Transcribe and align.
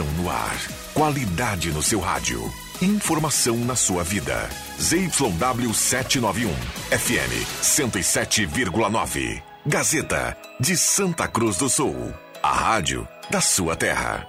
Educação 0.00 0.06
no 0.16 0.30
ar. 0.30 0.56
Qualidade 0.94 1.70
no 1.72 1.82
seu 1.82 2.00
rádio. 2.00 2.42
Informação 2.80 3.56
na 3.58 3.76
sua 3.76 4.02
vida. 4.02 4.48
ZYW 4.80 5.74
791. 5.74 6.50
FM 6.90 7.46
107,9. 7.62 9.42
Gazeta 9.66 10.36
de 10.58 10.76
Santa 10.76 11.28
Cruz 11.28 11.58
do 11.58 11.68
Sul. 11.68 12.12
A 12.42 12.52
rádio 12.52 13.06
da 13.30 13.40
sua 13.40 13.76
terra. 13.76 14.26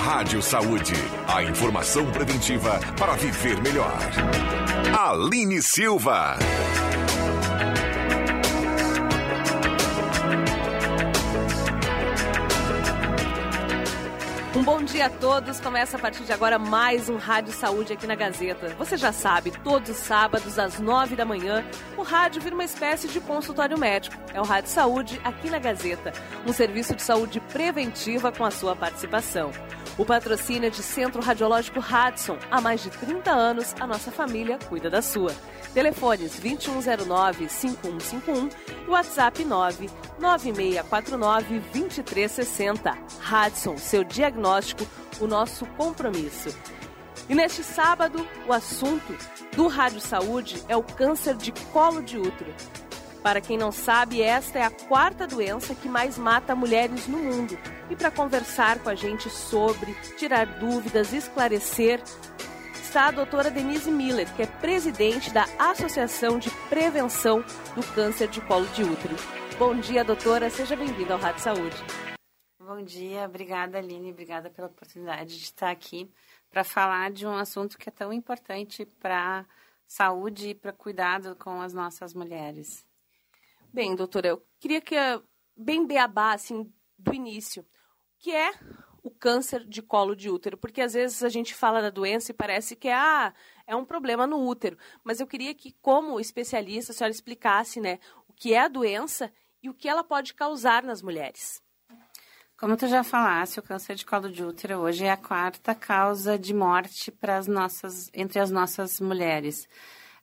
Rádio 0.00 0.40
Saúde. 0.42 0.94
A 1.26 1.42
informação 1.42 2.10
preventiva 2.12 2.78
para 2.96 3.14
viver 3.16 3.60
melhor. 3.62 3.98
Aline 4.96 5.60
Silva. 5.62 6.38
Um 14.60 14.62
bom 14.62 14.82
dia 14.82 15.06
a 15.06 15.08
todos. 15.08 15.58
Começa 15.58 15.96
a 15.96 16.00
partir 16.00 16.22
de 16.22 16.34
agora 16.34 16.58
mais 16.58 17.08
um 17.08 17.16
Rádio 17.16 17.50
Saúde 17.50 17.94
aqui 17.94 18.06
na 18.06 18.14
Gazeta. 18.14 18.68
Você 18.78 18.94
já 18.94 19.10
sabe, 19.10 19.50
todos 19.64 19.88
os 19.88 19.96
sábados 19.96 20.58
às 20.58 20.78
nove 20.78 21.16
da 21.16 21.24
manhã, 21.24 21.64
o 21.96 22.02
rádio 22.02 22.42
vira 22.42 22.54
uma 22.54 22.64
espécie 22.64 23.08
de 23.08 23.20
consultório 23.20 23.78
médico. 23.78 24.14
É 24.34 24.38
o 24.38 24.44
Rádio 24.44 24.68
Saúde 24.68 25.18
aqui 25.24 25.48
na 25.48 25.58
Gazeta, 25.58 26.12
um 26.46 26.52
serviço 26.52 26.94
de 26.94 27.00
saúde 27.00 27.40
preventiva 27.40 28.30
com 28.30 28.44
a 28.44 28.50
sua 28.50 28.76
participação. 28.76 29.50
O 30.00 30.04
patrocínio 30.06 30.68
é 30.68 30.70
de 30.70 30.82
Centro 30.82 31.20
Radiológico 31.20 31.78
Radson. 31.78 32.38
Há 32.50 32.58
mais 32.58 32.82
de 32.82 32.88
30 32.88 33.30
anos, 33.30 33.74
a 33.78 33.86
nossa 33.86 34.10
família 34.10 34.58
cuida 34.66 34.88
da 34.88 35.02
sua. 35.02 35.30
Telefones 35.74 36.40
2109-5151 36.40 38.50
e 38.86 38.88
WhatsApp 38.88 39.44
99649-2360. 40.18 42.96
Radson, 43.20 43.76
seu 43.76 44.02
diagnóstico, 44.02 44.86
o 45.20 45.26
nosso 45.26 45.66
compromisso. 45.76 46.48
E 47.28 47.34
neste 47.34 47.62
sábado, 47.62 48.26
o 48.48 48.54
assunto 48.54 49.14
do 49.54 49.68
Rádio 49.68 50.00
Saúde 50.00 50.62
é 50.66 50.74
o 50.74 50.82
câncer 50.82 51.36
de 51.36 51.52
colo 51.74 52.02
de 52.02 52.16
útero. 52.16 52.54
Para 53.22 53.42
quem 53.42 53.58
não 53.58 53.70
sabe, 53.70 54.22
esta 54.22 54.60
é 54.60 54.62
a 54.62 54.70
quarta 54.70 55.26
doença 55.26 55.74
que 55.74 55.90
mais 55.90 56.16
mata 56.16 56.56
mulheres 56.56 57.06
no 57.06 57.18
mundo. 57.18 57.58
E 57.90 57.96
para 57.96 58.08
conversar 58.08 58.80
com 58.80 58.88
a 58.88 58.94
gente 58.94 59.28
sobre, 59.28 59.92
tirar 60.16 60.46
dúvidas, 60.60 61.12
esclarecer, 61.12 62.00
está 62.72 63.08
a 63.08 63.10
doutora 63.10 63.50
Denise 63.50 63.90
Miller, 63.90 64.32
que 64.36 64.42
é 64.42 64.46
presidente 64.46 65.32
da 65.32 65.42
Associação 65.58 66.38
de 66.38 66.48
Prevenção 66.68 67.42
do 67.74 67.82
Câncer 67.92 68.28
de 68.28 68.40
Colo 68.42 68.66
de 68.68 68.84
Útero. 68.84 69.16
Bom 69.58 69.74
dia, 69.74 70.04
doutora. 70.04 70.48
Seja 70.50 70.76
bem-vinda 70.76 71.14
ao 71.14 71.18
Rádio 71.18 71.42
Saúde. 71.42 71.76
Bom 72.60 72.80
dia, 72.80 73.24
obrigada 73.24 73.78
Aline, 73.78 74.12
obrigada 74.12 74.48
pela 74.48 74.68
oportunidade 74.68 75.36
de 75.36 75.42
estar 75.42 75.70
aqui 75.70 76.08
para 76.48 76.62
falar 76.62 77.10
de 77.10 77.26
um 77.26 77.34
assunto 77.34 77.76
que 77.76 77.88
é 77.88 77.92
tão 77.92 78.12
importante 78.12 78.86
para 79.00 79.44
saúde 79.84 80.50
e 80.50 80.54
para 80.54 80.72
cuidado 80.72 81.34
com 81.34 81.60
as 81.60 81.72
nossas 81.72 82.14
mulheres. 82.14 82.86
Bem, 83.72 83.96
doutora, 83.96 84.28
eu 84.28 84.46
queria 84.60 84.80
que, 84.80 84.94
bem 85.56 85.84
beabá, 85.84 86.32
assim, 86.32 86.72
do 86.96 87.12
início, 87.12 87.66
que 88.20 88.30
é 88.30 88.52
o 89.02 89.10
câncer 89.10 89.64
de 89.64 89.80
colo 89.80 90.14
de 90.14 90.28
útero? 90.28 90.56
Porque 90.56 90.82
às 90.82 90.92
vezes 90.92 91.22
a 91.22 91.28
gente 91.28 91.54
fala 91.54 91.80
da 91.80 91.90
doença 91.90 92.30
e 92.30 92.34
parece 92.34 92.76
que 92.76 92.88
ah, 92.88 93.32
é 93.66 93.74
um 93.74 93.84
problema 93.84 94.26
no 94.26 94.46
útero. 94.46 94.76
Mas 95.02 95.20
eu 95.20 95.26
queria 95.26 95.54
que, 95.54 95.74
como 95.80 96.20
especialista, 96.20 96.92
a 96.92 96.94
senhora 96.94 97.12
explicasse 97.12 97.80
né, 97.80 97.98
o 98.28 98.32
que 98.32 98.52
é 98.52 98.60
a 98.60 98.68
doença 98.68 99.32
e 99.62 99.70
o 99.70 99.74
que 99.74 99.88
ela 99.88 100.04
pode 100.04 100.34
causar 100.34 100.82
nas 100.82 101.02
mulheres. 101.02 101.62
Como 102.58 102.76
tu 102.76 102.86
já 102.86 103.02
falaste, 103.02 103.58
o 103.58 103.62
câncer 103.62 103.94
de 103.94 104.04
colo 104.04 104.30
de 104.30 104.44
útero 104.44 104.80
hoje 104.80 105.06
é 105.06 105.10
a 105.10 105.16
quarta 105.16 105.74
causa 105.74 106.38
de 106.38 106.52
morte 106.52 107.10
para 107.10 107.38
as 107.38 107.46
nossas, 107.46 108.10
entre 108.12 108.38
as 108.38 108.50
nossas 108.50 109.00
mulheres. 109.00 109.66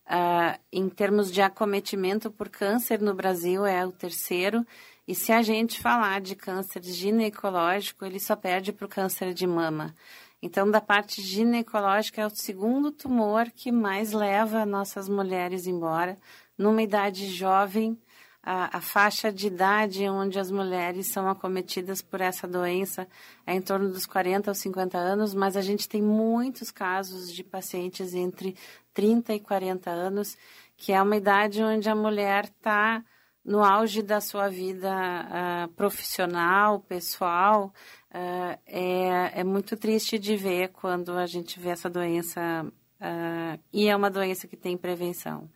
Uh, 0.06 0.58
em 0.72 0.88
termos 0.88 1.32
de 1.32 1.42
acometimento 1.42 2.30
por 2.30 2.48
câncer 2.48 3.02
no 3.02 3.16
Brasil, 3.16 3.66
é 3.66 3.84
o 3.84 3.92
terceiro. 3.92 4.64
E 5.08 5.16
se 5.16 5.32
a 5.32 5.42
gente 5.42 5.80
falar 5.80 6.20
de 6.20 6.36
câncer 6.36 6.84
ginecológico, 6.84 8.04
ele 8.04 8.20
só 8.20 8.36
perde 8.36 8.74
para 8.74 8.86
o 8.86 8.90
câncer 8.90 9.34
de 9.34 9.48
mama. 9.48 9.96
Então, 10.42 10.70
da 10.70 10.82
parte 10.82 11.22
ginecológica, 11.22 12.22
é 12.22 12.28
o 12.28 12.30
segundo 12.30 12.92
tumor 12.92 13.50
que 13.50 13.72
mais 13.72 14.12
leva 14.12 14.66
nossas 14.66 15.08
mulheres 15.08 15.66
embora. 15.66 16.18
Numa 16.58 16.84
idade 16.84 17.28
jovem, 17.28 17.98
a, 18.44 18.78
a, 18.78 18.82
faixa 18.82 19.32
de 19.32 19.48
idade 19.48 20.08
onde 20.08 20.40
as 20.40 20.52
mulheres 20.52 21.08
são 21.08 21.30
acometidas 21.30 22.02
por 22.02 22.22
essa 22.22 22.48
doença 22.48 23.08
é 23.46 23.54
em 23.54 23.62
torno 23.62 23.90
dos 23.90 24.06
40 24.06 24.52
aos 24.52 24.58
50 24.60 24.98
anos, 24.98 25.34
mas 25.34 25.58
a 25.58 25.62
gente 25.62 25.88
tem 25.88 26.02
muitos 26.02 26.70
casos 26.70 27.34
de 27.34 27.44
pacientes 27.44 28.14
entre 28.14 28.56
30 28.94 29.34
e 29.34 29.40
40 29.40 29.90
anos, 29.90 30.38
que 30.76 30.92
é 30.94 31.02
uma 31.02 31.18
idade 31.18 31.64
onde 31.64 31.90
a 31.90 31.96
mulher 31.96 32.46
está 32.46 33.04
no 33.48 33.64
auge 33.64 34.02
da 34.04 34.20
sua 34.20 34.50
vida 34.50 34.92
uh, 34.92 35.68
profissional, 35.70 36.82
pessoal. 36.82 37.74
Uh, 38.12 38.60
é, 38.68 39.40
é 39.40 39.44
muito 39.44 39.78
triste 39.78 40.20
de 40.20 40.36
ver 40.36 40.68
quando 40.74 41.14
a 41.14 41.26
gente 41.26 41.58
vê 41.58 41.70
essa 41.70 41.90
doença, 41.90 42.42
uh, 42.66 43.60
e 43.72 43.88
é 43.88 43.96
uma 43.96 44.12
doença 44.12 44.50
que 44.50 44.58
tem 44.58 44.76
prevenção. 44.76 45.50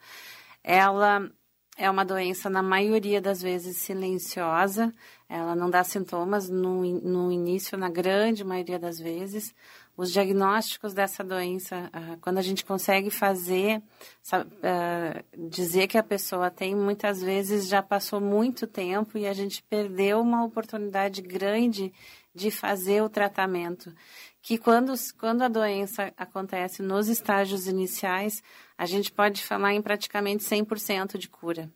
Ela 0.63 1.29
é 1.77 1.89
uma 1.89 2.05
doença, 2.05 2.49
na 2.49 2.63
maioria 2.63 3.19
das 3.19 3.41
vezes, 3.41 3.77
silenciosa, 3.77 4.93
ela 5.27 5.53
não 5.53 5.69
dá 5.69 5.83
sintomas 5.83 6.49
no, 6.49 6.83
no 7.01 7.31
início, 7.31 7.77
na 7.77 7.89
grande 7.89 8.43
maioria 8.43 8.79
das 8.79 8.99
vezes 8.99 9.53
os 10.01 10.11
diagnósticos 10.11 10.95
dessa 10.95 11.23
doença, 11.23 11.91
uh, 11.93 12.17
quando 12.21 12.39
a 12.39 12.41
gente 12.41 12.65
consegue 12.65 13.11
fazer, 13.11 13.83
sabe, 14.19 14.49
uh, 14.55 15.47
dizer 15.47 15.85
que 15.85 15.95
a 15.95 16.01
pessoa 16.01 16.49
tem, 16.49 16.75
muitas 16.75 17.21
vezes 17.21 17.67
já 17.67 17.83
passou 17.83 18.19
muito 18.19 18.65
tempo 18.65 19.15
e 19.15 19.27
a 19.27 19.33
gente 19.33 19.61
perdeu 19.61 20.19
uma 20.19 20.43
oportunidade 20.43 21.21
grande 21.21 21.93
de 22.33 22.49
fazer 22.49 23.03
o 23.03 23.09
tratamento. 23.09 23.93
Que 24.41 24.57
quando, 24.57 24.91
quando 25.19 25.43
a 25.43 25.47
doença 25.47 26.11
acontece 26.17 26.81
nos 26.81 27.07
estágios 27.07 27.67
iniciais, 27.67 28.41
a 28.75 28.87
gente 28.87 29.11
pode 29.11 29.43
falar 29.43 29.75
em 29.75 29.83
praticamente 29.83 30.43
100% 30.43 31.15
de 31.15 31.29
cura. 31.29 31.69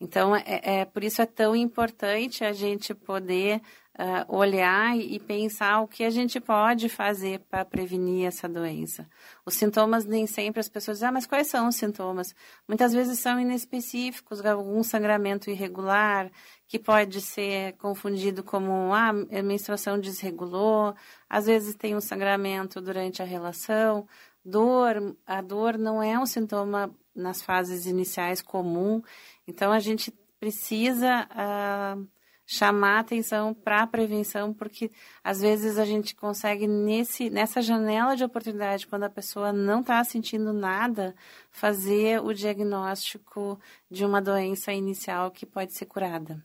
Então, 0.00 0.34
é, 0.34 0.42
é, 0.64 0.84
por 0.84 1.04
isso 1.04 1.22
é 1.22 1.26
tão 1.26 1.54
importante 1.54 2.42
a 2.42 2.52
gente 2.52 2.94
poder 2.94 3.62
uh, 4.00 4.34
olhar 4.34 4.96
e 4.96 5.18
pensar 5.20 5.82
o 5.82 5.88
que 5.88 6.02
a 6.02 6.08
gente 6.10 6.40
pode 6.40 6.88
fazer 6.88 7.40
para 7.40 7.64
prevenir 7.66 8.26
essa 8.26 8.48
doença. 8.48 9.06
Os 9.44 9.54
sintomas 9.54 10.06
nem 10.06 10.26
sempre 10.26 10.60
as 10.60 10.68
pessoas 10.68 10.96
dizem, 10.96 11.08
ah, 11.10 11.12
mas 11.12 11.26
quais 11.26 11.48
são 11.48 11.68
os 11.68 11.76
sintomas? 11.76 12.34
Muitas 12.66 12.94
vezes 12.94 13.18
são 13.18 13.38
inespecíficos, 13.38 14.44
algum 14.44 14.82
sangramento 14.82 15.50
irregular, 15.50 16.30
que 16.66 16.78
pode 16.78 17.20
ser 17.20 17.74
confundido 17.74 18.42
como, 18.42 18.94
ah, 18.94 19.10
a 19.10 19.42
menstruação 19.42 20.00
desregulou, 20.00 20.94
às 21.28 21.44
vezes 21.44 21.74
tem 21.74 21.94
um 21.94 22.00
sangramento 22.00 22.80
durante 22.80 23.20
a 23.20 23.26
relação, 23.26 24.08
dor, 24.42 25.14
a 25.26 25.42
dor 25.42 25.76
não 25.76 26.02
é 26.02 26.18
um 26.18 26.24
sintoma 26.24 26.90
nas 27.14 27.42
fases 27.42 27.84
iniciais 27.84 28.40
comum, 28.40 29.02
então 29.46 29.70
a 29.70 29.78
gente 29.78 30.10
precisa 30.38 31.28
uh, 31.32 32.08
chamar 32.52 32.98
atenção 32.98 33.54
para 33.54 33.82
a 33.82 33.86
prevenção, 33.86 34.52
porque 34.52 34.90
às 35.22 35.40
vezes 35.40 35.78
a 35.78 35.84
gente 35.84 36.16
consegue, 36.16 36.66
nesse, 36.66 37.30
nessa 37.30 37.62
janela 37.62 38.16
de 38.16 38.24
oportunidade, 38.24 38.88
quando 38.88 39.04
a 39.04 39.08
pessoa 39.08 39.52
não 39.52 39.82
está 39.82 40.02
sentindo 40.02 40.52
nada, 40.52 41.14
fazer 41.48 42.20
o 42.20 42.34
diagnóstico 42.34 43.56
de 43.88 44.04
uma 44.04 44.20
doença 44.20 44.72
inicial 44.72 45.30
que 45.30 45.46
pode 45.46 45.72
ser 45.74 45.86
curada. 45.86 46.44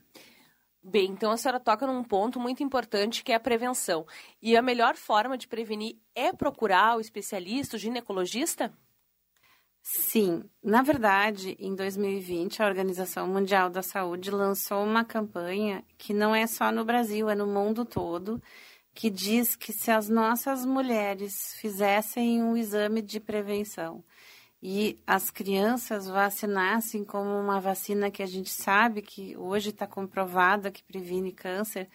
Bem, 0.84 1.10
então 1.10 1.32
a 1.32 1.38
senhora 1.38 1.60
toca 1.60 1.88
num 1.88 2.04
ponto 2.04 2.40
muito 2.40 2.62
importante 2.62 3.24
que 3.24 3.32
é 3.32 3.36
a 3.36 3.40
prevenção. 3.40 4.06
E 4.40 4.56
a 4.56 4.62
melhor 4.62 4.96
forma 4.96 5.36
de 5.36 5.48
prevenir 5.48 5.98
é 6.14 6.32
procurar 6.32 6.98
o 6.98 7.02
especialista, 7.02 7.78
o 7.78 7.80
ginecologista? 7.80 8.72
Sim, 9.88 10.44
na 10.64 10.82
verdade, 10.82 11.56
em 11.60 11.76
2020, 11.76 12.64
a 12.64 12.66
Organização 12.66 13.28
Mundial 13.28 13.70
da 13.70 13.84
Saúde 13.84 14.32
lançou 14.32 14.84
uma 14.84 15.06
campanha 15.06 15.86
que 15.96 16.12
não 16.12 16.34
é 16.34 16.48
só 16.48 16.72
no 16.72 16.84
Brasil, 16.84 17.30
é 17.30 17.36
no 17.36 17.46
mundo 17.46 17.86
todo, 17.86 18.42
que 18.96 19.12
diz 19.12 19.56
que 19.56 19.72
se 19.72 19.92
as 19.92 20.10
nossas 20.10 20.66
mulheres 20.66 21.54
fizessem 21.62 22.42
um 22.42 22.58
exame 22.58 23.00
de 23.00 23.20
prevenção 23.20 24.04
e 24.62 25.00
as 25.06 25.30
crianças 25.30 26.08
vacinassem 26.08 27.04
como 27.04 27.30
uma 27.40 27.62
vacina 27.62 28.10
que 28.10 28.24
a 28.24 28.28
gente 28.28 28.50
sabe 28.50 29.04
que 29.04 29.38
hoje 29.38 29.70
está 29.70 29.86
comprovada 29.86 30.72
que 30.72 30.82
previne 30.84 31.32
câncer, 31.32 31.88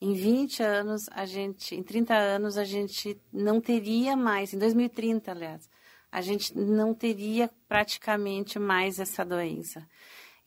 em 0.00 0.14
20 0.14 0.62
anos, 0.62 1.08
a 1.12 1.26
gente, 1.26 1.74
em 1.74 1.82
30 1.82 2.14
anos, 2.14 2.56
a 2.56 2.64
gente 2.64 3.20
não 3.30 3.60
teria 3.60 4.16
mais, 4.16 4.54
em 4.54 4.58
2030, 4.58 5.30
aliás, 5.30 5.68
a 6.14 6.20
gente 6.20 6.56
não 6.56 6.94
teria 6.94 7.50
praticamente 7.66 8.56
mais 8.56 9.00
essa 9.00 9.24
doença. 9.24 9.84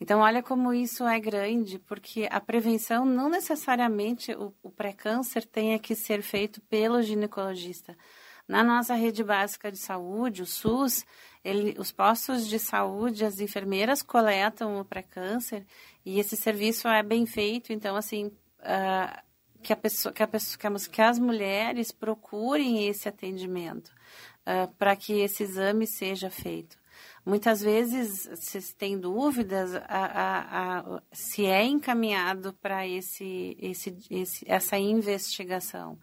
Então, 0.00 0.20
olha 0.20 0.42
como 0.42 0.72
isso 0.72 1.06
é 1.06 1.20
grande, 1.20 1.78
porque 1.80 2.26
a 2.30 2.40
prevenção 2.40 3.04
não 3.04 3.28
necessariamente 3.28 4.32
o, 4.32 4.54
o 4.62 4.70
pré-câncer 4.70 5.44
tenha 5.44 5.78
que 5.78 5.94
ser 5.94 6.22
feito 6.22 6.58
pelo 6.62 7.02
ginecologista. 7.02 7.94
Na 8.48 8.64
nossa 8.64 8.94
rede 8.94 9.22
básica 9.22 9.70
de 9.70 9.76
saúde, 9.76 10.40
o 10.40 10.46
SUS, 10.46 11.04
ele, 11.44 11.78
os 11.78 11.92
postos 11.92 12.46
de 12.46 12.58
saúde, 12.58 13.26
as 13.26 13.38
enfermeiras 13.38 14.02
coletam 14.02 14.80
o 14.80 14.86
pré-câncer 14.86 15.66
e 16.02 16.18
esse 16.18 16.34
serviço 16.34 16.88
é 16.88 17.02
bem 17.02 17.26
feito. 17.26 17.74
Então, 17.74 17.94
assim, 17.94 18.28
uh, 18.28 19.22
que, 19.62 19.74
a 19.74 19.76
pessoa, 19.76 20.14
que, 20.14 20.22
a 20.22 20.26
pessoa, 20.26 20.58
que, 20.90 21.02
as, 21.02 21.18
mulheres 21.18 21.92
procurem 21.92 22.88
esse 22.88 23.06
atendimento 23.06 23.92
uh, 24.48 24.72
para 24.78 24.96
que 24.96 25.20
esse 25.20 25.42
exame 25.42 25.86
seja 25.86 26.30
feito. 26.30 26.78
Muitas 27.24 27.60
vezes, 27.60 28.28
se 28.40 28.74
tem 28.74 28.98
dúvidas, 28.98 29.74
a, 29.74 29.82
a, 29.86 30.78
a, 30.78 31.02
se 31.12 31.44
é 31.44 31.62
encaminhado 31.62 32.54
para 32.54 32.88
esse, 32.88 33.54
esse, 33.60 33.98
esse, 34.10 34.44
essa 34.48 34.78
investigação. 34.78 35.98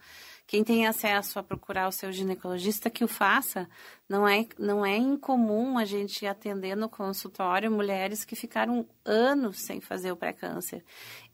Quem 0.48 0.64
tem 0.64 0.86
acesso 0.86 1.40
a 1.40 1.44
procurar 1.44 1.88
o 1.88 1.92
seu 1.92 2.12
ginecologista, 2.12 2.90
que 2.90 3.04
o 3.04 3.08
faça. 3.08 3.68
Não 4.08 4.28
é, 4.28 4.46
não 4.60 4.86
é 4.86 4.96
incomum 4.96 5.80
a 5.80 5.86
gente 5.86 6.28
atender 6.28 6.76
no 6.76 6.88
consultório 6.88 7.72
mulheres 7.72 8.24
que 8.24 8.36
ficaram 8.36 8.88
anos 9.04 9.62
sem 9.62 9.82
fazer 9.82 10.12
o 10.12 10.16
pré-câncer. 10.16 10.84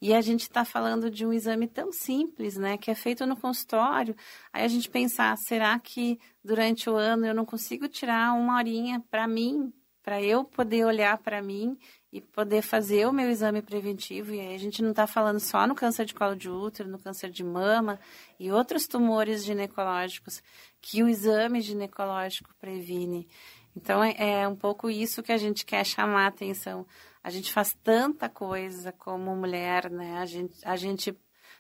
E 0.02 0.14
a 0.14 0.22
gente 0.22 0.44
está 0.44 0.64
falando 0.64 1.12
de 1.12 1.26
um 1.26 1.34
exame 1.34 1.68
tão 1.68 1.92
simples, 1.92 2.56
né, 2.56 2.78
que 2.78 2.90
é 2.90 2.96
feito 2.96 3.26
no 3.26 3.36
consultório. 3.36 4.16
Aí 4.54 4.64
a 4.64 4.68
gente 4.70 4.90
pensar, 4.90 5.38
será 5.38 5.78
que 5.78 6.18
durante 6.42 6.90
o 6.90 6.96
ano 6.96 7.26
eu 7.26 7.36
não 7.36 7.46
consigo 7.46 7.90
tirar 7.90 8.34
uma 8.34 8.56
horinha 8.56 9.04
para 9.12 9.28
mim, 9.28 9.74
para 10.02 10.22
eu 10.22 10.46
poder 10.46 10.86
olhar 10.86 11.18
para 11.18 11.42
mim 11.42 11.78
e 12.12 12.20
poder 12.20 12.62
fazer 12.62 13.08
o 13.08 13.14
meu 13.14 13.30
exame 13.30 13.62
preventivo. 13.62 14.34
E 14.34 14.40
aí 14.40 14.54
a 14.54 14.58
gente 14.58 14.82
não 14.82 14.90
está 14.90 15.08
falando 15.08 15.40
só 15.40 15.66
no 15.66 15.74
câncer 15.74 16.06
de 16.06 16.14
colo 16.14 16.36
de 16.36 16.50
útero, 16.50 16.90
no 16.90 17.00
câncer 17.00 17.30
de 17.30 17.44
mama 17.44 18.00
e 18.40 18.52
outros 18.52 18.86
tumores 18.86 19.46
ginecológicos 19.46 20.44
que 20.82 21.02
o 21.02 21.08
exame 21.08 21.62
ginecológico 21.62 22.54
previne. 22.60 23.28
Então 23.76 24.04
é, 24.04 24.42
é 24.42 24.48
um 24.48 24.56
pouco 24.56 24.90
isso 24.90 25.24
que 25.24 25.32
a 25.32 25.38
gente 25.38 25.66
quer 25.66 25.86
chamar 25.86 26.26
a 26.26 26.28
atenção. 26.28 26.86
A 27.24 27.30
gente 27.30 27.54
faz 27.54 27.74
tanta 27.84 28.28
coisa 28.28 28.92
como 28.92 29.36
mulher, 29.36 29.90
né? 29.90 30.18
A 30.18 30.26
gente, 30.26 30.58
a 30.66 30.76
gente 30.76 31.16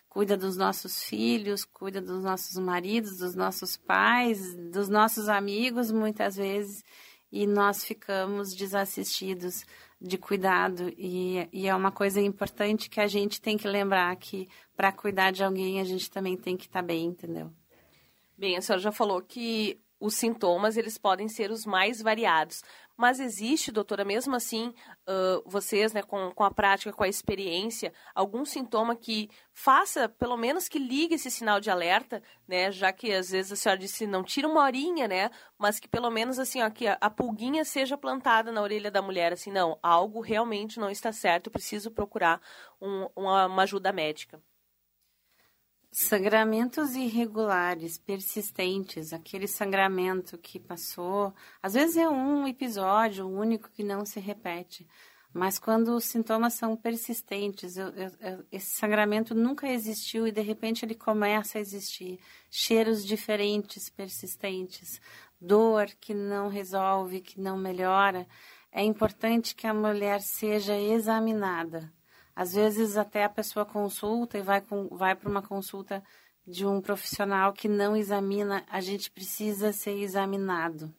cuida 0.09 0.36
dos 0.36 0.57
nossos 0.57 1.01
filhos, 1.04 1.63
cuida 1.63 2.01
dos 2.01 2.21
nossos 2.21 2.57
maridos, 2.57 3.18
dos 3.18 3.33
nossos 3.33 3.77
pais, 3.77 4.54
dos 4.69 4.89
nossos 4.89 5.30
amigos, 5.30 5.89
muitas 5.89 6.36
vezes, 6.36 6.83
e 7.31 7.47
nós 7.47 7.86
ficamos 7.86 8.54
desassistidos 8.54 9.63
de 10.01 10.18
cuidado 10.18 10.92
e, 10.98 11.48
e, 11.53 11.68
é 11.68 11.75
uma 11.75 11.92
coisa 11.92 12.19
importante 12.19 12.89
que 12.89 13.00
a 13.00 13.06
gente 13.06 13.39
tem 13.39 13.56
que 13.56 13.68
lembrar 13.68 14.15
que 14.15 14.50
para 14.75 14.92
cuidar 14.92 15.31
de 15.31 15.44
alguém 15.44 15.80
a 15.80 15.83
gente 15.83 16.09
também 16.09 16.36
tem 16.36 16.57
que 16.57 16.65
estar 16.65 16.81
tá 16.81 16.86
bem, 16.86 17.06
entendeu? 17.06 17.51
Bem, 18.36 18.57
a 18.57 18.62
senhora 18.62 18.81
já 18.81 18.92
falou 18.92 19.21
que 19.21 19.80
os 20.00 20.15
sintomas 20.15 20.75
eles 20.75 20.98
podem 20.98 21.30
ser 21.30 21.51
os 21.51 21.63
mais 21.63 22.01
variados. 22.01 22.63
Mas 23.01 23.19
existe, 23.19 23.71
doutora, 23.71 24.06
mesmo 24.06 24.36
assim, 24.36 24.75
uh, 25.09 25.42
vocês, 25.44 25.92
né, 25.92 26.03
com, 26.03 26.30
com 26.36 26.44
a 26.44 26.51
prática, 26.51 26.94
com 26.94 27.03
a 27.03 27.07
experiência, 27.07 27.92
algum 28.13 28.45
sintoma 28.45 28.95
que 28.95 29.27
faça, 29.56 30.07
pelo 30.07 30.38
menos 30.38 30.68
que 30.68 30.77
ligue 30.77 31.15
esse 31.15 31.31
sinal 31.31 31.59
de 31.59 31.71
alerta, 31.71 32.21
né, 32.48 32.71
já 32.71 32.94
que 32.94 33.12
às 33.12 33.31
vezes 33.31 33.51
a 33.53 33.56
senhora 33.56 33.80
disse 33.80 34.06
não 34.06 34.24
tira 34.24 34.48
uma 34.48 34.62
horinha, 34.62 35.07
né, 35.07 35.31
mas 35.57 35.80
que 35.80 35.88
pelo 35.88 36.12
menos 36.12 36.38
assim, 36.38 36.62
ó, 36.62 36.69
que 36.69 36.86
a, 36.86 36.95
a 37.01 37.09
pulguinha 37.09 37.65
seja 37.65 37.98
plantada 37.98 38.51
na 38.51 38.62
orelha 38.62 38.92
da 38.92 39.01
mulher, 39.01 39.33
assim, 39.33 39.51
não, 39.51 39.80
algo 39.81 40.21
realmente 40.21 40.80
não 40.80 40.92
está 40.92 41.12
certo, 41.12 41.50
preciso 41.50 41.89
procurar 41.89 42.39
um, 42.80 43.07
uma, 43.15 43.47
uma 43.47 43.63
ajuda 43.63 43.92
médica. 43.92 44.39
Sangramentos 45.93 46.95
irregulares, 46.95 47.97
persistentes, 47.97 49.11
aquele 49.11 49.45
sangramento 49.45 50.38
que 50.38 50.57
passou, 50.57 51.33
às 51.61 51.73
vezes 51.73 51.97
é 51.97 52.07
um 52.07 52.47
episódio 52.47 53.27
único 53.27 53.69
que 53.69 53.83
não 53.83 54.05
se 54.05 54.17
repete, 54.17 54.88
mas 55.33 55.59
quando 55.59 55.93
os 55.93 56.05
sintomas 56.05 56.53
são 56.53 56.77
persistentes, 56.77 57.75
eu, 57.75 57.89
eu, 57.89 58.45
esse 58.49 58.71
sangramento 58.73 59.35
nunca 59.35 59.67
existiu 59.67 60.25
e 60.25 60.31
de 60.31 60.39
repente 60.39 60.85
ele 60.85 60.95
começa 60.95 61.57
a 61.57 61.61
existir, 61.61 62.21
cheiros 62.49 63.05
diferentes, 63.05 63.89
persistentes, 63.89 65.01
dor 65.41 65.87
que 65.99 66.13
não 66.13 66.47
resolve, 66.47 67.19
que 67.19 67.37
não 67.37 67.57
melhora, 67.57 68.25
é 68.71 68.81
importante 68.81 69.53
que 69.53 69.67
a 69.67 69.73
mulher 69.73 70.21
seja 70.21 70.73
examinada 70.79 71.91
às 72.36 72.54
vezes 72.54 72.98
até 72.98 73.24
a 73.24 73.30
pessoa 73.30 73.66
consulta 73.66 74.38
e 74.38 74.42
vai, 74.42 74.63
vai 74.92 75.16
para 75.16 75.30
uma 75.30 75.42
consulta 75.42 76.04
de 76.45 76.66
um 76.66 76.81
profissional 76.81 77.54
que 77.54 77.68
não 77.68 77.95
examina, 77.95 78.63
a 78.69 78.81
gente 78.81 79.12
precisa 79.12 79.72
ser 79.72 79.98
examinado. 80.00 80.94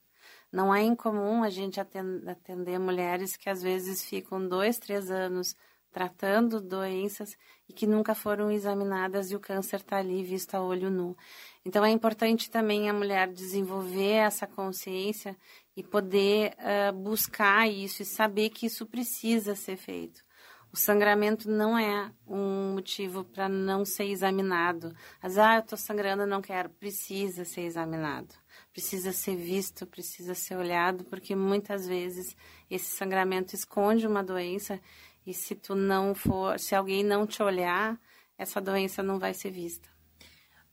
Não 0.53 0.75
é 0.75 0.83
incomum 0.83 1.43
a 1.43 1.51
gente 1.51 1.81
atender, 1.81 2.29
atender 2.29 2.79
mulheres 2.79 3.37
que 3.37 3.49
às 3.49 3.63
vezes 3.63 4.05
ficam 4.05 4.47
dois, 4.47 4.79
três 4.79 5.11
anos 5.11 5.57
tratando 5.93 6.61
doenças 6.61 7.37
e 7.69 7.73
que 7.73 7.87
nunca 7.87 8.15
foram 8.15 8.51
examinadas 8.51 9.31
e 9.31 9.37
o 9.37 9.41
câncer 9.41 9.77
está 9.77 9.99
ali 9.99 10.23
visto 10.25 10.55
a 10.55 10.63
olho 10.63 10.91
nu. 10.91 11.17
Então 11.65 11.85
é 11.85 11.91
importante 11.91 12.51
também 12.51 12.89
a 12.89 12.95
mulher 12.95 13.29
desenvolver 13.29 14.15
essa 14.15 14.47
consciência 14.47 15.37
e 15.77 15.83
poder 15.83 16.55
uh, 16.59 16.93
buscar 16.93 17.69
isso 17.69 18.03
e 18.03 18.07
saber 18.07 18.51
que 18.51 18.67
isso 18.67 18.87
precisa 18.87 19.55
ser 19.55 19.77
feito. 19.77 20.25
O 20.73 20.77
sangramento 20.77 21.51
não 21.51 21.77
é 21.77 22.11
um 22.27 22.73
motivo 22.73 23.25
para 23.25 23.47
não 23.47 23.85
ser 23.85 24.05
examinado. 24.05 24.97
Mas, 25.23 25.37
ah, 25.37 25.57
eu 25.57 25.61
estou 25.61 25.77
sangrando, 25.77 26.27
não 26.27 26.41
quero. 26.41 26.71
Precisa 26.71 27.45
ser 27.45 27.63
examinado. 27.63 28.35
Precisa 28.73 29.13
ser 29.13 29.37
visto, 29.37 29.87
precisa 29.87 30.35
ser 30.35 30.57
olhado, 30.57 31.05
porque 31.05 31.37
muitas 31.37 31.87
vezes 31.87 32.35
esse 32.71 32.87
sangramento 32.87 33.55
esconde 33.55 34.07
uma 34.07 34.25
doença 34.25 34.81
e 35.27 35.35
se 35.35 35.55
tu 35.55 35.75
não 35.75 36.15
for, 36.15 36.59
se 36.59 36.75
alguém 36.75 37.05
não 37.05 37.27
te 37.27 37.43
olhar, 37.43 38.01
essa 38.39 38.59
doença 38.59 39.03
não 39.03 39.19
vai 39.19 39.35
ser 39.35 39.51
vista. 39.51 39.89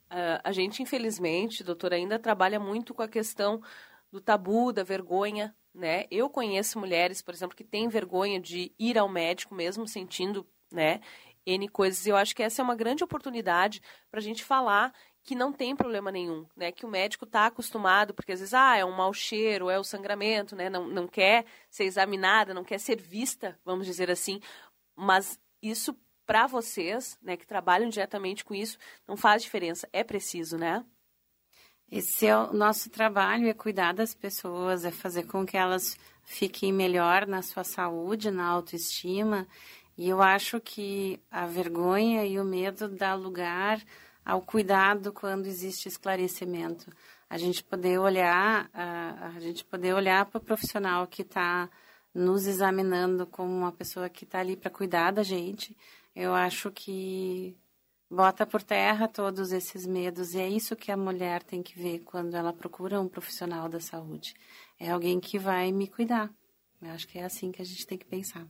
Uh, 0.09 0.39
a 0.43 0.51
gente, 0.53 0.81
infelizmente, 0.81 1.63
doutora, 1.63 1.97
ainda 1.97 2.17
trabalha 2.17 2.59
muito 2.59 2.93
com 2.93 3.01
a 3.03 3.07
questão 3.07 3.61
do 4.11 4.21
tabu, 4.21 4.71
da 4.71 4.83
vergonha, 4.83 5.53
né? 5.73 6.05
Eu 6.11 6.29
conheço 6.29 6.79
mulheres, 6.79 7.21
por 7.21 7.33
exemplo, 7.33 7.55
que 7.55 7.63
têm 7.63 7.87
vergonha 7.87 8.39
de 8.39 8.73
ir 8.77 8.97
ao 8.97 9.09
médico 9.09 9.53
mesmo 9.55 9.87
sentindo, 9.87 10.47
né, 10.71 10.99
N 11.45 11.67
coisas. 11.69 12.05
Eu 12.05 12.15
acho 12.15 12.35
que 12.35 12.43
essa 12.43 12.61
é 12.61 12.63
uma 12.63 12.75
grande 12.75 13.03
oportunidade 13.03 13.81
para 14.09 14.19
a 14.19 14.23
gente 14.23 14.43
falar 14.43 14.93
que 15.23 15.35
não 15.35 15.51
tem 15.51 15.75
problema 15.75 16.11
nenhum, 16.11 16.45
né? 16.55 16.71
Que 16.71 16.85
o 16.85 16.89
médico 16.89 17.25
está 17.25 17.45
acostumado, 17.45 18.13
porque 18.13 18.31
às 18.31 18.39
vezes, 18.39 18.53
ah, 18.53 18.77
é 18.77 18.85
um 18.85 18.95
mau 18.95 19.13
cheiro, 19.13 19.69
é 19.69 19.77
o 19.77 19.83
sangramento, 19.83 20.55
né? 20.55 20.69
Não, 20.69 20.87
não 20.87 21.07
quer 21.07 21.45
ser 21.69 21.83
examinada, 21.85 22.53
não 22.53 22.63
quer 22.63 22.79
ser 22.79 22.99
vista, 23.01 23.59
vamos 23.63 23.85
dizer 23.85 24.09
assim. 24.09 24.39
Mas 24.95 25.39
isso, 25.61 25.95
para 26.25 26.47
vocês, 26.47 27.17
né, 27.21 27.37
que 27.37 27.45
trabalham 27.45 27.89
diretamente 27.89 28.43
com 28.45 28.53
isso, 28.55 28.77
não 29.07 29.17
faz 29.17 29.43
diferença. 29.43 29.87
É 29.93 30.03
preciso, 30.03 30.57
né? 30.57 30.85
Esse 31.91 32.27
é 32.27 32.37
o 32.37 32.53
nosso 32.53 32.89
trabalho, 32.89 33.47
é 33.47 33.53
cuidar 33.53 33.93
das 33.93 34.13
pessoas, 34.13 34.85
é 34.85 34.91
fazer 34.91 35.23
com 35.23 35.43
que 35.43 35.57
elas 35.57 35.97
fiquem 36.23 36.71
melhor 36.71 37.25
na 37.25 37.41
sua 37.41 37.63
saúde, 37.63 38.29
na 38.29 38.45
autoestima. 38.45 39.47
E 39.97 40.07
eu 40.07 40.21
acho 40.21 40.59
que 40.61 41.19
a 41.31 41.47
vergonha 41.47 42.25
e 42.25 42.39
o 42.39 42.45
medo 42.45 42.87
dá 42.87 43.15
lugar 43.15 43.81
ao 44.23 44.41
cuidado 44.41 45.11
quando 45.11 45.47
existe 45.47 45.87
esclarecimento. 45.87 46.91
A 47.27 47.37
gente 47.39 47.63
poder 47.63 47.97
olhar, 47.99 48.69
a, 48.71 49.31
a 49.35 49.39
gente 49.39 49.65
poder 49.65 49.93
olhar 49.93 50.25
para 50.25 50.37
o 50.37 50.43
profissional 50.43 51.07
que 51.07 51.23
está 51.23 51.67
nos 52.13 52.45
examinando 52.45 53.25
como 53.25 53.51
uma 53.51 53.71
pessoa 53.71 54.09
que 54.09 54.25
está 54.25 54.39
ali 54.39 54.55
para 54.55 54.69
cuidar 54.69 55.11
da 55.11 55.23
gente. 55.23 55.75
Eu 56.15 56.35
acho 56.35 56.69
que 56.71 57.57
bota 58.09 58.45
por 58.45 58.63
terra 58.63 59.07
todos 59.07 59.51
esses 59.51 59.85
medos 59.85 60.33
e 60.33 60.39
é 60.39 60.49
isso 60.49 60.75
que 60.75 60.91
a 60.91 60.97
mulher 60.97 61.43
tem 61.43 61.61
que 61.61 61.77
ver 61.77 61.99
quando 61.99 62.35
ela 62.35 62.51
procura 62.51 62.99
um 62.99 63.07
profissional 63.07 63.69
da 63.69 63.79
saúde. 63.79 64.33
É 64.79 64.89
alguém 64.89 65.19
que 65.19 65.37
vai 65.37 65.71
me 65.71 65.87
cuidar. 65.87 66.31
Eu 66.81 66.89
acho 66.91 67.07
que 67.07 67.19
é 67.19 67.23
assim 67.23 67.51
que 67.51 67.61
a 67.61 67.65
gente 67.65 67.85
tem 67.85 67.97
que 67.97 68.05
pensar. 68.05 68.47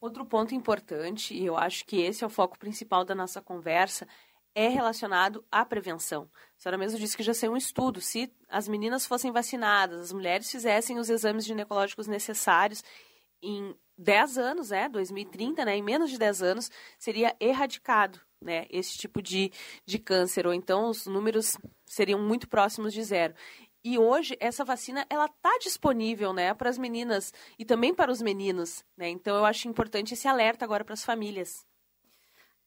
Outro 0.00 0.24
ponto 0.26 0.54
importante, 0.54 1.34
e 1.34 1.44
eu 1.44 1.56
acho 1.56 1.84
que 1.86 2.00
esse 2.00 2.24
é 2.24 2.26
o 2.26 2.30
foco 2.30 2.58
principal 2.58 3.04
da 3.04 3.14
nossa 3.14 3.40
conversa, 3.40 4.06
é 4.54 4.68
relacionado 4.68 5.44
à 5.50 5.64
prevenção. 5.64 6.28
A 6.58 6.60
senhora 6.60 6.78
mesmo 6.78 6.98
disse 6.98 7.16
que 7.16 7.22
já 7.22 7.32
saiu 7.32 7.52
um 7.52 7.56
estudo. 7.56 8.00
Se 8.00 8.30
as 8.48 8.66
meninas 8.66 9.06
fossem 9.06 9.30
vacinadas, 9.30 10.00
as 10.00 10.12
mulheres 10.12 10.50
fizessem 10.50 10.98
os 10.98 11.08
exames 11.08 11.46
ginecológicos 11.46 12.06
necessários 12.06 12.82
em 13.42 13.74
10 13.96 14.38
anos, 14.38 14.70
né, 14.70 14.88
2030, 14.88 15.64
né, 15.64 15.76
em 15.76 15.82
menos 15.82 16.10
de 16.10 16.18
10 16.18 16.42
anos, 16.42 16.70
seria 16.98 17.36
erradicado 17.38 18.20
né, 18.40 18.66
esse 18.70 18.96
tipo 18.96 19.22
de, 19.22 19.52
de 19.84 19.98
câncer, 19.98 20.46
ou 20.46 20.54
então 20.54 20.88
os 20.88 21.06
números 21.06 21.56
seriam 21.86 22.20
muito 22.20 22.48
próximos 22.48 22.92
de 22.92 23.02
zero. 23.02 23.34
E 23.82 23.98
hoje 23.98 24.36
essa 24.38 24.64
vacina 24.64 25.06
ela 25.08 25.28
tá 25.28 25.58
disponível, 25.60 26.32
né, 26.32 26.52
para 26.52 26.68
as 26.68 26.76
meninas 26.76 27.32
e 27.58 27.64
também 27.64 27.94
para 27.94 28.12
os 28.12 28.20
meninos, 28.20 28.84
né? 28.96 29.08
Então 29.08 29.34
eu 29.36 29.44
acho 29.44 29.68
importante 29.68 30.12
esse 30.12 30.28
alerta 30.28 30.64
agora 30.64 30.84
para 30.84 30.94
as 30.94 31.04
famílias. 31.04 31.66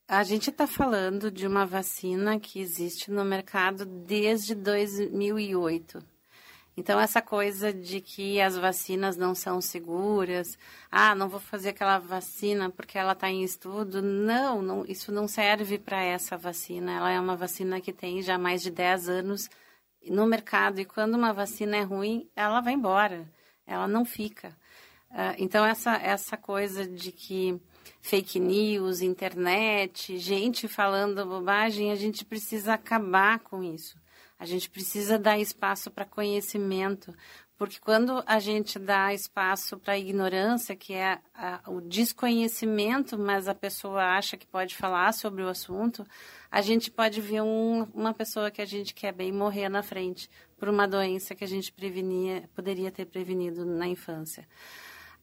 A 0.08 0.24
gente 0.24 0.50
está 0.50 0.68
falando 0.68 1.32
de 1.32 1.48
uma 1.48 1.66
vacina 1.66 2.40
que 2.40 2.60
existe 2.60 3.10
no 3.10 3.24
mercado 3.24 3.86
desde 3.86 4.54
2008. 4.54 6.13
Então, 6.76 7.00
essa 7.00 7.22
coisa 7.22 7.72
de 7.72 8.02
que 8.02 8.42
as 8.42 8.58
vacinas 8.58 9.16
não 9.16 9.36
são 9.36 9.62
seguras, 9.62 10.58
ah, 10.90 11.14
não 11.14 11.30
vou 11.30 11.40
fazer 11.40 11.70
aquela 11.70 12.00
vacina 12.00 12.70
porque 12.70 12.98
ela 12.98 13.12
está 13.14 13.30
em 13.30 13.44
estudo. 13.44 14.02
Não, 14.02 14.62
não 14.62 14.86
isso 14.86 15.12
não 15.12 15.28
serve 15.28 15.78
para 15.78 16.02
essa 16.02 16.36
vacina. 16.36 16.92
Ela 16.94 17.12
é 17.12 17.20
uma 17.20 17.36
vacina 17.36 17.80
que 17.80 17.94
tem 17.94 18.24
já 18.24 18.40
mais 18.40 18.62
de 18.62 18.72
10 18.72 19.08
anos 19.08 19.50
no 20.10 20.26
mercado. 20.26 20.80
E 20.82 20.86
quando 20.86 21.14
uma 21.16 21.32
vacina 21.32 21.78
é 21.78 21.84
ruim, 21.84 22.28
ela 22.36 22.60
vai 22.60 22.74
embora, 22.74 23.28
ela 23.68 23.88
não 23.88 24.04
fica. 24.04 24.50
Uh, 25.12 25.36
então, 25.38 25.64
essa, 25.64 25.96
essa 25.98 26.36
coisa 26.36 26.88
de 26.88 27.12
que 27.12 27.62
fake 28.02 28.40
news, 28.40 29.02
internet, 29.02 30.18
gente 30.18 30.68
falando 30.68 31.24
bobagem, 31.24 31.92
a 31.92 31.96
gente 31.96 32.26
precisa 32.26 32.74
acabar 32.74 33.40
com 33.40 33.64
isso. 33.64 33.96
A 34.40 34.46
gente 34.46 34.70
precisa 34.70 35.18
dar 35.18 35.40
espaço 35.40 35.90
para 35.90 36.06
conhecimento, 36.06 37.14
porque 37.58 37.80
quando 37.80 38.24
a 38.26 38.40
gente 38.40 38.78
dá 38.78 39.14
espaço 39.14 39.78
para 39.78 39.94
a 39.94 39.98
ignorância, 39.98 40.76
que 40.76 40.94
é 40.94 41.20
a, 41.34 41.62
o 41.68 41.80
desconhecimento, 41.80 43.18
mas 43.18 43.48
a 43.48 43.56
pessoa 43.56 44.04
acha 44.04 44.36
que 44.36 44.46
pode 44.46 44.76
falar 44.76 45.14
sobre 45.14 45.44
o 45.44 45.48
assunto, 45.48 46.06
a 46.52 46.62
gente 46.62 46.92
pode 46.92 47.22
ver 47.22 47.42
um, 47.42 47.84
uma 47.94 48.14
pessoa 48.14 48.52
que 48.52 48.62
a 48.62 48.66
gente 48.66 48.94
quer 48.94 49.14
bem 49.14 49.32
morrer 49.32 49.70
na 49.70 49.82
frente 49.82 50.30
por 50.58 50.68
uma 50.68 50.88
doença 50.88 51.36
que 51.36 51.44
a 51.44 51.48
gente 51.48 51.72
prevenia, 51.72 52.50
poderia 52.54 52.92
ter 52.92 53.06
prevenido 53.06 53.64
na 53.64 53.88
infância. 53.88 54.48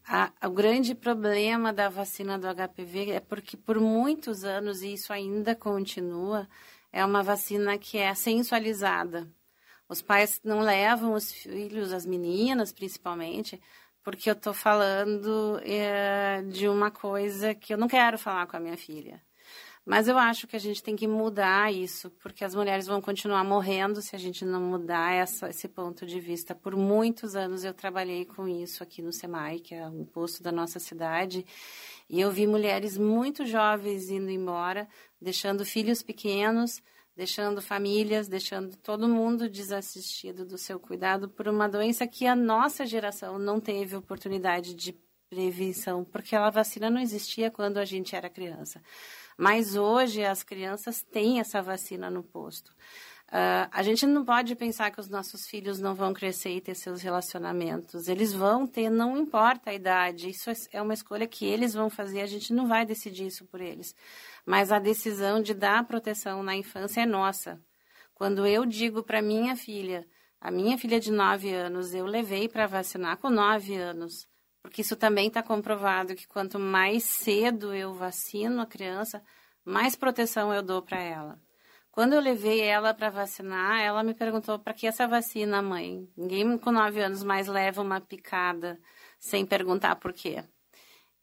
A, 0.07 0.31
o 0.47 0.49
grande 0.49 0.95
problema 0.95 1.71
da 1.71 1.89
vacina 1.89 2.39
do 2.39 2.47
HPV 2.47 3.11
é 3.11 3.19
porque 3.19 3.55
por 3.55 3.79
muitos 3.79 4.43
anos, 4.43 4.81
e 4.81 4.93
isso 4.93 5.13
ainda 5.13 5.53
continua, 5.53 6.47
é 6.91 7.05
uma 7.05 7.23
vacina 7.23 7.77
que 7.77 7.97
é 7.97 8.13
sensualizada. 8.13 9.29
Os 9.87 10.01
pais 10.01 10.39
não 10.43 10.61
levam 10.61 11.13
os 11.13 11.31
filhos, 11.31 11.91
as 11.91 12.05
meninas 12.05 12.71
principalmente, 12.71 13.61
porque 14.03 14.29
eu 14.29 14.33
estou 14.33 14.53
falando 14.53 15.59
é, 15.63 16.41
de 16.43 16.67
uma 16.67 16.89
coisa 16.89 17.53
que 17.53 17.73
eu 17.73 17.77
não 17.77 17.87
quero 17.87 18.17
falar 18.17 18.47
com 18.47 18.57
a 18.57 18.59
minha 18.59 18.77
filha. 18.77 19.21
Mas 19.83 20.07
eu 20.07 20.15
acho 20.17 20.45
que 20.47 20.55
a 20.55 20.59
gente 20.59 20.83
tem 20.83 20.95
que 20.95 21.07
mudar 21.07 21.73
isso, 21.73 22.11
porque 22.21 22.45
as 22.45 22.53
mulheres 22.53 22.85
vão 22.85 23.01
continuar 23.01 23.43
morrendo 23.43 23.99
se 23.99 24.15
a 24.15 24.19
gente 24.19 24.45
não 24.45 24.61
mudar 24.61 25.11
essa, 25.11 25.49
esse 25.49 25.67
ponto 25.67 26.05
de 26.05 26.19
vista. 26.19 26.53
Por 26.53 26.75
muitos 26.75 27.35
anos 27.35 27.63
eu 27.63 27.73
trabalhei 27.73 28.23
com 28.23 28.47
isso 28.47 28.83
aqui 28.83 29.01
no 29.01 29.11
SEMAI, 29.11 29.59
que 29.59 29.73
é 29.73 29.87
um 29.87 30.05
posto 30.05 30.43
da 30.43 30.51
nossa 30.51 30.79
cidade, 30.79 31.43
e 32.11 32.19
eu 32.19 32.29
vi 32.29 32.45
mulheres 32.45 32.97
muito 32.97 33.45
jovens 33.45 34.09
indo 34.09 34.29
embora, 34.29 34.85
deixando 35.19 35.63
filhos 35.63 36.03
pequenos, 36.03 36.83
deixando 37.15 37.61
famílias, 37.61 38.27
deixando 38.27 38.75
todo 38.75 39.07
mundo 39.07 39.49
desassistido 39.49 40.45
do 40.45 40.57
seu 40.57 40.77
cuidado 40.77 41.29
por 41.29 41.47
uma 41.47 41.69
doença 41.69 42.05
que 42.05 42.27
a 42.27 42.35
nossa 42.35 42.85
geração 42.85 43.39
não 43.39 43.61
teve 43.61 43.95
oportunidade 43.95 44.73
de 44.73 44.93
prevenção, 45.29 46.03
porque 46.03 46.35
a 46.35 46.49
vacina 46.49 46.89
não 46.89 46.99
existia 46.99 47.49
quando 47.49 47.77
a 47.77 47.85
gente 47.85 48.13
era 48.13 48.29
criança. 48.29 48.83
Mas 49.37 49.77
hoje 49.77 50.21
as 50.25 50.43
crianças 50.43 51.01
têm 51.01 51.39
essa 51.39 51.61
vacina 51.61 52.09
no 52.09 52.23
posto. 52.23 52.75
Uh, 53.31 53.63
a 53.71 53.81
gente 53.81 54.05
não 54.05 54.25
pode 54.25 54.53
pensar 54.57 54.91
que 54.91 54.99
os 54.99 55.07
nossos 55.07 55.47
filhos 55.47 55.79
não 55.79 55.95
vão 55.95 56.13
crescer 56.13 56.49
e 56.49 56.59
ter 56.59 56.75
seus 56.75 57.01
relacionamentos. 57.01 58.09
Eles 58.09 58.33
vão 58.33 58.67
ter, 58.67 58.89
não 58.89 59.17
importa 59.17 59.69
a 59.69 59.73
idade. 59.73 60.29
Isso 60.29 60.49
é, 60.49 60.53
é 60.73 60.81
uma 60.81 60.93
escolha 60.93 61.25
que 61.25 61.45
eles 61.45 61.73
vão 61.73 61.89
fazer. 61.89 62.19
A 62.19 62.25
gente 62.25 62.51
não 62.53 62.67
vai 62.67 62.85
decidir 62.85 63.27
isso 63.27 63.45
por 63.45 63.61
eles. 63.61 63.95
Mas 64.45 64.69
a 64.69 64.79
decisão 64.79 65.41
de 65.41 65.53
dar 65.53 65.87
proteção 65.87 66.43
na 66.43 66.57
infância 66.57 67.01
é 67.01 67.05
nossa. 67.05 67.57
Quando 68.13 68.45
eu 68.45 68.65
digo 68.65 69.01
para 69.01 69.21
minha 69.21 69.55
filha, 69.55 70.05
a 70.41 70.51
minha 70.51 70.77
filha 70.77 70.99
de 70.99 71.09
9 71.09 71.53
anos, 71.53 71.93
eu 71.93 72.05
levei 72.05 72.49
para 72.49 72.67
vacinar 72.67 73.15
com 73.15 73.29
9 73.29 73.75
anos. 73.75 74.27
Porque 74.61 74.81
isso 74.81 74.97
também 74.97 75.27
está 75.27 75.41
comprovado 75.41 76.15
que 76.15 76.27
quanto 76.27 76.59
mais 76.59 77.05
cedo 77.05 77.73
eu 77.73 77.93
vacino 77.93 78.61
a 78.61 78.65
criança, 78.65 79.23
mais 79.63 79.95
proteção 79.95 80.53
eu 80.53 80.61
dou 80.61 80.81
para 80.81 81.01
ela. 81.01 81.39
Quando 81.91 82.13
eu 82.13 82.21
levei 82.21 82.61
ela 82.61 82.93
para 82.93 83.09
vacinar, 83.09 83.81
ela 83.81 84.01
me 84.01 84.13
perguntou 84.13 84.57
para 84.57 84.73
que 84.73 84.87
essa 84.87 85.07
vacina, 85.07 85.61
mãe? 85.61 86.09
Ninguém 86.15 86.57
com 86.57 86.71
nove 86.71 87.01
anos 87.01 87.21
mais 87.21 87.47
leva 87.47 87.81
uma 87.81 87.99
picada 87.99 88.79
sem 89.19 89.45
perguntar 89.45 89.97
por 89.97 90.13
quê. 90.13 90.43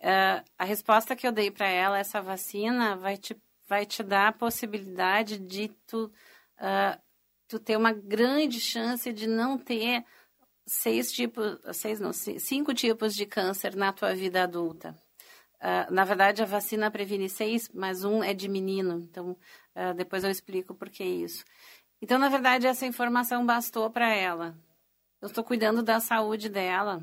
Uh, 0.01 0.45
a 0.59 0.65
resposta 0.65 1.17
que 1.17 1.27
eu 1.27 1.33
dei 1.33 1.51
para 1.51 1.67
ela, 1.67 1.99
essa 1.99 2.21
vacina 2.21 2.97
vai 2.97 3.17
te, 3.17 3.35
vai 3.67 3.87
te 3.87 4.03
dar 4.03 4.29
a 4.29 4.33
possibilidade 4.33 5.39
de 5.39 5.69
tu, 5.87 6.13
uh, 6.61 7.01
tu 7.49 7.59
ter 7.59 7.77
uma 7.77 7.93
grande 7.93 8.61
chance 8.61 9.11
de 9.13 9.27
não 9.27 9.59
ter 9.59 10.05
seis 10.67 11.11
tipos, 11.11 11.59
seis 11.73 11.99
não, 11.99 12.13
cinco 12.13 12.75
tipos 12.75 13.15
de 13.15 13.25
câncer 13.25 13.75
na 13.75 13.93
tua 13.93 14.15
vida 14.15 14.43
adulta. 14.43 14.95
Uh, 15.61 15.93
na 15.93 16.05
verdade, 16.05 16.43
a 16.43 16.47
vacina 16.47 16.91
previne 16.91 17.29
seis, 17.29 17.69
mas 17.75 18.05
um 18.05 18.23
é 18.23 18.33
de 18.33 18.49
menino. 18.49 19.01
Então, 19.01 19.37
uh, 19.75 19.95
depois 19.97 20.23
eu 20.25 20.31
explico 20.31 20.75
por 20.75 20.89
que 20.89 21.05
isso. 21.05 21.45
Então, 22.01 22.19
na 22.19 22.29
verdade, 22.29 22.67
essa 22.67 22.87
informação 22.87 23.45
bastou 23.45 23.91
para 23.91 24.15
ela. 24.15 24.57
Eu 25.21 25.27
estou 25.27 25.43
cuidando 25.43 25.83
da 25.83 25.99
saúde 25.99 26.49
dela. 26.49 27.03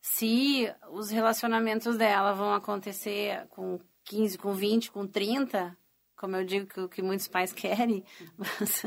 Se 0.00 0.72
os 0.90 1.10
relacionamentos 1.10 1.96
dela 1.98 2.32
vão 2.32 2.54
acontecer 2.54 3.46
com 3.48 3.80
15, 4.04 4.38
com 4.38 4.54
20, 4.54 4.90
com 4.92 5.06
30, 5.06 5.76
como 6.16 6.36
eu 6.36 6.44
digo 6.44 6.66
que, 6.66 6.96
que 6.96 7.02
muitos 7.02 7.26
pais 7.28 7.52
querem, 7.52 8.04
mas... 8.36 8.82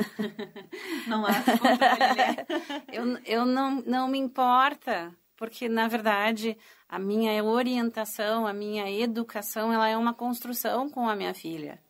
não 1.07 1.25
há 1.25 1.31
né? 1.31 2.45
eu, 2.93 3.17
eu 3.25 3.45
não, 3.45 3.81
não 3.81 4.07
me 4.07 4.19
importa, 4.19 5.13
porque, 5.35 5.67
na 5.67 5.87
verdade, 5.87 6.57
a 6.93 6.99
minha 6.99 7.43
orientação, 7.43 8.45
a 8.45 8.53
minha 8.53 8.87
educação, 8.87 9.73
ela 9.73 9.89
é 9.89 9.97
uma 9.97 10.13
construção 10.13 10.87
com 10.87 11.09
a 11.09 11.15
minha 11.15 11.33
filha. 11.33 11.81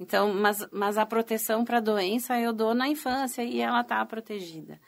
Então, 0.00 0.34
mas, 0.34 0.66
mas 0.72 0.98
a 0.98 1.06
proteção 1.06 1.64
para 1.64 1.78
a 1.78 1.80
doença 1.80 2.36
eu 2.40 2.52
dou 2.52 2.74
na 2.74 2.88
infância 2.88 3.44
e 3.44 3.60
ela 3.60 3.82
está 3.82 4.04
protegida. 4.04 4.80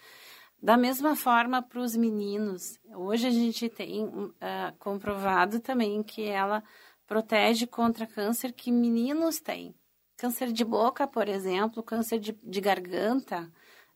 Da 0.60 0.76
mesma 0.76 1.14
forma 1.14 1.62
para 1.62 1.78
os 1.78 1.94
meninos, 1.94 2.80
hoje 2.92 3.28
a 3.28 3.30
gente 3.30 3.68
tem 3.68 4.04
uh, 4.06 4.32
comprovado 4.80 5.60
também 5.60 6.02
que 6.02 6.24
ela 6.24 6.64
protege 7.06 7.64
contra 7.64 8.08
câncer 8.08 8.52
que 8.52 8.72
meninos 8.72 9.38
têm. 9.38 9.72
Câncer 10.16 10.50
de 10.50 10.64
boca, 10.64 11.06
por 11.06 11.28
exemplo, 11.28 11.80
câncer 11.80 12.18
de, 12.18 12.32
de 12.42 12.60
garganta, 12.60 13.48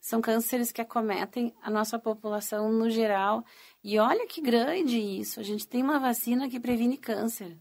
são 0.05 0.21
cânceres 0.21 0.71
que 0.71 0.81
acometem 0.81 1.51
a 1.63 1.71
nossa 1.71 1.97
população 1.97 2.71
no 2.71 2.91
geral. 2.91 3.43
E 3.83 3.97
olha 3.97 4.27
que 4.27 4.39
grande 4.39 4.99
isso! 4.99 5.39
A 5.39 5.43
gente 5.43 5.67
tem 5.67 5.81
uma 5.81 5.99
vacina 5.99 6.47
que 6.47 6.59
previne 6.59 6.95
câncer. 6.95 7.57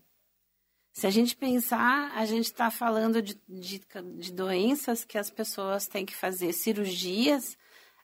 Se 0.92 1.06
a 1.06 1.10
gente 1.10 1.34
pensar, 1.34 2.12
a 2.14 2.26
gente 2.26 2.44
está 2.44 2.70
falando 2.70 3.22
de, 3.22 3.40
de, 3.48 3.80
de, 4.18 4.30
doenças 4.30 5.06
que 5.06 5.16
as 5.16 5.30
pessoas 5.30 5.88
têm 5.88 6.04
que 6.04 6.14
fazer 6.14 6.52
cirurgias. 6.52 7.56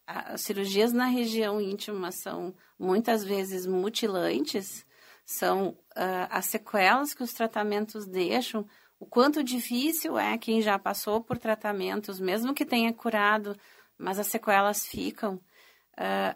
As 0.06 0.40
cirurgias 0.40 0.90
na 0.90 1.04
região 1.04 1.60
íntima 1.60 2.10
são 2.10 2.54
muitas 2.78 3.22
vezes 3.22 3.66
mutilantes, 3.66 4.86
são 5.22 5.68
uh, 5.68 6.28
as 6.30 6.46
sequelas 6.46 7.12
que 7.12 7.22
os 7.22 7.34
tratamentos 7.34 8.06
deixam 8.06 8.66
o 9.00 9.06
quanto 9.06 9.42
difícil 9.42 10.18
é 10.18 10.36
quem 10.36 10.60
já 10.60 10.78
passou 10.78 11.22
por 11.22 11.38
tratamentos, 11.38 12.20
mesmo 12.20 12.52
que 12.52 12.66
tenha 12.66 12.92
curado, 12.92 13.56
mas 14.00 14.18
as 14.18 14.26
sequelas 14.28 14.86
ficam. 14.86 15.34
Uh, 15.92 16.34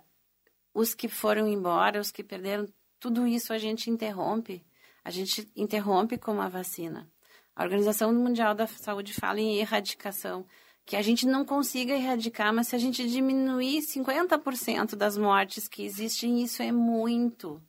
os 0.75 0.95
que 0.95 1.09
foram 1.09 1.49
embora, 1.49 2.01
os 2.01 2.11
que 2.11 2.23
perderam, 2.23 2.69
tudo 3.01 3.27
isso 3.27 3.53
a 3.53 3.59
gente 3.59 3.91
interrompe. 3.91 4.65
A 5.05 5.11
gente 5.11 5.49
interrompe 5.57 6.19
com 6.19 6.41
a 6.41 6.49
vacina. 6.49 7.11
A 7.57 7.63
Organização 7.63 8.13
Mundial 8.13 8.55
da 8.55 8.67
Saúde 8.67 9.15
fala 9.15 9.41
em 9.41 9.59
erradicação, 9.59 10.45
que 10.85 10.97
a 10.97 11.03
gente 11.03 11.27
não 11.27 11.45
consiga 11.45 11.95
erradicar, 11.95 12.53
mas 12.53 12.69
se 12.69 12.77
a 12.77 12.79
gente 12.79 13.09
diminuir 13.09 13.81
50% 13.81 14.97
das 14.97 15.17
mortes 15.17 15.69
que 15.69 15.85
existem, 15.85 16.43
isso 16.43 16.63
é 16.63 16.73
muito. 16.73 17.63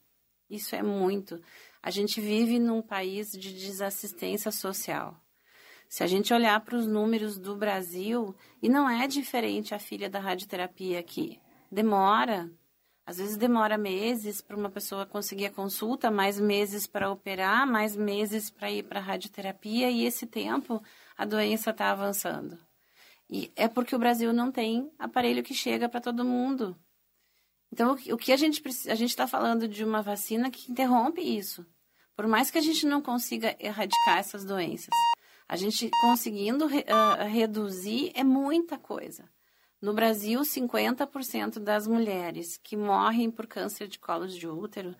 Isso 0.50 0.75
é 0.75 0.82
muito. 0.82 1.40
A 1.82 1.92
gente 1.92 2.20
vive 2.20 2.60
num 2.60 2.82
país 2.82 3.32
de 3.32 3.54
desassistência 3.54 4.52
social. 4.52 5.16
Se 5.88 6.04
a 6.04 6.08
gente 6.08 6.34
olhar 6.34 6.60
para 6.62 6.75
os 6.75 6.88
números 6.88 7.38
do 7.38 7.56
Brasil, 7.56 8.36
e 8.62 8.68
não 8.68 8.89
é 8.89 9.08
diferente 9.08 9.74
a 9.74 9.80
filha 9.80 10.10
da 10.10 10.20
radioterapia 10.20 11.00
aqui, 11.00 11.39
demora. 11.72 12.51
Às 13.06 13.18
vezes 13.18 13.38
demora 13.38 13.77
meses 13.77 14.42
para 14.42 14.58
uma 14.58 14.70
pessoa 14.70 15.06
conseguir 15.06 15.46
a 15.46 15.51
consulta, 15.51 16.10
mais 16.10 16.39
meses 16.39 16.88
para 16.88 17.12
operar, 17.12 17.68
mais 17.68 17.96
meses 17.96 18.50
para 18.50 18.72
ir 18.72 18.84
para 18.84 19.00
a 19.00 19.04
radioterapia, 19.04 19.92
e 19.92 20.06
esse 20.06 20.25
tempo 20.25 20.82
a 21.15 21.24
doença 21.24 21.70
está 21.70 21.92
avançando. 21.92 22.58
E 23.30 23.51
é 23.56 23.68
porque 23.68 23.96
o 23.96 24.00
Brasil 24.00 24.34
não 24.34 24.51
tem 24.51 24.92
aparelho 24.98 25.44
que 25.44 25.54
chega 25.54 25.88
para 25.88 26.01
todo 26.01 26.25
mundo. 26.25 26.75
Então, 27.72 27.94
o 27.94 28.18
que 28.18 28.32
a 28.32 28.38
gente 28.38 28.62
a 28.89 28.96
gente 28.96 29.10
está 29.10 29.27
falando 29.27 29.68
de 29.68 29.84
uma 29.84 30.01
vacina 30.01 30.50
que 30.50 30.72
interrompe 30.72 31.22
isso. 31.22 31.65
Por 32.15 32.27
mais 32.27 32.50
que 32.50 32.58
a 32.58 32.62
gente 32.62 32.86
não 32.86 33.01
consiga 33.01 33.56
erradicar 33.60 34.18
essas 34.18 34.46
doenças, 34.46 34.89
a 35.48 35.56
gente 35.56 35.90
conseguindo 36.02 36.66
uh, 36.66 37.28
reduzir 37.30 38.12
é 38.16 38.24
muita 38.24 38.78
coisa. 38.78 39.30
No 39.82 39.94
Brasil, 39.94 40.42
50% 40.42 41.60
das 41.60 41.86
mulheres 41.88 42.58
que 42.58 42.75
morrem 42.75 43.30
por 43.30 43.46
câncer 43.46 43.88
de 43.88 44.00
colo 44.00 44.28
de 44.28 44.48
útero, 44.48 44.96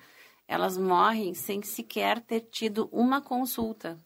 elas 0.48 0.78
morrem 0.78 1.34
sem 1.34 1.64
sequer 1.64 2.22
ter 2.22 2.42
tido 2.42 2.88
uma 2.92 3.20
consulta, 3.22 4.00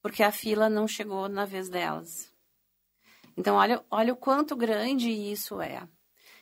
porque 0.00 0.22
a 0.22 0.30
fila 0.30 0.68
não 0.68 0.86
chegou 0.86 1.28
na 1.28 1.44
vez 1.44 1.68
delas. 1.68 2.32
Então, 3.36 3.56
olha, 3.56 3.84
olha 3.90 4.12
o 4.12 4.16
quanto 4.16 4.54
grande 4.54 5.10
isso 5.10 5.60
é. 5.60 5.88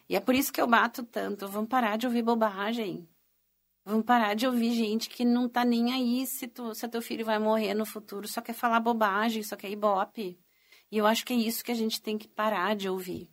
E 0.08 0.16
é 0.16 0.20
por 0.20 0.34
isso 0.34 0.52
que 0.52 0.60
eu 0.60 0.66
bato 0.66 1.04
tanto. 1.04 1.46
Vamos 1.46 1.68
parar 1.68 1.96
de 1.96 2.06
ouvir 2.06 2.22
bobagem. 2.22 3.08
Vamos 3.84 4.04
parar 4.04 4.34
de 4.34 4.46
ouvir 4.46 4.72
gente 4.74 5.08
que 5.08 5.24
não 5.24 5.48
tá 5.48 5.64
nem 5.64 5.92
aí 5.92 6.26
se, 6.26 6.46
tu, 6.46 6.74
se 6.74 6.86
teu 6.88 7.00
filho 7.00 7.24
vai 7.24 7.38
morrer 7.38 7.74
no 7.74 7.86
futuro, 7.86 8.28
só 8.28 8.40
quer 8.40 8.52
falar 8.52 8.80
bobagem, 8.80 9.42
só 9.42 9.56
quer 9.56 9.70
ibope. 9.70 10.38
E 10.90 10.98
eu 10.98 11.06
acho 11.06 11.24
que 11.24 11.32
é 11.32 11.36
isso 11.36 11.64
que 11.64 11.72
a 11.72 11.74
gente 11.74 12.00
tem 12.02 12.18
que 12.18 12.28
parar 12.28 12.76
de 12.76 12.88
ouvir. 12.88 13.30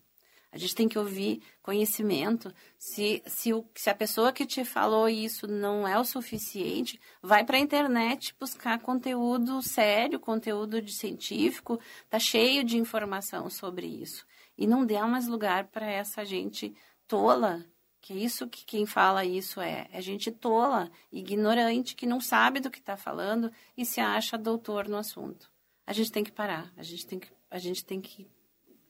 A 0.52 0.58
gente 0.58 0.76
tem 0.76 0.88
que 0.88 0.98
ouvir 0.98 1.42
conhecimento. 1.62 2.54
Se, 2.78 3.22
se, 3.28 3.54
o, 3.54 3.70
se 3.76 3.90
a 3.90 3.96
pessoa 3.96 4.32
que 4.32 4.46
te 4.46 4.64
falou 4.64 5.10
isso 5.10 5.46
não 5.48 5.88
é 5.88 6.00
o 6.00 6.06
suficiente, 6.06 7.00
vai 7.22 7.44
para 7.44 7.58
a 7.58 7.60
internet 7.60 8.34
buscar 8.40 8.80
conteúdo 8.80 9.62
sério, 9.62 10.20
conteúdo 10.20 10.82
de 10.82 10.94
científico, 10.94 11.80
tá 12.10 12.18
cheio 12.18 12.64
de 12.64 12.78
informação 12.78 13.50
sobre 13.50 13.86
isso. 13.86 14.26
E 14.58 14.66
não 14.66 14.86
dê 14.86 15.00
mais 15.02 15.28
lugar 15.28 15.66
para 15.66 15.86
essa 15.86 16.24
gente 16.24 16.74
tola, 17.08 17.66
que 18.08 18.14
isso 18.14 18.48
que 18.48 18.64
quem 18.64 18.86
fala 18.86 19.26
isso 19.26 19.60
é, 19.60 19.86
é 19.92 20.00
gente 20.00 20.32
tola, 20.32 20.90
ignorante, 21.12 21.94
que 21.94 22.06
não 22.06 22.22
sabe 22.22 22.62
do 22.62 22.72
que 22.72 22.80
está 22.80 22.96
falando 22.96 23.52
e 23.76 23.84
se 23.84 24.00
acha 24.00 24.38
doutor 24.38 24.88
no 24.88 24.96
assunto. 24.96 25.52
A 25.86 25.92
gente 25.92 26.10
tem 26.10 26.24
que 26.24 26.32
parar, 26.32 26.72
a 26.78 26.84
gente 26.84 27.06
tem 27.06 27.20
que, 27.20 27.28
a 27.52 27.60
gente 27.60 27.84
tem 27.84 28.00
que 28.00 28.26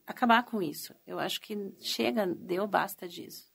acabar 0.06 0.44
com 0.44 0.62
isso. 0.62 0.94
Eu 1.08 1.18
acho 1.18 1.42
que 1.42 1.74
chega, 1.80 2.28
deu 2.28 2.68
basta 2.68 3.08
disso. 3.08 3.52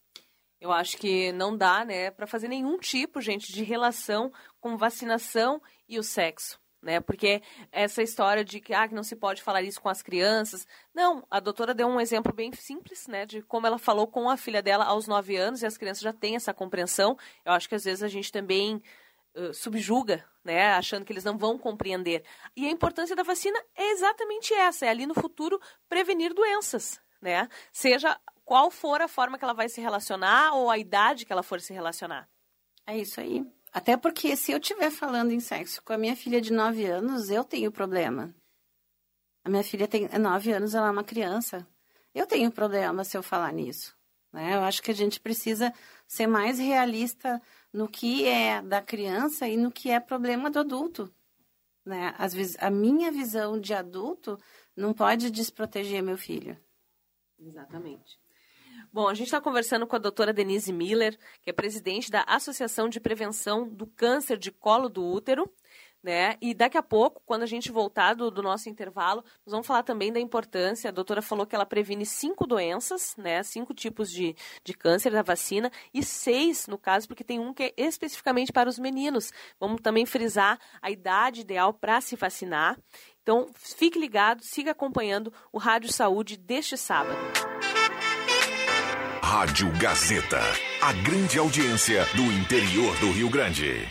Eu 0.61 0.73
acho 0.73 0.97
que 0.97 1.31
não 1.31 1.57
dá, 1.57 1.85
né, 1.85 2.11
para 2.11 2.26
fazer 2.26 2.49
nenhum 2.49 2.76
tipo, 2.76 3.21
gente, 3.21 3.52
de 3.52 3.62
relação 3.62 4.33
com 4.61 4.76
vacinação 4.76 5.62
e 5.88 5.97
o 5.97 6.02
sexo. 6.02 6.61
Né? 6.83 7.01
Porque 7.01 7.41
essa 7.71 8.03
história 8.03 8.45
de 8.45 8.61
que, 8.61 8.75
ah, 8.75 8.89
que 8.89 8.95
não 8.95 9.05
se 9.05 9.15
pode 9.15 9.41
falar 9.41 9.62
isso 9.62 9.81
com 9.81 9.89
as 9.89 10.03
crianças. 10.03 10.67
Não, 10.93 11.25
a 11.31 11.39
doutora 11.39 11.73
deu 11.73 11.87
um 11.87 12.01
exemplo 12.01 12.33
bem 12.33 12.53
simples, 12.53 13.07
né? 13.07 13.25
De 13.25 13.41
como 13.43 13.69
ela 13.69 13.79
falou 13.79 14.09
com 14.09 14.29
a 14.29 14.37
filha 14.37 14.61
dela 14.61 14.85
aos 14.85 15.07
nove 15.07 15.37
anos 15.37 15.62
e 15.62 15.67
as 15.67 15.77
crianças 15.77 16.03
já 16.03 16.12
têm 16.12 16.35
essa 16.35 16.53
compreensão. 16.53 17.17
Eu 17.45 17.53
acho 17.53 17.69
que 17.69 17.77
às 17.77 17.85
vezes 17.85 18.03
a 18.03 18.09
gente 18.09 18.33
também 18.33 18.83
uh, 19.37 19.55
subjuga 19.55 20.25
né, 20.45 20.73
achando 20.75 21.05
que 21.05 21.12
eles 21.12 21.25
não 21.25 21.39
vão 21.39 21.59
compreender. 21.59 22.25
E 22.57 22.67
a 22.67 22.71
importância 22.71 23.15
da 23.15 23.23
vacina 23.23 23.59
é 23.77 23.93
exatamente 23.93 24.53
essa, 24.53 24.87
é 24.87 24.89
ali 24.89 25.07
no 25.07 25.15
futuro 25.15 25.61
prevenir 25.89 26.35
doenças, 26.35 27.01
né? 27.21 27.49
Seja 27.73 28.19
qual 28.45 28.71
for 28.71 29.01
a 29.01 29.09
forma 29.09 29.39
que 29.39 29.45
ela 29.45 29.55
vai 29.55 29.69
se 29.69 29.81
relacionar 29.81 30.55
ou 30.55 30.71
a 30.71 30.79
idade 30.79 31.25
que 31.25 31.33
ela 31.33 31.43
for 31.43 31.61
se 31.61 31.73
relacionar. 31.73 32.29
É 32.87 32.99
isso 32.99 33.21
aí. 33.21 33.47
Até 33.73 33.97
porque 33.97 34.37
se 34.37 34.52
eu 34.52 34.59
estiver 34.59 34.91
falando 34.91 35.33
em 35.33 35.41
sexo 35.41 35.83
com 35.83 35.95
a 35.95 35.99
minha 35.99 36.14
filha 36.14 36.41
de 36.41 36.52
9 36.52 36.85
anos, 36.85 37.31
eu 37.31 37.43
tenho 37.43 37.73
problema. 37.73 38.35
A 39.43 39.49
minha 39.49 39.64
filha 39.64 39.88
tem 39.88 40.07
9 40.07 40.52
anos, 40.52 40.75
ela 40.75 40.88
é 40.88 40.91
uma 40.91 41.02
criança. 41.02 41.67
Eu 42.14 42.26
tenho 42.26 42.52
problema 42.52 43.02
se 43.02 43.17
eu 43.17 43.23
falar 43.23 43.50
nisso. 43.52 43.97
Né? 44.31 44.55
Eu 44.55 44.61
acho 44.61 44.83
que 44.83 44.91
a 44.91 44.95
gente 44.95 45.19
precisa 45.19 45.73
ser 46.07 46.26
mais 46.26 46.59
realista 46.59 47.41
no 47.73 47.88
que 47.88 48.26
é 48.26 48.61
da 48.61 48.83
criança 48.83 49.49
e 49.49 49.57
no 49.57 49.73
que 49.73 49.91
é 49.91 49.99
problema 49.99 50.50
do 50.50 50.59
adulto. 50.59 51.12
Né? 51.85 52.14
Às 52.19 52.35
vezes, 52.35 52.57
a 52.61 52.71
minha 52.71 53.11
visão 53.11 53.59
de 53.59 53.73
adulto 53.73 54.38
não 54.76 54.93
pode 54.93 55.31
desproteger 55.31 56.02
meu 56.02 56.19
filho. 56.19 56.57
Exatamente. 57.38 58.22
Bom, 58.92 59.08
a 59.08 59.14
gente 59.14 59.28
está 59.28 59.40
conversando 59.40 59.87
com 59.87 59.96
a 59.96 59.98
doutora 59.98 60.33
Denise 60.33 60.72
Miller, 60.72 61.18
que 61.40 61.48
é 61.48 61.52
presidente 61.52 62.11
da 62.11 62.24
Associação 62.26 62.88
de 62.88 63.00
Prevenção 63.00 63.66
do 63.68 63.87
Câncer 63.87 64.37
de 64.37 64.50
Colo 64.50 64.88
do 64.88 65.05
Útero 65.05 65.50
né? 66.02 66.37
E 66.40 66.52
daqui 66.52 66.76
a 66.76 66.83
pouco, 66.83 67.22
quando 67.24 67.44
a 67.44 67.46
gente 67.46 67.70
voltar 67.70 68.14
do, 68.14 68.31
do, 68.31 68.42
nosso 68.42 68.68
intervalo, 68.68 69.22
nós 69.46 69.52
vamos 69.52 69.66
falar 69.66 69.85
também 69.85 70.12
da 70.12 70.18
importância. 70.18 70.88
A 70.88 70.92
doutora 70.92 71.22
falou 71.22 71.46
que 71.46 71.55
ela 71.55 71.64
previne 71.64 72.05
cinco 72.05 72.46
doenças, 72.46 73.14
né? 73.16 73.42
Cinco 73.42 73.72
tipos 73.72 74.11
de, 74.11 74.35
de 74.64 74.74
câncer 74.74 75.12
da 75.12 75.22
vacina 75.22 75.70
e 75.94 76.02
seis, 76.02 76.66
no 76.66 76.76
caso, 76.76 77.07
porque 77.07 77.22
tem 77.22 77.38
um 77.38 77.55
que 77.55 77.62
é 77.62 77.74
especificamente 77.76 78.52
para 78.52 78.68
os 78.68 78.78
meninos. 78.78 79.33
Vamos 79.61 79.81
também 79.81 80.05
frisar 80.05 80.59
a 80.81 80.90
idade 80.90 81.42
ideal 81.42 81.72
para 81.72 82.00
se 82.00 82.16
vacinar. 82.16 82.76
Então, 83.22 83.46
fique 83.55 83.98
ligado, 83.98 84.42
siga 84.42 84.72
acompanhando 84.72 85.33
o 85.52 85.59
Rádio 85.59 85.92
Saúde 85.92 86.37
deste 86.37 86.76
sábado. 86.76 87.16
Rádio 89.35 89.73
Gazeta, 89.79 90.42
a 90.83 90.92
grande 90.92 91.38
audiência 91.38 92.05
do 92.14 92.23
interior 92.23 92.95
do 92.99 93.11
Rio 93.12 93.31
Grande. 93.31 93.88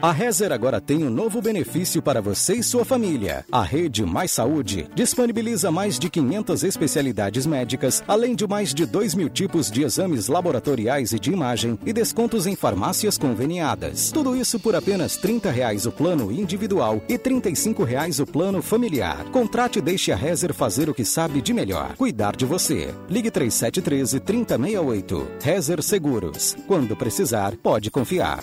A 0.00 0.12
Rezer 0.12 0.52
agora 0.52 0.80
tem 0.80 1.02
um 1.02 1.10
novo 1.10 1.42
benefício 1.42 2.00
para 2.00 2.22
você 2.22 2.54
e 2.54 2.62
sua 2.62 2.84
família. 2.84 3.44
A 3.50 3.64
Rede 3.64 4.06
Mais 4.06 4.30
Saúde 4.30 4.88
disponibiliza 4.94 5.72
mais 5.72 5.98
de 5.98 6.08
500 6.08 6.62
especialidades 6.62 7.44
médicas, 7.44 8.00
além 8.06 8.36
de 8.36 8.46
mais 8.46 8.72
de 8.72 8.86
2 8.86 9.16
mil 9.16 9.28
tipos 9.28 9.68
de 9.68 9.82
exames 9.82 10.28
laboratoriais 10.28 11.12
e 11.12 11.18
de 11.18 11.32
imagem 11.32 11.76
e 11.84 11.92
descontos 11.92 12.46
em 12.46 12.54
farmácias 12.54 13.18
conveniadas. 13.18 14.12
Tudo 14.12 14.36
isso 14.36 14.60
por 14.60 14.76
apenas 14.76 15.16
30 15.16 15.50
reais 15.50 15.84
o 15.84 15.90
plano 15.90 16.30
individual 16.30 17.02
e 17.08 17.18
35 17.18 17.82
reais 17.82 18.20
o 18.20 18.26
plano 18.26 18.62
familiar. 18.62 19.24
Contrate 19.32 19.80
e 19.80 19.82
deixe 19.82 20.12
a 20.12 20.16
Rezer 20.16 20.54
fazer 20.54 20.88
o 20.88 20.94
que 20.94 21.04
sabe 21.04 21.42
de 21.42 21.52
melhor, 21.52 21.96
cuidar 21.96 22.36
de 22.36 22.46
você. 22.46 22.94
Ligue 23.10 23.32
3713 23.32 24.20
3068. 24.20 25.28
Rezer 25.42 25.82
Seguros. 25.82 26.56
Quando 26.68 26.94
precisar, 26.94 27.56
pode 27.56 27.90
confiar. 27.90 28.38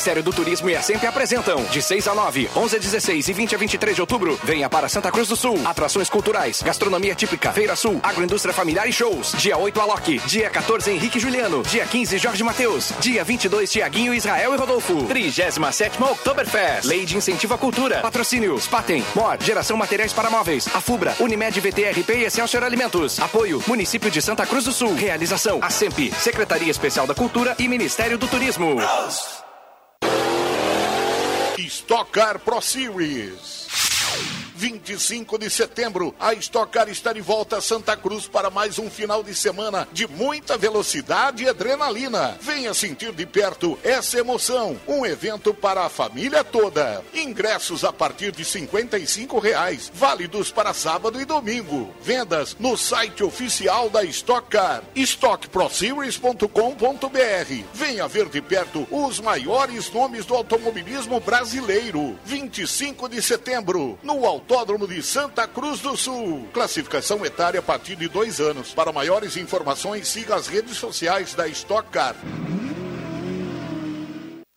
Ministério 0.00 0.22
do 0.22 0.32
Turismo 0.32 0.70
e 0.70 0.74
a 0.74 0.80
Sempre 0.80 1.06
apresentam 1.06 1.62
de 1.64 1.82
6 1.82 2.08
a 2.08 2.14
9, 2.14 2.48
11 2.56 2.74
a 2.74 2.78
16 2.78 3.28
e 3.28 3.32
20 3.34 3.54
a 3.54 3.58
23 3.58 3.94
de 3.94 4.00
outubro. 4.00 4.40
Venha 4.42 4.66
para 4.66 4.88
Santa 4.88 5.12
Cruz 5.12 5.28
do 5.28 5.36
Sul. 5.36 5.60
Atrações 5.62 6.08
culturais, 6.08 6.62
gastronomia 6.62 7.14
típica, 7.14 7.52
Feira 7.52 7.76
Sul, 7.76 8.00
agroindústria 8.02 8.54
familiar 8.54 8.88
e 8.88 8.94
shows. 8.94 9.34
Dia 9.36 9.58
8 9.58 9.78
Alok, 9.78 10.18
dia 10.20 10.48
14 10.48 10.90
Henrique 10.90 11.20
Juliano, 11.20 11.62
dia 11.64 11.84
15 11.84 12.16
Jorge 12.16 12.42
Mateus, 12.42 12.94
dia 12.98 13.22
22 13.22 13.70
Tiaguinho 13.70 14.14
Israel 14.14 14.54
e 14.54 14.56
Rodolfo. 14.56 15.04
37 15.04 16.02
Oktoberfest. 16.02 16.86
Lei 16.86 17.04
de 17.04 17.18
incentivo 17.18 17.52
à 17.52 17.58
cultura. 17.58 18.00
Patrocínio 18.00 18.58
Spaten, 18.58 19.04
Mor, 19.14 19.36
Geração 19.38 19.76
Materiais 19.76 20.14
para 20.14 20.30
Móveis, 20.30 20.66
a 20.72 20.80
Fubra, 20.80 21.14
Unimed 21.20 21.60
VTRP 21.60 22.14
e 22.14 22.24
Excelsior 22.24 22.64
Alimentos. 22.64 23.20
Apoio 23.20 23.62
Município 23.66 24.10
de 24.10 24.22
Santa 24.22 24.46
Cruz 24.46 24.64
do 24.64 24.72
Sul. 24.72 24.94
Realização 24.94 25.58
a 25.60 25.68
SEMP, 25.68 26.10
Secretaria 26.18 26.70
Especial 26.70 27.06
da 27.06 27.14
Cultura 27.14 27.54
e 27.58 27.68
Ministério 27.68 28.16
do 28.16 28.26
Turismo. 28.26 28.78
Car 32.10 32.40
Pro 32.40 32.58
Series. 32.60 33.59
25 34.60 35.38
de 35.38 35.48
setembro, 35.48 36.14
a 36.20 36.34
Stock 36.34 36.70
Car 36.70 36.90
está 36.90 37.14
de 37.14 37.22
volta 37.22 37.56
a 37.56 37.62
Santa 37.62 37.96
Cruz 37.96 38.28
para 38.28 38.50
mais 38.50 38.78
um 38.78 38.90
final 38.90 39.22
de 39.22 39.34
semana 39.34 39.88
de 39.90 40.06
muita 40.06 40.58
velocidade 40.58 41.44
e 41.44 41.48
adrenalina. 41.48 42.36
Venha 42.42 42.74
sentir 42.74 43.12
de 43.12 43.24
perto 43.24 43.78
essa 43.82 44.18
emoção. 44.18 44.78
Um 44.86 45.06
evento 45.06 45.54
para 45.54 45.86
a 45.86 45.88
família 45.88 46.44
toda. 46.44 47.02
Ingressos 47.14 47.84
a 47.84 47.92
partir 47.92 48.32
de 48.32 48.42
R$ 48.42 48.68
reais, 49.40 49.90
válidos 49.94 50.52
para 50.52 50.74
sábado 50.74 51.18
e 51.18 51.24
domingo. 51.24 51.94
Vendas 52.02 52.54
no 52.60 52.76
site 52.76 53.24
oficial 53.24 53.88
da 53.88 54.04
Stock 54.04 54.46
Car, 54.50 54.82
stockproseries.com.br. 54.94 57.64
Venha 57.72 58.06
ver 58.06 58.28
de 58.28 58.42
perto 58.42 58.86
os 58.90 59.20
maiores 59.20 59.90
nomes 59.90 60.26
do 60.26 60.34
automobilismo 60.34 61.18
brasileiro. 61.18 62.18
25 62.26 63.08
de 63.08 63.22
setembro, 63.22 63.98
no 64.02 64.26
Autódromo 64.50 64.88
de 64.88 65.00
Santa 65.00 65.46
Cruz 65.46 65.78
do 65.78 65.96
Sul. 65.96 66.48
Classificação 66.52 67.24
etária 67.24 67.60
a 67.60 67.62
partir 67.62 67.94
de 67.94 68.08
dois 68.08 68.40
anos. 68.40 68.74
Para 68.74 68.90
maiores 68.90 69.36
informações, 69.36 70.08
siga 70.08 70.34
as 70.34 70.48
redes 70.48 70.76
sociais 70.76 71.34
da 71.34 71.46
Stock 71.46 71.88
Car. 71.88 72.16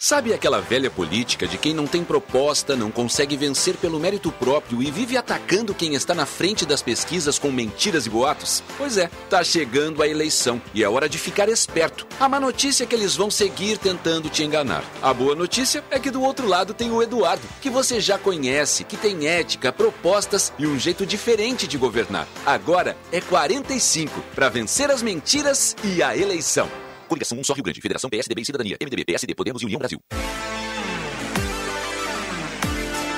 Sabe 0.05 0.33
aquela 0.33 0.59
velha 0.59 0.91
política 0.91 1.47
de 1.47 1.57
quem 1.57 1.73
não 1.73 1.87
tem 1.87 2.03
proposta, 2.03 2.75
não 2.75 2.91
consegue 2.91 3.37
vencer 3.37 3.77
pelo 3.77 4.01
mérito 4.01 4.33
próprio 4.33 4.83
e 4.83 4.91
vive 4.91 5.15
atacando 5.15 5.73
quem 5.73 5.95
está 5.95 6.13
na 6.13 6.25
frente 6.25 6.65
das 6.65 6.81
pesquisas 6.81 7.39
com 7.39 7.49
mentiras 7.49 8.05
e 8.05 8.09
boatos? 8.09 8.61
Pois 8.77 8.97
é, 8.97 9.09
tá 9.29 9.41
chegando 9.45 10.03
a 10.03 10.07
eleição 10.07 10.61
e 10.73 10.83
é 10.83 10.89
hora 10.89 11.07
de 11.07 11.17
ficar 11.17 11.47
esperto. 11.47 12.05
A 12.19 12.27
má 12.27 12.37
notícia 12.37 12.83
é 12.83 12.85
que 12.85 12.93
eles 12.93 13.15
vão 13.15 13.31
seguir 13.31 13.77
tentando 13.77 14.29
te 14.29 14.43
enganar. 14.43 14.83
A 15.01 15.13
boa 15.13 15.35
notícia 15.35 15.81
é 15.89 15.97
que 15.97 16.11
do 16.11 16.21
outro 16.21 16.49
lado 16.49 16.73
tem 16.73 16.91
o 16.91 17.01
Eduardo, 17.01 17.47
que 17.61 17.69
você 17.69 18.01
já 18.01 18.17
conhece, 18.17 18.83
que 18.83 18.97
tem 18.97 19.25
ética, 19.25 19.71
propostas 19.71 20.51
e 20.59 20.67
um 20.67 20.77
jeito 20.77 21.05
diferente 21.05 21.65
de 21.65 21.77
governar. 21.77 22.27
Agora 22.45 22.97
é 23.09 23.21
45 23.21 24.21
para 24.35 24.49
vencer 24.49 24.91
as 24.91 25.01
mentiras 25.01 25.77
e 25.81 26.03
a 26.03 26.13
eleição. 26.17 26.82
Coligação 27.07 27.37
1 27.39 27.43
Só 27.43 27.53
Rio 27.53 27.63
Grande, 27.63 27.81
Federação 27.81 28.09
PSDB 28.09 28.41
e 28.41 28.45
Cidadania, 28.45 28.77
MDB, 28.81 29.05
PSD, 29.05 29.35
Podemos 29.35 29.61
e 29.61 29.65
União 29.65 29.79
Brasil. 29.79 29.99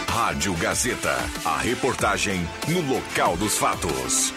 Rádio 0.08 0.56
Gazeta, 0.56 1.16
a 1.46 1.58
reportagem 1.60 2.42
no 2.68 2.82
local 2.82 3.38
dos 3.38 3.58
fatos. 3.58 4.34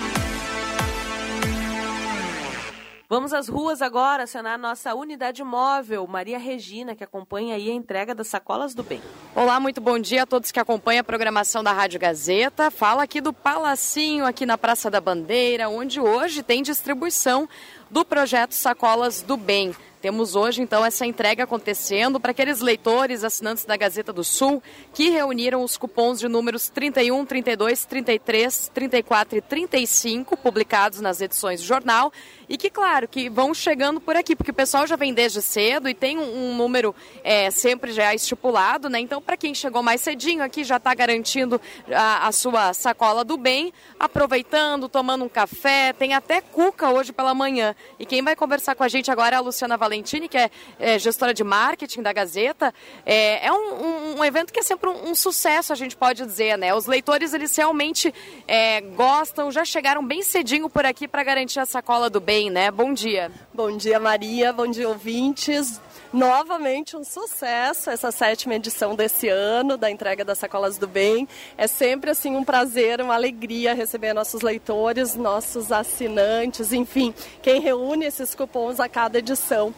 Vamos 3.11 3.33
às 3.33 3.49
ruas 3.49 3.81
agora, 3.81 4.25
acionar 4.25 4.59
nossa 4.59 4.95
unidade 4.95 5.43
móvel, 5.43 6.07
Maria 6.07 6.39
Regina, 6.39 6.95
que 6.95 7.03
acompanha 7.03 7.55
aí 7.55 7.71
a 7.71 7.73
entrega 7.73 8.15
das 8.15 8.29
sacolas 8.29 8.75
do 8.75 8.83
bem. 8.83 9.01
Olá, 9.35 9.59
muito 9.59 9.81
bom 9.81 9.99
dia 9.99 10.25
a 10.25 10.27
todos 10.27 10.53
que 10.53 10.61
acompanham 10.61 11.01
a 11.01 11.05
programação 11.05 11.65
da 11.65 11.73
Rádio 11.73 11.99
Gazeta. 11.99 12.71
Fala 12.71 13.05
aqui 13.05 13.23
do 13.23 13.33
Palacinho, 13.33 14.27
aqui 14.27 14.45
na 14.45 14.59
Praça 14.59 14.91
da 14.91 15.01
Bandeira, 15.01 15.71
onde 15.71 15.99
hoje 15.99 16.43
tem 16.43 16.63
distribuição 16.63 17.49
do 17.91 18.05
projeto 18.05 18.53
Sacolas 18.53 19.23
do 19.23 19.39
Bem. 19.39 19.75
Temos 20.01 20.37
hoje, 20.37 20.63
então, 20.63 20.85
essa 20.85 21.05
entrega 21.05 21.43
acontecendo 21.43 22.21
para 22.21 22.31
aqueles 22.31 22.61
leitores 22.61 23.25
assinantes 23.25 23.65
da 23.65 23.77
Gazeta 23.77 24.13
do 24.13 24.23
Sul 24.23 24.63
que 24.95 25.11
reuniram 25.11 25.65
os 25.65 25.77
cupons 25.77 26.21
de 26.21 26.29
números 26.29 26.69
31, 26.69 27.27
32, 27.27 27.85
33, 27.85 28.71
34 28.73 29.39
e 29.39 29.41
35 29.41 30.37
publicados 30.37 31.01
nas 31.01 31.21
edições 31.21 31.61
do 31.61 31.67
jornal 31.67 32.13
e 32.49 32.57
que, 32.57 32.71
claro, 32.71 33.09
que 33.09 33.29
vão 33.29 33.53
chegando 33.53 34.01
por 34.01 34.17
aqui, 34.17 34.37
porque 34.37 34.53
o 34.53 34.55
pessoal 34.55 34.87
já 34.87 34.95
vem 34.95 35.13
desde 35.13 35.43
cedo 35.43 35.89
e 35.89 35.95
tem 35.95 36.17
um, 36.17 36.51
um 36.51 36.57
número 36.57 36.95
é, 37.25 37.51
sempre 37.51 37.93
já 37.93 38.15
estipulado, 38.15 38.89
né? 38.89 39.01
Então, 39.01 39.21
para 39.21 39.37
quem 39.37 39.55
chegou 39.55 39.83
mais 39.83 40.01
cedinho 40.01 40.43
aqui, 40.45 40.63
já 40.63 40.77
está 40.77 40.95
garantindo 40.95 41.61
a, 41.93 42.29
a 42.29 42.33
sua 42.33 42.73
sacola 42.73 43.25
do 43.25 43.37
bem, 43.37 43.73
aproveitando, 43.99 44.89
tomando 44.89 45.25
um 45.25 45.29
café, 45.29 45.93
tem 45.93 46.15
até 46.15 46.41
cuca 46.41 46.89
hoje 46.91 47.13
pela 47.13 47.35
manhã. 47.35 47.75
E 47.99 48.07
quem 48.07 48.23
vai 48.23 48.37
conversar 48.37 48.77
com 48.77 48.85
a 48.85 48.89
gente 48.89 49.11
agora 49.11 49.35
é 49.35 49.39
a 49.39 49.43
Luciana 49.43 49.77
Valentini, 49.89 50.29
que 50.29 50.37
é, 50.37 50.51
é 50.79 50.99
gestora 50.99 51.33
de 51.33 51.43
marketing 51.43 52.03
da 52.03 52.13
Gazeta. 52.13 52.73
É, 53.05 53.47
é 53.47 53.53
um, 53.53 53.57
um, 53.57 54.19
um, 54.19 54.25
evento 54.25 54.53
que 54.53 54.61
é 54.61 54.63
sempre 54.63 54.91
um, 54.91 55.11
um, 55.11 55.15
sucesso, 55.15 55.73
a 55.73 55.77
gente 55.77 55.97
pode 55.97 56.25
dizer, 56.25 56.59
né? 56.59 56.75
Os 56.75 56.87
leitores, 56.87 57.33
eles 57.33 57.57
realmente 57.57 58.15
é, 58.47 58.81
gostam, 58.81 59.51
já 59.51 59.65
chegaram 59.65 60.05
bem 60.05 60.23
cedinho 60.23 60.69
por 60.69 60.85
aqui 60.85 61.09
para 61.09 61.25
garantir 61.25 61.59
a 61.59 61.67
sacola 61.67 62.11
do 62.11 62.21
bem, 62.21 62.51
né? 62.51 62.71
Bom 62.71 62.93
dia. 62.93 63.33
Bom 63.53 63.77
dia, 63.77 63.99
Maria. 63.99 64.53
Bom 64.53 64.67
dia, 64.67 64.89
ouvintes. 64.89 65.81
Novamente 66.13 66.97
um 66.97 67.05
sucesso 67.05 67.91
essa 67.91 68.11
sétima 68.11 68.55
edição 68.55 68.95
desse 68.95 69.29
ano 69.29 69.77
da 69.77 69.91
entrega 69.91 70.25
das 70.25 70.39
sacolas 70.39 70.79
do 70.79 70.89
bem. 70.89 71.29
É 71.57 71.67
sempre 71.67 72.11
assim 72.11 72.35
um 72.35 72.43
prazer, 72.43 73.01
uma 73.03 73.15
alegria 73.15 73.75
receber 73.75 74.15
nossos 74.15 74.41
leitores, 74.41 75.15
nossos 75.15 75.71
assinantes, 75.71 76.73
enfim, 76.73 77.13
quem 77.43 77.61
reúne 77.61 78.07
esses 78.07 78.35
cupons 78.35 78.81
a 78.81 78.89
cada 78.89 79.19
edição. 79.19 79.75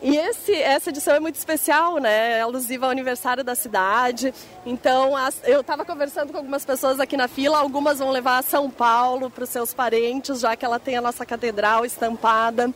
E 0.00 0.16
esse, 0.16 0.52
essa 0.52 0.90
edição 0.90 1.14
é 1.14 1.20
muito 1.20 1.36
especial, 1.36 1.98
né? 1.98 2.38
É 2.38 2.40
alusiva 2.40 2.86
ao 2.86 2.90
aniversário 2.90 3.44
da 3.44 3.54
cidade. 3.54 4.34
Então, 4.66 5.16
as, 5.16 5.40
eu 5.44 5.60
estava 5.60 5.84
conversando 5.84 6.32
com 6.32 6.38
algumas 6.38 6.64
pessoas 6.64 6.98
aqui 6.98 7.16
na 7.16 7.28
fila, 7.28 7.58
algumas 7.58 8.00
vão 8.00 8.10
levar 8.10 8.38
a 8.38 8.42
São 8.42 8.68
Paulo 8.68 9.30
para 9.30 9.44
os 9.44 9.50
seus 9.50 9.72
parentes, 9.72 10.40
já 10.40 10.56
que 10.56 10.64
ela 10.64 10.80
tem 10.80 10.96
a 10.96 11.00
nossa 11.00 11.24
catedral 11.24 11.84
estampada. 11.84 12.72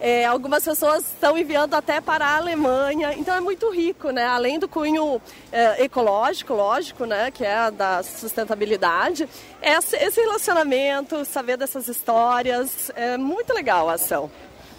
É, 0.00 0.26
algumas 0.26 0.64
pessoas 0.64 1.04
estão 1.04 1.38
enviando 1.38 1.74
até 1.74 2.00
para 2.00 2.26
a 2.26 2.36
Alemanha, 2.36 3.14
então 3.16 3.34
é 3.34 3.40
muito 3.40 3.70
rico, 3.70 4.10
né? 4.10 4.26
Além 4.26 4.58
do 4.58 4.68
cunho 4.68 5.20
é, 5.50 5.84
ecológico, 5.84 6.52
lógico, 6.52 7.04
né? 7.06 7.30
Que 7.30 7.44
é 7.44 7.70
da 7.70 8.02
sustentabilidade, 8.02 9.28
esse, 9.62 10.20
relacionamento, 10.20 11.24
saber 11.24 11.56
dessas 11.56 11.88
histórias, 11.88 12.90
é 12.94 13.16
muito 13.16 13.52
legal 13.54 13.88
a 13.88 13.94
ação. 13.94 14.30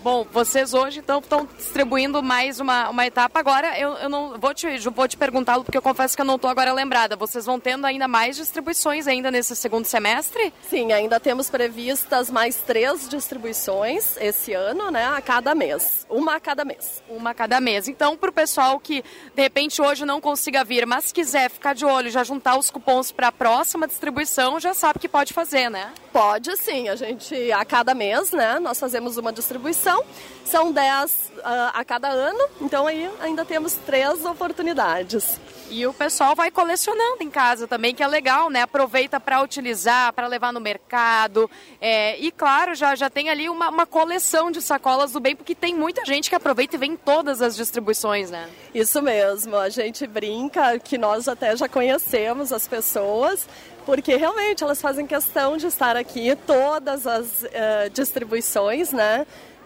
Bom, 0.06 0.24
vocês 0.32 0.76
hoje 0.76 1.00
então 1.00 1.18
estão 1.18 1.50
distribuindo 1.58 2.22
mais 2.22 2.60
uma, 2.60 2.92
uma 2.92 3.08
etapa. 3.08 3.40
Agora 3.40 3.76
eu, 3.80 3.94
eu 3.94 4.08
não 4.08 4.40
vou 4.40 4.54
te, 4.54 4.78
vou 4.90 5.08
te 5.08 5.18
perguntá-lo, 5.18 5.64
porque 5.64 5.80
eu 5.80 5.82
confesso 5.82 6.16
que 6.16 6.22
eu 6.22 6.26
não 6.26 6.36
estou 6.36 6.48
agora 6.48 6.72
lembrada. 6.72 7.16
Vocês 7.16 7.48
vão 7.48 7.60
tendo 7.60 7.88
ainda 7.88 8.08
mais 8.08 8.36
distribuições 8.36 9.08
ainda 9.08 9.32
nesse 9.32 9.56
segundo 9.56 9.86
semestre? 9.86 10.54
Sim, 10.70 10.92
ainda 10.92 11.20
temos 11.20 11.50
previstas 11.50 12.30
mais 12.30 12.58
três 12.58 13.10
distribuições 13.10 14.16
esse 14.18 14.54
ano, 14.54 14.92
né? 14.92 15.08
A 15.08 15.20
cada 15.22 15.56
mês. 15.56 16.06
Uma 16.08 16.36
a 16.36 16.40
cada 16.40 16.64
mês. 16.64 17.02
Uma 17.10 17.32
a 17.32 17.34
cada 17.34 17.60
mês. 17.60 17.88
Então, 17.88 18.16
para 18.16 18.30
o 18.30 18.34
pessoal 18.34 18.80
que 18.80 19.04
de 19.34 19.42
repente 19.42 19.82
hoje 19.82 20.06
não 20.06 20.22
consiga 20.22 20.64
vir, 20.64 20.86
mas 20.86 21.12
quiser 21.12 21.50
ficar 21.50 21.74
de 21.74 21.84
olho, 21.84 22.12
já 22.12 22.24
juntar 22.24 22.60
os 22.60 22.70
cupons 22.70 23.12
para 23.12 23.30
a 23.30 23.32
próxima 23.32 23.88
distribuição, 23.88 24.60
já 24.60 24.76
sabe 24.76 25.00
que 25.00 25.10
pode 25.10 25.34
fazer, 25.34 25.68
né? 25.68 25.92
Pode 26.14 26.56
sim. 26.58 26.90
A 26.90 26.96
gente, 26.96 27.52
a 27.52 27.66
cada 27.66 27.96
mês, 27.96 28.32
né? 28.32 28.60
Nós 28.60 28.80
fazemos 28.80 29.18
uma 29.18 29.34
distribuição 29.34 29.95
são 30.46 30.72
10 30.72 31.12
uh, 31.12 31.42
ah, 31.44 31.72
a 31.76 31.84
cada 31.84 32.08
ano, 32.08 32.48
então 32.62 32.88
aí 32.88 33.10
ainda 33.20 33.44
temos 33.44 33.74
três 33.86 34.24
oportunidades. 34.24 35.40
E 35.70 35.86
o 35.88 35.94
pessoal 35.94 36.36
vai 36.36 36.52
colecionando 36.52 37.24
em 37.24 37.30
casa 37.30 37.68
também, 37.68 37.94
que 37.96 38.04
é 38.04 38.08
legal, 38.08 38.52
né? 38.52 38.62
Aproveita 38.62 39.20
para 39.20 39.42
utilizar, 39.42 40.14
para 40.14 40.28
levar 40.28 40.54
no 40.54 40.60
mercado. 40.60 41.50
É, 41.82 42.20
e 42.20 42.32
claro, 42.32 42.76
já, 42.76 42.94
já 42.94 43.10
tem 43.10 43.30
ali 43.30 43.50
uma, 43.50 43.70
uma 43.70 43.86
coleção 43.86 44.52
de 44.52 44.62
sacolas 44.62 45.12
do 45.12 45.20
bem, 45.20 45.36
porque 45.36 45.56
tem 45.56 45.74
muita 45.74 46.06
gente 46.06 46.30
que 46.30 46.36
aproveita 46.36 46.76
e 46.76 46.80
vem 46.80 46.92
em 46.92 46.98
todas 46.98 47.42
as 47.42 47.56
distribuições, 47.56 48.30
né? 48.30 48.48
Isso 48.76 49.02
mesmo, 49.02 49.56
a 49.56 49.70
gente 49.70 50.06
brinca 50.06 50.78
que 50.78 51.00
nós 51.00 51.28
até 51.28 51.58
já 51.58 51.68
conhecemos 51.68 52.54
as 52.54 52.68
pessoas, 52.68 53.48
porque 53.88 54.16
realmente 54.16 54.64
elas 54.64 54.80
fazem 54.80 55.08
questão 55.08 55.58
de 55.58 55.66
estar 55.66 55.98
aqui 55.98 56.36
todas 56.46 57.08
as 57.08 57.42
uh, 57.42 57.90
distribuições, 57.92 58.92
né? 58.92 59.26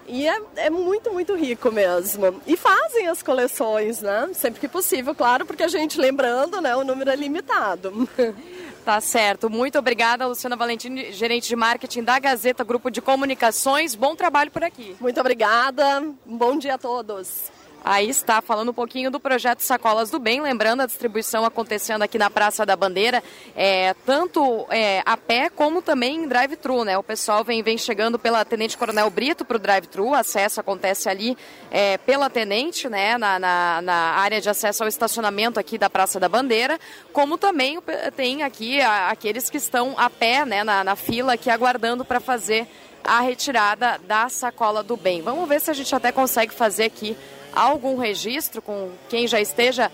E 0.10 0.28
é, 0.28 0.42
é 0.56 0.70
muito, 0.72 1.12
muito 1.14 1.36
rico 1.36 1.72
mesmo. 1.72 2.42
E 2.48 2.58
fazem 2.58 3.08
as 3.08 3.22
coleções, 3.22 4.02
né? 4.02 4.30
Sempre 4.34 4.60
que 4.60 4.68
possível, 4.68 5.14
claro, 5.14 5.46
porque 5.46 5.64
a 5.64 5.68
gente, 5.68 6.00
lembrando, 6.00 6.60
né, 6.60 6.76
o 6.76 6.84
número 6.84 7.10
é 7.10 7.16
limitado. 7.16 8.10
Tá 8.86 9.02
certo. 9.02 9.52
Muito 9.52 9.78
obrigada, 9.78 10.26
Luciana 10.26 10.56
Valentim, 10.56 11.12
gerente 11.12 11.48
de 11.48 11.56
marketing 11.56 12.02
da 12.02 12.18
Gazeta 12.18 12.64
Grupo 12.64 12.90
de 12.90 13.02
Comunicações. 13.02 13.94
Bom 13.94 14.16
trabalho 14.16 14.50
por 14.50 14.64
aqui. 14.64 14.96
Muito 15.00 15.20
obrigada. 15.20 16.00
Um 16.26 16.38
bom 16.38 16.58
dia 16.58 16.74
a 16.74 16.78
todos. 16.78 17.52
Aí 17.84 18.10
está, 18.10 18.42
falando 18.42 18.70
um 18.70 18.74
pouquinho 18.74 19.10
do 19.10 19.20
projeto 19.20 19.62
Sacolas 19.62 20.10
do 20.10 20.20
Bem, 20.20 20.42
lembrando 20.42 20.82
a 20.82 20.86
distribuição 20.86 21.46
acontecendo 21.46 22.02
aqui 22.02 22.18
na 22.18 22.30
Praça 22.30 22.66
da 22.66 22.76
Bandeira, 22.76 23.24
é, 23.56 23.94
tanto 24.06 24.68
é, 24.70 25.02
a 25.06 25.16
pé 25.16 25.50
como 25.50 25.82
também 25.82 26.18
em 26.18 26.28
drive-thru, 26.28 26.84
né? 26.84 26.98
O 26.98 27.04
pessoal 27.04 27.44
vem, 27.44 27.64
vem 27.64 27.78
chegando 27.78 28.20
pela 28.20 28.44
Tenente 28.44 28.78
Coronel 28.78 29.10
Brito 29.10 29.46
para 29.46 29.56
o 29.56 29.60
drive-thru, 29.60 30.14
acesso 30.14 30.60
acontece 30.60 31.08
ali 31.08 31.38
é, 31.72 31.98
pela 31.98 32.30
Tenente, 32.30 32.90
né? 32.90 33.18
Na, 33.18 33.40
na, 33.40 33.82
na, 33.82 33.94
área 33.94 34.42
de 34.42 34.50
acesso 34.50 34.84
ao 34.84 34.90
estacionamento 34.90 35.60
aqui 35.60 35.78
da 35.78 35.90
Praça 35.90 36.20
da 36.20 36.28
Bandeira, 36.28 36.78
como 37.14 37.38
também 37.38 37.80
tem 38.16 38.44
aqui 38.44 38.82
a, 38.82 39.10
aqueles 39.10 39.50
que 39.50 39.58
estão 39.58 39.96
a 39.98 40.10
pé, 40.10 40.46
né? 40.46 40.64
Na, 40.64 40.84
na 40.84 40.96
fila 40.96 41.34
aqui 41.34 41.50
aguardando 41.50 42.04
para 42.04 42.20
fazer 42.20 42.68
a 43.04 43.22
retirada 43.22 44.00
da 44.06 44.28
sacola 44.30 44.84
do 44.84 44.98
bem. 44.98 45.22
Vamos 45.22 45.48
ver 45.48 45.62
se 45.62 45.72
a 45.72 45.74
gente 45.74 45.94
até 45.96 46.12
consegue 46.12 46.54
fazer 46.54 46.84
aqui 46.84 47.16
algum 47.54 47.98
registro 47.98 48.62
com 48.62 48.92
quem 49.10 49.28
já 49.28 49.40
esteja? 49.40 49.92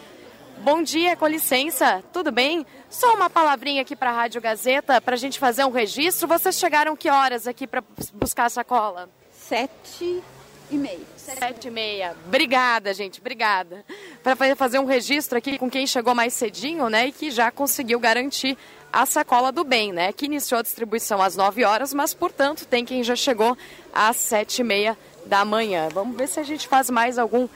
Bom 0.60 0.82
dia, 0.82 1.16
com 1.16 1.28
licença, 1.28 2.04
tudo 2.14 2.32
bem? 2.32 2.66
Só 2.90 3.14
uma 3.14 3.30
palavrinha 3.30 3.82
aqui 3.82 3.96
para 3.96 4.10
a 4.10 4.14
Rádio 4.14 4.42
Gazeta 4.42 5.02
para 5.02 5.16
a 5.16 5.18
gente 5.18 5.38
fazer 5.38 5.66
um 5.66 5.72
registro. 5.72 6.28
Vocês 6.28 6.58
chegaram 6.58 6.96
que 6.96 7.10
horas 7.10 7.48
aqui 7.48 7.68
para 7.68 7.84
buscar 8.14 8.46
a 8.46 8.50
sacola? 8.50 9.10
Sete 9.32 10.24
e 10.72 10.78
meia. 10.78 11.00
Sete 11.18 11.68
e 11.68 11.72
meia. 11.72 12.16
Obrigada, 12.26 12.94
gente, 12.94 13.20
obrigada. 13.20 13.86
Para 14.24 14.56
fazer 14.56 14.80
um 14.80 14.86
registro 14.86 15.38
aqui 15.38 15.60
com 15.60 15.70
quem 15.70 15.86
chegou 15.86 16.16
mais 16.16 16.34
cedinho, 16.34 16.90
né, 16.90 17.08
e 17.08 17.12
que 17.12 17.30
já 17.30 17.52
conseguiu 17.52 18.00
garantir 18.00 18.58
a 18.92 19.06
sacola 19.06 19.52
do 19.52 19.64
bem, 19.64 19.92
né, 19.92 20.14
que 20.14 20.26
iniciou 20.26 20.60
a 20.60 20.64
distribuição 20.64 21.22
às 21.22 21.36
nove 21.36 21.66
horas, 21.66 21.94
mas, 21.94 22.14
portanto, 22.14 22.66
tem 22.66 22.86
quem 22.86 23.04
já 23.04 23.16
chegou 23.16 23.58
às 23.94 24.16
sete 24.16 24.60
e 24.60 24.64
meia 24.64 24.98
da 25.26 25.44
manhã. 25.46 25.90
Vamos 25.94 26.16
ver 26.18 26.28
se 26.28 26.40
a 26.40 26.44
gente 26.44 26.68
faz 26.68 26.90
mais 26.90 27.18
algum 27.18 27.48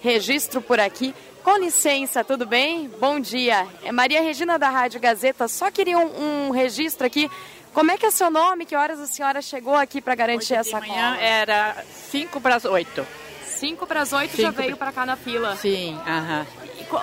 registro 0.00 0.60
por 0.60 0.78
aqui. 0.78 1.14
Com 1.42 1.58
licença, 1.58 2.24
tudo 2.24 2.46
bem? 2.46 2.88
Bom 3.00 3.20
dia. 3.20 3.66
É 3.82 3.92
Maria 3.92 4.22
Regina 4.22 4.58
da 4.58 4.70
Rádio 4.70 5.00
Gazeta. 5.00 5.46
Só 5.46 5.70
queria 5.70 5.98
um, 5.98 6.48
um 6.48 6.50
registro 6.50 7.06
aqui. 7.06 7.30
Como 7.72 7.90
é 7.90 7.98
que 7.98 8.06
é 8.06 8.10
seu 8.10 8.30
nome? 8.30 8.64
Que 8.64 8.76
horas 8.76 9.00
a 9.00 9.06
senhora 9.06 9.42
chegou 9.42 9.74
aqui 9.74 10.00
para 10.00 10.14
garantir 10.14 10.54
essa 10.54 10.78
manhã 10.80 11.16
era 11.16 11.76
5 12.10 12.40
para 12.40 12.56
as 12.56 12.64
8. 12.64 13.06
Cinco 13.54 13.86
para 13.86 14.02
as 14.02 14.12
oito 14.12 14.36
já 14.36 14.50
veio 14.50 14.76
para 14.76 14.92
cá 14.92 15.06
na 15.06 15.16
fila. 15.16 15.56
Sim, 15.56 15.98
aham. 16.06 16.46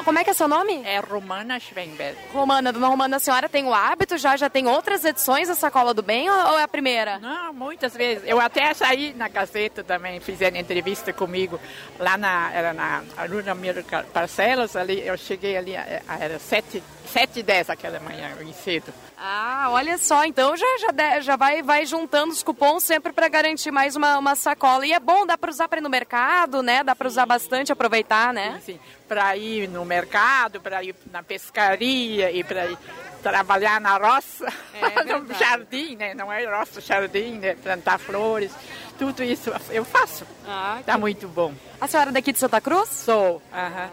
Como 0.04 0.19
é 0.19 0.23
que 0.23 0.30
é 0.30 0.34
seu 0.34 0.47
nome? 0.47 0.82
É 0.86 0.99
Romana 0.99 1.60
Schwemberg. 1.60 2.17
Romana, 2.34 2.71
dona 2.71 2.88
Romana, 2.88 3.17
a 3.17 3.19
senhora 3.19 3.49
tem 3.49 3.65
o 3.65 3.73
hábito 3.73 4.17
já? 4.17 4.36
Já 4.36 4.49
tem 4.49 4.67
outras 4.67 5.04
edições 5.06 5.47
da 5.47 5.56
Sacola 5.56 5.93
do 5.93 6.01
Bem 6.01 6.30
ou 6.30 6.60
é 6.60 6.63
a 6.63 6.67
primeira? 6.67 7.19
Não, 7.19 7.54
muitas 7.54 7.93
vezes. 7.93 8.23
Eu 8.27 8.39
até 8.39 8.73
saí 8.73 9.13
na 9.13 9.27
Gazeta 9.27 9.84
também, 9.84 10.19
fizeram 10.19 10.58
entrevista 10.58 11.13
comigo 11.13 11.60
lá 11.99 12.17
na, 12.17 12.51
era 12.54 12.73
na 12.73 13.04
Aruna 13.17 13.54
Miro 13.54 13.84
Parcelas, 14.13 14.75
ali, 14.75 15.06
eu 15.06 15.17
cheguei 15.17 15.58
ali, 15.58 15.75
é, 15.75 16.01
era 16.19 16.39
sete, 16.39 16.84
sete 17.07 17.39
e 17.39 17.43
dez 17.43 17.69
aquela 17.69 17.99
manhã, 17.99 18.31
em 18.41 18.53
cedo. 18.53 18.93
Ah, 19.17 19.67
olha 19.69 19.97
só, 19.97 20.25
então 20.25 20.55
já, 20.57 20.65
já, 20.79 21.19
já 21.19 21.35
vai, 21.35 21.61
vai 21.61 21.85
juntando 21.85 22.31
os 22.31 22.41
cupons 22.41 22.83
sempre 22.83 23.13
para 23.13 23.27
garantir 23.27 23.69
mais 23.71 23.95
uma, 23.95 24.17
uma 24.17 24.35
sacola. 24.35 24.85
E 24.85 24.93
é 24.93 24.99
bom, 24.99 25.25
dá 25.25 25.37
para 25.37 25.51
usar 25.51 25.67
para 25.67 25.79
ir 25.79 25.83
no 25.83 25.89
mercado, 25.89 26.63
né? 26.63 26.83
Dá 26.83 26.95
para 26.95 27.07
usar 27.07 27.25
bastante, 27.25 27.71
aproveitar, 27.71 28.33
né? 28.33 28.59
Sim, 28.65 28.73
sim. 28.73 28.79
Para 29.07 29.35
ir 29.37 29.67
no 29.67 29.85
mercado, 29.85 30.59
para 30.59 30.83
ir 30.83 30.95
na 31.11 31.21
pescaria 31.21 32.31
e 32.31 32.43
para 32.43 32.65
ir 32.65 32.77
trabalhar 33.21 33.79
na 33.79 33.97
roça, 33.97 34.51
é 34.73 35.03
no 35.05 35.33
jardim, 35.33 35.95
né? 35.95 36.13
Não 36.13 36.31
é 36.31 36.43
roça, 36.45 36.81
jardim, 36.81 37.33
né? 37.33 37.55
Plantar 37.55 37.99
flores, 37.99 38.51
tudo 38.97 39.23
isso 39.23 39.53
eu 39.69 39.85
faço. 39.85 40.25
Ah, 40.47 40.79
tá 40.85 40.93
que... 40.93 40.99
muito 40.99 41.27
bom. 41.27 41.53
A 41.79 41.87
senhora 41.87 42.09
é 42.09 42.13
daqui 42.13 42.31
de 42.31 42.39
Santa 42.39 42.59
Cruz? 42.59 42.89
Sou. 42.89 43.41
Aham. 43.53 43.89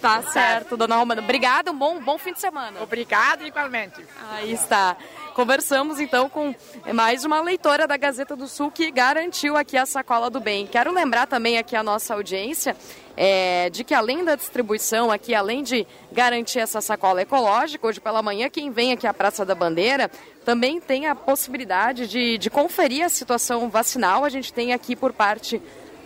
Tá 0.00 0.22
certo, 0.22 0.78
dona 0.78 0.96
Romana. 0.96 1.20
Obrigada, 1.20 1.70
um 1.70 1.76
bom, 1.76 2.00
bom 2.00 2.16
fim 2.16 2.32
de 2.32 2.40
semana. 2.40 2.80
Obrigada, 2.82 3.46
igualmente. 3.46 4.02
Aí 4.30 4.52
está. 4.52 4.96
Conversamos 5.34 6.00
então 6.00 6.28
com 6.28 6.54
mais 6.92 7.24
uma 7.24 7.40
leitora 7.40 7.86
da 7.86 7.96
Gazeta 7.96 8.34
do 8.34 8.48
Sul 8.48 8.70
que 8.70 8.90
garantiu 8.90 9.56
aqui 9.56 9.76
a 9.76 9.84
sacola 9.84 10.30
do 10.30 10.40
bem. 10.40 10.66
Quero 10.66 10.90
lembrar 10.92 11.26
também 11.26 11.58
aqui 11.58 11.76
a 11.76 11.82
nossa 11.82 12.14
audiência 12.14 12.74
é, 13.16 13.68
de 13.70 13.84
que 13.84 13.92
além 13.92 14.24
da 14.24 14.34
distribuição 14.34 15.10
aqui, 15.10 15.34
além 15.34 15.62
de 15.62 15.86
garantir 16.10 16.58
essa 16.58 16.80
sacola 16.80 17.20
ecológica, 17.22 17.86
hoje 17.86 18.00
pela 18.00 18.22
manhã 18.22 18.48
quem 18.48 18.70
vem 18.70 18.92
aqui 18.92 19.06
à 19.06 19.12
Praça 19.12 19.44
da 19.44 19.54
Bandeira 19.54 20.10
também 20.44 20.80
tem 20.80 21.06
a 21.06 21.14
possibilidade 21.14 22.06
de, 22.06 22.38
de 22.38 22.48
conferir 22.48 23.04
a 23.04 23.08
situação 23.08 23.68
vacinal. 23.68 24.24
A 24.24 24.30
gente 24.30 24.52
tem 24.52 24.72
aqui 24.72 24.96
por 24.96 25.12
parte 25.12 25.60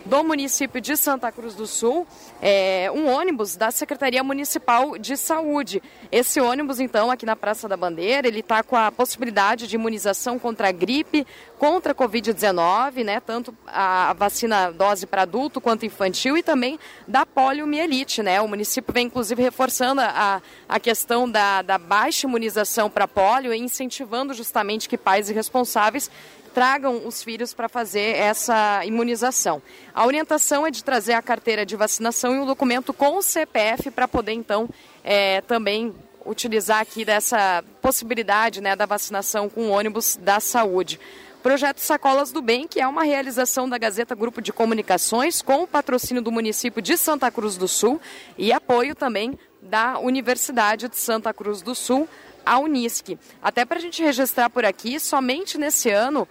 do 0.05 0.23
município 0.23 0.79
de 0.79 0.95
Santa 0.95 1.31
Cruz 1.31 1.55
do 1.55 1.65
Sul, 1.65 2.05
é, 2.41 2.91
um 2.93 3.07
ônibus 3.07 3.55
da 3.55 3.71
Secretaria 3.71 4.23
Municipal 4.23 4.97
de 4.97 5.17
Saúde. 5.17 5.81
Esse 6.11 6.39
ônibus, 6.39 6.79
então, 6.79 7.09
aqui 7.09 7.25
na 7.25 7.35
Praça 7.35 7.67
da 7.67 7.75
Bandeira, 7.75 8.27
ele 8.27 8.41
está 8.41 8.61
com 8.61 8.75
a 8.75 8.91
possibilidade 8.91 9.67
de 9.67 9.75
imunização 9.75 10.37
contra 10.37 10.69
a 10.69 10.71
gripe, 10.71 11.25
contra 11.57 11.91
a 11.93 11.95
Covid-19, 11.95 13.03
né? 13.03 13.19
Tanto 13.19 13.55
a 13.65 14.13
vacina 14.13 14.71
dose 14.71 15.07
para 15.07 15.23
adulto 15.23 15.59
quanto 15.59 15.85
infantil 15.85 16.37
e 16.37 16.43
também 16.43 16.79
da 17.07 17.25
poliomielite, 17.25 18.21
né? 18.21 18.39
O 18.41 18.47
município 18.47 18.93
vem, 18.93 19.07
inclusive, 19.07 19.41
reforçando 19.41 20.01
a, 20.01 20.41
a 20.69 20.79
questão 20.79 21.29
da, 21.29 21.63
da 21.63 21.77
baixa 21.77 22.27
imunização 22.27 22.89
para 22.89 23.07
polio 23.07 23.53
e 23.53 23.57
incentivando 23.57 24.33
justamente 24.33 24.87
que 24.87 24.97
pais 24.97 25.29
e 25.29 25.33
responsáveis 25.33 26.11
tragam 26.55 27.05
os 27.05 27.21
filhos 27.21 27.53
para 27.53 27.67
fazer 27.67 28.15
essa 28.15 28.85
imunização. 28.85 29.61
A 29.93 30.05
orientação 30.05 30.65
é 30.65 30.71
de 30.71 30.85
trazer 30.85 31.11
a 31.11 31.21
carteira 31.21 31.65
de 31.65 31.75
vacinação 31.75 32.33
e 32.33 32.39
um 32.39 32.45
documento 32.45 32.93
com 32.93 33.17
o 33.17 33.21
CPF 33.21 33.91
para 33.91 34.07
poder, 34.07 34.31
então, 34.31 34.69
é, 35.03 35.41
também 35.41 35.93
utilizar 36.25 36.79
aqui 36.79 37.03
dessa 37.03 37.61
possibilidade 37.81 38.61
né, 38.61 38.73
da 38.73 38.85
vacinação 38.85 39.49
com 39.49 39.69
ônibus 39.69 40.15
da 40.15 40.39
saúde. 40.39 40.97
Projeto 41.43 41.79
Sacolas 41.79 42.31
do 42.31 42.41
Bem, 42.41 42.65
que 42.69 42.79
é 42.79 42.87
uma 42.87 43.03
realização 43.03 43.67
da 43.67 43.77
Gazeta 43.77 44.15
Grupo 44.15 44.41
de 44.41 44.53
Comunicações, 44.53 45.41
com 45.41 45.63
o 45.63 45.67
patrocínio 45.67 46.23
do 46.23 46.31
município 46.31 46.81
de 46.81 46.95
Santa 46.95 47.29
Cruz 47.29 47.57
do 47.57 47.67
Sul 47.67 47.99
e 48.37 48.53
apoio 48.53 48.95
também 48.95 49.37
da 49.61 49.99
Universidade 49.99 50.87
de 50.87 50.97
Santa 50.97 51.33
Cruz 51.33 51.61
do 51.61 51.75
Sul, 51.75 52.07
a 52.45 52.59
Unisc. 52.59 53.17
Até 53.41 53.65
para 53.65 53.79
a 53.79 53.81
gente 53.81 54.03
registrar 54.03 54.49
por 54.49 54.63
aqui, 54.63 54.99
somente 54.99 55.57
nesse 55.57 55.89
ano 55.89 56.27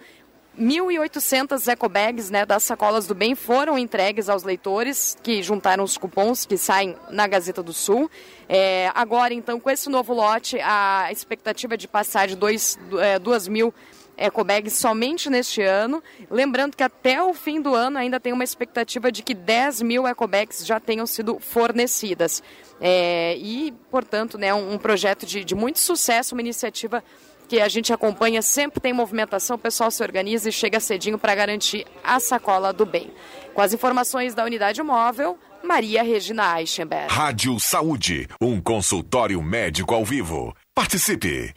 1.800 0.59 1.67
ecobags 1.67 2.29
né, 2.29 2.45
das 2.45 2.63
sacolas 2.63 3.05
do 3.07 3.13
bem 3.13 3.35
foram 3.35 3.77
entregues 3.77 4.29
aos 4.29 4.43
leitores 4.43 5.17
que 5.21 5.43
juntaram 5.43 5.83
os 5.83 5.97
cupons 5.97 6.45
que 6.45 6.57
saem 6.57 6.95
na 7.09 7.27
Gazeta 7.27 7.61
do 7.61 7.73
Sul. 7.73 8.09
É, 8.47 8.89
agora, 8.95 9.33
então, 9.33 9.59
com 9.59 9.69
esse 9.69 9.89
novo 9.89 10.13
lote, 10.13 10.57
a 10.61 11.09
expectativa 11.11 11.73
é 11.73 11.77
de 11.77 11.87
passar 11.87 12.27
de 12.27 12.35
2 12.35 12.79
é, 12.99 13.49
mil 13.49 13.73
ecobags 14.17 14.73
somente 14.73 15.29
neste 15.29 15.61
ano. 15.61 16.01
Lembrando 16.29 16.75
que 16.75 16.83
até 16.83 17.21
o 17.21 17.33
fim 17.33 17.61
do 17.61 17.75
ano 17.75 17.97
ainda 17.97 18.19
tem 18.19 18.31
uma 18.31 18.43
expectativa 18.43 19.11
de 19.11 19.21
que 19.21 19.33
10 19.33 19.81
mil 19.81 20.07
ecobags 20.07 20.65
já 20.65 20.79
tenham 20.79 21.05
sido 21.05 21.37
fornecidas. 21.39 22.41
É, 22.79 23.35
e, 23.37 23.73
portanto, 23.91 24.37
né, 24.37 24.53
um, 24.53 24.73
um 24.73 24.77
projeto 24.77 25.25
de, 25.25 25.43
de 25.43 25.55
muito 25.55 25.79
sucesso, 25.79 26.35
uma 26.35 26.41
iniciativa 26.41 27.03
que 27.45 27.61
a 27.61 27.67
gente 27.67 27.93
acompanha, 27.93 28.41
sempre 28.41 28.79
tem 28.79 28.93
movimentação, 28.93 29.55
o 29.55 29.59
pessoal 29.59 29.91
se 29.91 30.01
organiza 30.03 30.49
e 30.49 30.51
chega 30.51 30.79
cedinho 30.79 31.17
para 31.17 31.35
garantir 31.35 31.85
a 32.03 32.19
sacola 32.19 32.73
do 32.73 32.85
bem. 32.85 33.11
Com 33.53 33.61
as 33.61 33.73
informações 33.73 34.33
da 34.33 34.43
unidade 34.43 34.81
móvel, 34.83 35.37
Maria 35.63 36.03
Regina 36.03 36.59
Eichenberg. 36.59 37.11
Rádio 37.13 37.59
Saúde, 37.59 38.27
um 38.41 38.59
consultório 38.61 39.41
médico 39.41 39.93
ao 39.93 40.03
vivo. 40.03 40.55
Participe! 40.73 41.53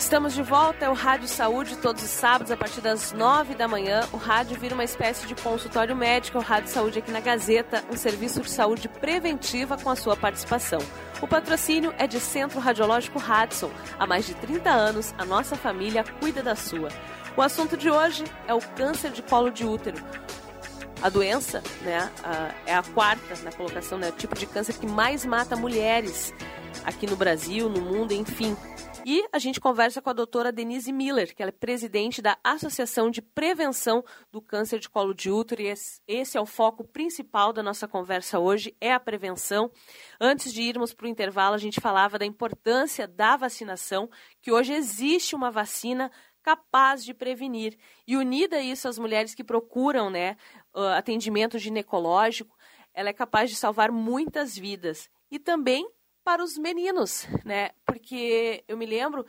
Estamos 0.00 0.32
de 0.32 0.42
volta, 0.42 0.86
é 0.86 0.88
o 0.88 0.94
Rádio 0.94 1.28
Saúde, 1.28 1.76
todos 1.76 2.02
os 2.02 2.08
sábados, 2.08 2.50
a 2.50 2.56
partir 2.56 2.80
das 2.80 3.12
nove 3.12 3.54
da 3.54 3.68
manhã. 3.68 4.00
O 4.12 4.16
rádio 4.16 4.58
vira 4.58 4.74
uma 4.74 4.82
espécie 4.82 5.26
de 5.26 5.34
consultório 5.34 5.94
médico, 5.94 6.38
o 6.38 6.40
Rádio 6.40 6.70
Saúde 6.70 6.98
aqui 6.98 7.12
na 7.12 7.20
Gazeta, 7.20 7.84
um 7.92 7.96
serviço 7.98 8.40
de 8.40 8.50
saúde 8.50 8.88
preventiva 8.88 9.76
com 9.76 9.90
a 9.90 9.94
sua 9.94 10.16
participação. 10.16 10.80
O 11.20 11.28
patrocínio 11.28 11.94
é 11.98 12.06
de 12.06 12.18
Centro 12.18 12.58
Radiológico 12.60 13.18
Hudson. 13.18 13.70
Há 13.98 14.06
mais 14.06 14.26
de 14.26 14.34
30 14.34 14.70
anos, 14.70 15.14
a 15.18 15.24
nossa 15.26 15.54
família 15.54 16.02
cuida 16.18 16.42
da 16.42 16.56
sua. 16.56 16.88
O 17.36 17.42
assunto 17.42 17.76
de 17.76 17.90
hoje 17.90 18.24
é 18.48 18.54
o 18.54 18.60
câncer 18.74 19.10
de 19.12 19.20
colo 19.22 19.50
de 19.50 19.66
útero. 19.66 20.02
A 21.02 21.10
doença 21.10 21.62
né, 21.82 22.10
é 22.64 22.74
a 22.74 22.82
quarta 22.82 23.36
na 23.44 23.52
colocação, 23.52 23.98
né, 23.98 24.08
o 24.08 24.12
tipo 24.12 24.34
de 24.34 24.46
câncer 24.46 24.72
que 24.72 24.86
mais 24.86 25.26
mata 25.26 25.54
mulheres 25.56 26.32
aqui 26.86 27.06
no 27.06 27.16
Brasil, 27.16 27.68
no 27.68 27.82
mundo, 27.82 28.12
enfim. 28.12 28.56
E 29.12 29.26
a 29.32 29.40
gente 29.40 29.60
conversa 29.60 30.00
com 30.00 30.08
a 30.08 30.12
doutora 30.12 30.52
Denise 30.52 30.92
Miller, 30.92 31.34
que 31.34 31.42
ela 31.42 31.48
é 31.48 31.52
presidente 31.52 32.22
da 32.22 32.38
Associação 32.44 33.10
de 33.10 33.20
Prevenção 33.20 34.04
do 34.30 34.40
Câncer 34.40 34.78
de 34.78 34.88
Colo 34.88 35.12
de 35.12 35.28
Útero. 35.28 35.62
E 35.62 35.74
esse 36.06 36.38
é 36.38 36.40
o 36.40 36.46
foco 36.46 36.86
principal 36.86 37.52
da 37.52 37.60
nossa 37.60 37.88
conversa 37.88 38.38
hoje, 38.38 38.72
é 38.80 38.92
a 38.92 39.00
prevenção. 39.00 39.68
Antes 40.20 40.52
de 40.52 40.62
irmos 40.62 40.94
para 40.94 41.06
o 41.06 41.08
intervalo, 41.08 41.56
a 41.56 41.58
gente 41.58 41.80
falava 41.80 42.20
da 42.20 42.24
importância 42.24 43.08
da 43.08 43.36
vacinação, 43.36 44.08
que 44.40 44.52
hoje 44.52 44.74
existe 44.74 45.34
uma 45.34 45.50
vacina 45.50 46.08
capaz 46.40 47.04
de 47.04 47.12
prevenir. 47.12 47.76
E 48.06 48.16
unida 48.16 48.58
a 48.58 48.62
isso 48.62 48.86
as 48.86 48.96
mulheres 48.96 49.34
que 49.34 49.42
procuram 49.42 50.08
né, 50.08 50.36
atendimento 50.96 51.58
ginecológico, 51.58 52.56
ela 52.94 53.08
é 53.08 53.12
capaz 53.12 53.50
de 53.50 53.56
salvar 53.56 53.90
muitas 53.90 54.56
vidas. 54.56 55.10
E 55.32 55.40
também 55.40 55.84
para 56.24 56.42
os 56.42 56.56
meninos, 56.56 57.26
né? 57.44 57.70
Porque 57.84 58.64
eu 58.68 58.76
me 58.76 58.86
lembro, 58.86 59.26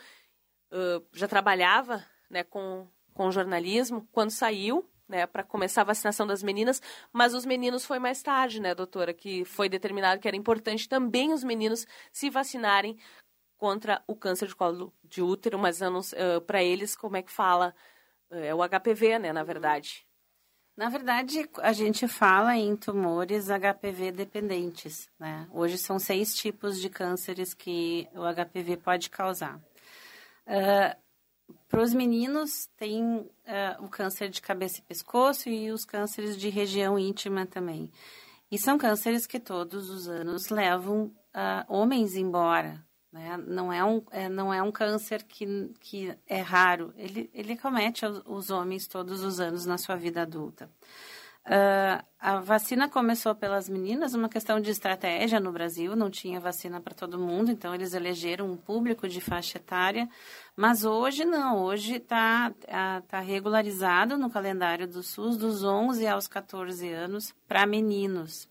uh, 0.71 1.05
já 1.13 1.27
trabalhava 1.27 2.05
né, 2.29 2.43
com, 2.43 2.87
com 3.13 3.31
jornalismo, 3.31 4.07
quando 4.11 4.31
saiu, 4.31 4.89
né, 5.07 5.27
para 5.27 5.43
começar 5.43 5.81
a 5.81 5.85
vacinação 5.85 6.25
das 6.25 6.41
meninas, 6.41 6.81
mas 7.11 7.33
os 7.33 7.45
meninos 7.45 7.85
foi 7.85 7.99
mais 7.99 8.23
tarde, 8.23 8.61
né, 8.61 8.73
doutora, 8.73 9.13
que 9.13 9.43
foi 9.43 9.67
determinado 9.67 10.21
que 10.21 10.27
era 10.27 10.37
importante 10.37 10.87
também 10.87 11.33
os 11.33 11.43
meninos 11.43 11.85
se 12.11 12.29
vacinarem 12.29 12.97
contra 13.57 14.01
o 14.07 14.15
câncer 14.15 14.47
de 14.47 14.55
colo 14.55 14.93
de 15.03 15.21
útero, 15.21 15.59
mas 15.59 15.81
uh, 15.81 16.41
para 16.47 16.63
eles, 16.63 16.95
como 16.95 17.17
é 17.17 17.21
que 17.21 17.31
fala? 17.31 17.75
É 18.29 18.55
o 18.55 18.59
HPV, 18.67 19.19
né, 19.19 19.33
na 19.33 19.43
verdade. 19.43 20.07
Na 20.81 20.89
verdade, 20.89 21.47
a 21.59 21.71
gente 21.73 22.07
fala 22.07 22.57
em 22.57 22.75
tumores 22.75 23.49
HPV 23.49 24.11
dependentes. 24.11 25.07
Né? 25.19 25.47
Hoje 25.51 25.77
são 25.77 25.99
seis 25.99 26.33
tipos 26.33 26.81
de 26.81 26.89
cânceres 26.89 27.53
que 27.53 28.09
o 28.15 28.21
HPV 28.21 28.77
pode 28.77 29.07
causar. 29.11 29.57
Uh, 30.47 30.97
Para 31.69 31.83
os 31.83 31.93
meninos, 31.93 32.67
tem 32.77 33.03
uh, 33.05 33.29
o 33.85 33.89
câncer 33.89 34.27
de 34.27 34.41
cabeça 34.41 34.79
e 34.79 34.81
pescoço 34.81 35.49
e 35.49 35.71
os 35.71 35.85
cânceres 35.85 36.35
de 36.35 36.49
região 36.49 36.97
íntima 36.97 37.45
também. 37.45 37.91
E 38.49 38.57
são 38.57 38.75
cânceres 38.75 39.27
que 39.27 39.39
todos 39.39 39.87
os 39.87 40.07
anos 40.07 40.49
levam 40.49 41.03
uh, 41.03 41.63
homens 41.67 42.15
embora 42.15 42.83
né? 43.11 43.37
Não, 43.45 43.71
é 43.71 43.83
um, 43.83 44.01
é, 44.11 44.29
não 44.29 44.53
é 44.53 44.63
um 44.63 44.71
câncer 44.71 45.23
que, 45.23 45.71
que 45.79 46.15
é 46.27 46.39
raro, 46.39 46.93
ele, 46.95 47.29
ele 47.33 47.57
comete 47.57 48.05
os, 48.05 48.49
homens 48.49 48.87
todos 48.87 49.21
os 49.23 49.39
anos 49.39 49.65
na 49.65 49.77
sua 49.77 49.95
vida 49.95 50.21
adulta. 50.21 50.69
Uh, 51.43 52.05
a 52.19 52.39
vacina 52.39 52.87
começou 52.87 53.33
pelas 53.33 53.67
meninas, 53.67 54.13
uma 54.13 54.29
questão 54.29 54.61
de 54.61 54.69
estratégia 54.69 55.39
no 55.39 55.51
Brasil, 55.51 55.95
não 55.95 56.07
tinha 56.07 56.39
vacina 56.39 56.79
para 56.79 56.93
todo 56.93 57.17
mundo, 57.17 57.49
então 57.49 57.73
eles 57.73 57.95
elegeram 57.95 58.51
um 58.51 58.55
público 58.55 59.07
de 59.09 59.19
faixa 59.19 59.57
etária, 59.57 60.07
mas 60.55 60.85
hoje 60.85 61.25
não, 61.25 61.63
hoje 61.63 61.95
está 61.95 62.53
tá 63.07 63.19
regularizado 63.19 64.19
no 64.19 64.29
calendário 64.29 64.87
do 64.87 65.01
SUS 65.01 65.35
dos 65.35 65.63
11 65.63 66.05
aos 66.05 66.27
14 66.27 66.87
anos 66.93 67.33
para 67.47 67.65
meninos. 67.65 68.47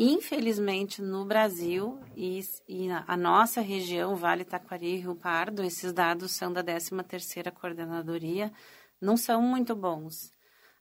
Infelizmente, 0.00 1.02
no 1.02 1.24
Brasil 1.24 1.98
e, 2.14 2.40
e 2.68 2.88
a 2.88 3.16
nossa 3.16 3.60
região, 3.60 4.14
Vale 4.14 4.44
Taquari 4.44 4.94
e 4.94 4.96
Rio 4.98 5.16
Pardo, 5.16 5.64
esses 5.64 5.92
dados 5.92 6.30
são 6.30 6.52
da 6.52 6.62
13ª 6.62 7.50
Coordenadoria, 7.50 8.52
não 9.00 9.16
são 9.16 9.42
muito 9.42 9.74
bons. 9.74 10.32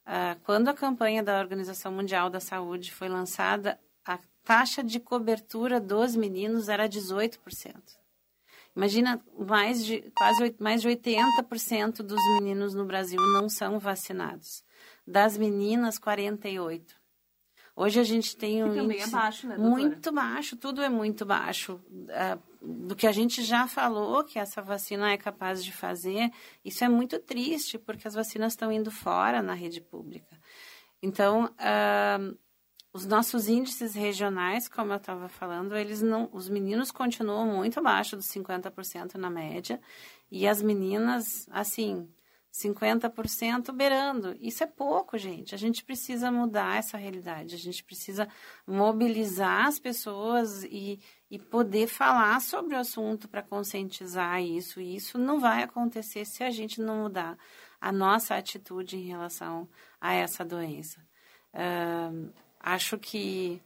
Uh, 0.05 0.39
quando 0.43 0.67
a 0.67 0.73
campanha 0.73 1.23
da 1.23 1.39
Organização 1.39 1.91
Mundial 1.91 2.29
da 2.29 2.39
Saúde 2.39 2.93
foi 2.93 3.09
lançada, 3.09 3.79
a 4.05 4.19
taxa 4.43 4.83
de 4.83 4.99
cobertura 4.99 5.79
dos 5.79 6.15
meninos 6.15 6.69
era 6.69 6.87
18%. 6.87 7.39
Imagina, 8.75 9.19
mais 9.35 9.83
de, 9.83 10.11
quase 10.15 10.55
mais 10.59 10.83
de 10.83 10.89
80% 10.89 12.03
dos 12.03 12.21
meninos 12.35 12.75
no 12.75 12.85
Brasil 12.85 13.19
não 13.33 13.49
são 13.49 13.79
vacinados. 13.79 14.63
Das 15.07 15.35
meninas, 15.39 15.97
48%. 15.97 16.96
Hoje 17.79 17.99
a 17.99 18.03
gente 18.03 18.35
tem 18.35 18.63
um 18.63 18.73
também 18.73 18.99
é 18.99 19.05
baixo, 19.05 19.47
né, 19.47 19.55
muito 19.55 20.11
baixo, 20.11 20.57
tudo 20.57 20.81
é 20.81 20.89
muito 20.89 21.23
baixo. 21.23 21.79
Uh, 21.93 22.87
do 22.87 22.95
que 22.95 23.05
a 23.05 23.11
gente 23.11 23.43
já 23.43 23.67
falou 23.67 24.23
que 24.23 24.39
essa 24.39 24.63
vacina 24.63 25.11
é 25.11 25.17
capaz 25.17 25.63
de 25.63 25.71
fazer, 25.71 26.31
isso 26.65 26.83
é 26.83 26.89
muito 26.89 27.19
triste, 27.19 27.77
porque 27.77 28.07
as 28.07 28.15
vacinas 28.15 28.53
estão 28.53 28.71
indo 28.71 28.89
fora 28.89 29.43
na 29.43 29.53
rede 29.53 29.79
pública. 29.79 30.41
Então, 31.03 31.45
uh, 31.45 32.37
os 32.91 33.05
nossos 33.05 33.47
índices 33.47 33.93
regionais, 33.93 34.67
como 34.67 34.91
eu 34.91 34.97
estava 34.97 35.29
falando, 35.29 35.77
eles 35.77 36.01
não, 36.01 36.27
os 36.33 36.49
meninos 36.49 36.91
continuam 36.91 37.45
muito 37.45 37.77
abaixo 37.77 38.15
dos 38.15 38.25
50% 38.25 39.15
na 39.15 39.29
média, 39.29 39.79
e 40.31 40.47
as 40.47 40.63
meninas, 40.63 41.47
assim, 41.51 42.09
50% 42.57 43.71
beirando. 43.71 44.35
Isso 44.41 44.63
é 44.63 44.67
pouco, 44.67 45.17
gente. 45.17 45.53
A 45.53 45.57
gente 45.57 45.83
precisa 45.83 46.31
mudar 46.31 46.79
essa 46.79 46.97
realidade. 46.97 47.53
A 47.53 47.57
gente 47.57 47.83
precisa 47.83 48.27
mobilizar 48.65 49.67
as 49.67 49.79
pessoas 49.79 50.63
e, 50.63 50.99
e 51.29 51.37
poder 51.37 51.87
falar 51.87 52.41
sobre 52.41 52.75
o 52.75 52.79
assunto 52.79 53.27
para 53.27 53.43
conscientizar 53.43 54.41
isso. 54.41 54.81
E 54.81 54.95
isso 54.95 55.19
não 55.19 55.39
vai 55.39 55.61
acontecer 55.61 56.25
se 56.25 56.43
a 56.43 56.49
gente 56.49 56.81
não 56.81 57.03
mudar 57.03 57.37
a 57.79 57.91
nossa 57.91 58.35
atitude 58.35 58.97
em 58.97 59.07
relação 59.07 59.69
a 60.01 60.13
essa 60.13 60.43
doença. 60.43 60.99
Uh, 61.53 62.33
acho 62.59 62.97
que 62.97 63.61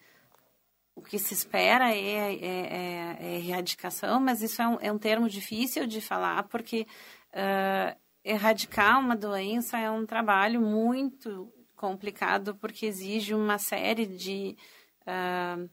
o 0.93 1.01
que 1.01 1.17
se 1.17 1.33
espera 1.33 1.95
é, 1.95 1.97
é, 1.97 2.35
é, 2.43 3.17
é 3.21 3.35
erradicação, 3.37 4.19
mas 4.19 4.41
isso 4.41 4.61
é 4.61 4.67
um, 4.67 4.77
é 4.81 4.91
um 4.91 4.97
termo 4.97 5.29
difícil 5.29 5.87
de 5.87 6.01
falar, 6.01 6.43
porque 6.43 6.85
uh, 7.33 8.00
erradicar 8.23 8.99
uma 8.99 9.15
doença 9.15 9.77
é 9.77 9.89
um 9.89 10.05
trabalho 10.05 10.61
muito 10.61 11.51
complicado 11.75 12.55
porque 12.55 12.85
exige 12.85 13.33
uma 13.33 13.57
série 13.57 14.05
de 14.05 14.55
uh, 15.01 15.69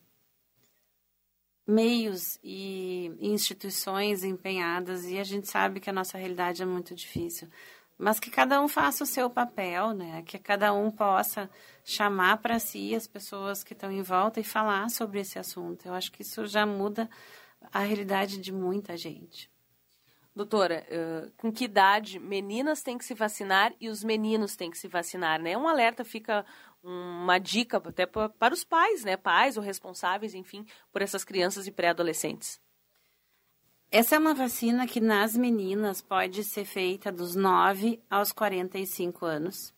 meios 1.67 2.39
e 2.43 3.13
instituições 3.21 4.25
empenhadas 4.25 5.05
e 5.05 5.19
a 5.19 5.25
gente 5.25 5.49
sabe 5.49 5.81
que 5.81 5.91
a 5.91 5.93
nossa 5.93 6.17
realidade 6.17 6.63
é 6.63 6.67
muito 6.67 6.95
difícil. 6.95 7.49
Mas 7.99 8.21
que 8.21 8.31
cada 8.31 8.63
um 8.63 8.69
faça 8.69 9.03
o 9.03 9.07
seu 9.07 9.29
papel, 9.29 9.93
né? 9.93 10.23
Que 10.23 10.39
cada 10.39 10.73
um 10.73 10.89
possa 10.89 11.51
chamar 11.85 12.39
para 12.39 12.59
si 12.61 12.95
as 12.95 13.09
pessoas 13.09 13.65
que 13.65 13.73
estão 13.73 13.91
em 13.91 14.03
volta 14.03 14.39
e 14.39 14.45
falar 14.45 14.89
sobre 14.89 15.21
esse 15.21 15.37
assunto. 15.39 15.85
Eu 15.85 15.95
acho 15.95 16.13
que 16.13 16.23
isso 16.23 16.47
já 16.47 16.65
muda 16.65 17.11
a 17.73 17.81
realidade 17.81 18.39
de 18.39 18.53
muita 18.53 18.97
gente. 18.97 19.51
Doutora, 20.39 20.87
uh, 20.89 21.33
com 21.37 21.51
que 21.51 21.65
idade 21.65 22.21
meninas 22.21 22.81
têm 22.81 22.97
que 22.97 23.05
se 23.05 23.13
vacinar 23.13 23.75
e 23.81 23.89
os 23.89 24.05
meninos 24.05 24.55
têm 24.55 24.71
que 24.71 24.79
se 24.79 24.87
vacinar, 24.87 25.43
né? 25.43 25.59
Um 25.59 25.67
alerta 25.67 26.05
fica 26.05 26.47
uma 26.81 27.41
dica 27.41 27.79
até 27.79 28.07
para 28.07 28.55
os 28.55 28.63
pais, 28.63 29.03
né? 29.03 29.17
Pais 29.17 29.57
ou 29.57 29.65
responsáveis, 29.65 30.35
enfim, 30.35 30.65
por 30.93 31.03
essas 31.03 31.25
crianças 31.25 31.67
e 31.67 31.73
pré-adolescentes. 31.73 32.61
Essa 33.91 34.15
é 34.15 34.19
uma 34.21 34.33
vacina 34.33 34.87
que 34.87 35.01
nas 35.01 35.37
meninas 35.37 36.01
pode 36.01 36.45
ser 36.45 36.65
feita 36.65 37.11
dos 37.11 37.35
9 37.35 38.01
aos 38.09 38.31
45 38.31 39.27
anos. 39.27 39.75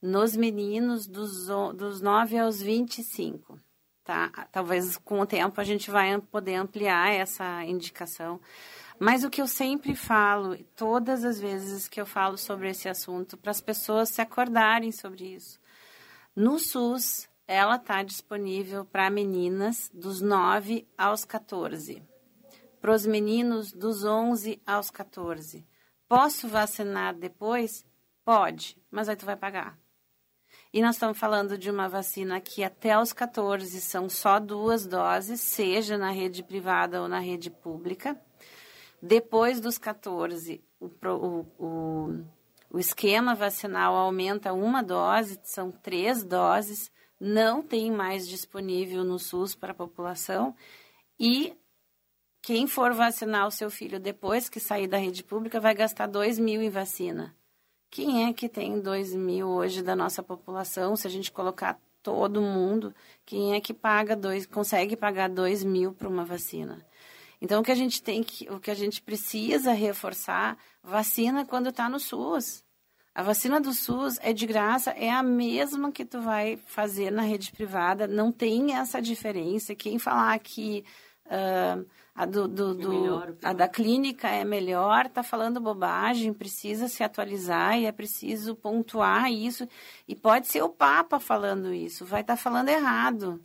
Nos 0.00 0.36
meninos, 0.36 1.08
dos, 1.08 1.48
dos 1.74 2.00
9 2.00 2.38
aos 2.38 2.62
25. 2.62 3.58
Tá? 4.04 4.30
Talvez 4.52 4.96
com 4.98 5.18
o 5.18 5.26
tempo 5.26 5.60
a 5.60 5.64
gente 5.64 5.90
vai 5.90 6.20
poder 6.20 6.54
ampliar 6.54 7.12
essa 7.12 7.64
indicação. 7.64 8.40
Mas 8.98 9.24
o 9.24 9.30
que 9.30 9.42
eu 9.42 9.46
sempre 9.46 9.94
falo, 9.94 10.56
todas 10.76 11.24
as 11.24 11.40
vezes 11.40 11.88
que 11.88 12.00
eu 12.00 12.06
falo 12.06 12.38
sobre 12.38 12.70
esse 12.70 12.88
assunto, 12.88 13.36
para 13.36 13.50
as 13.50 13.60
pessoas 13.60 14.08
se 14.08 14.20
acordarem 14.20 14.92
sobre 14.92 15.34
isso. 15.34 15.60
No 16.34 16.58
SUS, 16.58 17.28
ela 17.46 17.76
está 17.76 18.02
disponível 18.02 18.84
para 18.84 19.10
meninas 19.10 19.90
dos 19.92 20.20
9 20.20 20.86
aos 20.96 21.24
14. 21.24 22.02
Para 22.80 22.92
os 22.92 23.04
meninos 23.04 23.72
dos 23.72 24.04
11 24.04 24.60
aos 24.66 24.90
14. 24.90 25.66
Posso 26.08 26.48
vacinar 26.48 27.14
depois? 27.14 27.84
Pode, 28.24 28.78
mas 28.90 29.08
aí 29.08 29.16
tu 29.16 29.26
vai 29.26 29.36
pagar. 29.36 29.78
E 30.72 30.82
nós 30.82 30.96
estamos 30.96 31.18
falando 31.18 31.56
de 31.56 31.70
uma 31.70 31.88
vacina 31.88 32.40
que 32.40 32.64
até 32.64 32.98
os 32.98 33.12
14 33.12 33.80
são 33.80 34.08
só 34.08 34.40
duas 34.40 34.86
doses, 34.86 35.40
seja 35.40 35.96
na 35.96 36.10
rede 36.10 36.42
privada 36.42 37.00
ou 37.00 37.08
na 37.08 37.18
rede 37.18 37.50
pública. 37.50 38.20
Depois 39.06 39.60
dos 39.60 39.76
14, 39.76 40.64
o, 40.80 40.86
o, 40.86 41.46
o, 41.58 42.24
o 42.70 42.78
esquema 42.78 43.34
vacinal 43.34 43.94
aumenta 43.94 44.54
uma 44.54 44.82
dose, 44.82 45.38
são 45.42 45.70
três 45.70 46.24
doses, 46.24 46.90
não 47.20 47.62
tem 47.62 47.90
mais 47.90 48.26
disponível 48.26 49.04
no 49.04 49.18
SUS 49.18 49.54
para 49.54 49.72
a 49.72 49.74
população. 49.74 50.56
E 51.20 51.54
quem 52.40 52.66
for 52.66 52.94
vacinar 52.94 53.46
o 53.46 53.50
seu 53.50 53.68
filho 53.68 54.00
depois 54.00 54.48
que 54.48 54.58
sair 54.58 54.86
da 54.86 54.96
rede 54.96 55.22
pública 55.22 55.60
vai 55.60 55.74
gastar 55.74 56.06
2 56.06 56.38
mil 56.38 56.62
em 56.62 56.70
vacina. 56.70 57.36
Quem 57.90 58.26
é 58.26 58.32
que 58.32 58.48
tem 58.48 58.80
2 58.80 59.14
mil 59.14 59.48
hoje 59.48 59.82
da 59.82 59.94
nossa 59.94 60.22
população? 60.22 60.96
Se 60.96 61.06
a 61.06 61.10
gente 61.10 61.30
colocar 61.30 61.78
todo 62.02 62.40
mundo, 62.40 62.94
quem 63.26 63.54
é 63.54 63.60
que 63.60 63.74
paga 63.74 64.16
dois, 64.16 64.46
consegue 64.46 64.96
pagar 64.96 65.28
2 65.28 65.62
mil 65.62 65.92
para 65.92 66.08
uma 66.08 66.24
vacina? 66.24 66.82
Então, 67.44 67.60
o 67.60 67.62
que 67.62 67.70
a 67.70 67.74
gente 67.74 68.02
tem 68.02 68.22
que, 68.22 68.50
o 68.50 68.58
que 68.58 68.70
a 68.70 68.74
gente 68.74 69.02
precisa 69.02 69.74
reforçar, 69.74 70.56
vacina 70.82 71.44
quando 71.44 71.68
está 71.68 71.90
no 71.90 72.00
SUS. 72.00 72.64
A 73.14 73.22
vacina 73.22 73.60
do 73.60 73.74
SUS 73.74 74.18
é 74.22 74.32
de 74.32 74.46
graça, 74.46 74.92
é 74.92 75.10
a 75.10 75.22
mesma 75.22 75.92
que 75.92 76.06
tu 76.06 76.22
vai 76.22 76.56
fazer 76.64 77.12
na 77.12 77.20
rede 77.20 77.52
privada, 77.52 78.06
não 78.06 78.32
tem 78.32 78.74
essa 78.74 78.98
diferença. 78.98 79.74
Quem 79.74 79.98
falar 79.98 80.38
que 80.38 80.86
uh, 81.26 81.86
a, 82.14 82.24
do, 82.24 82.48
do, 82.48 82.70
é 82.70 82.74
do 82.76 82.88
melhor, 82.88 83.34
a 83.42 83.52
da 83.52 83.68
clínica 83.68 84.26
é 84.26 84.42
melhor, 84.42 85.04
está 85.04 85.22
falando 85.22 85.60
bobagem, 85.60 86.32
precisa 86.32 86.88
se 86.88 87.04
atualizar 87.04 87.78
e 87.78 87.84
é 87.84 87.92
preciso 87.92 88.56
pontuar 88.56 89.30
isso. 89.30 89.68
E 90.08 90.16
pode 90.16 90.46
ser 90.46 90.62
o 90.62 90.70
Papa 90.70 91.20
falando 91.20 91.74
isso, 91.74 92.06
vai 92.06 92.22
estar 92.22 92.36
tá 92.36 92.42
falando 92.42 92.70
errado. 92.70 93.38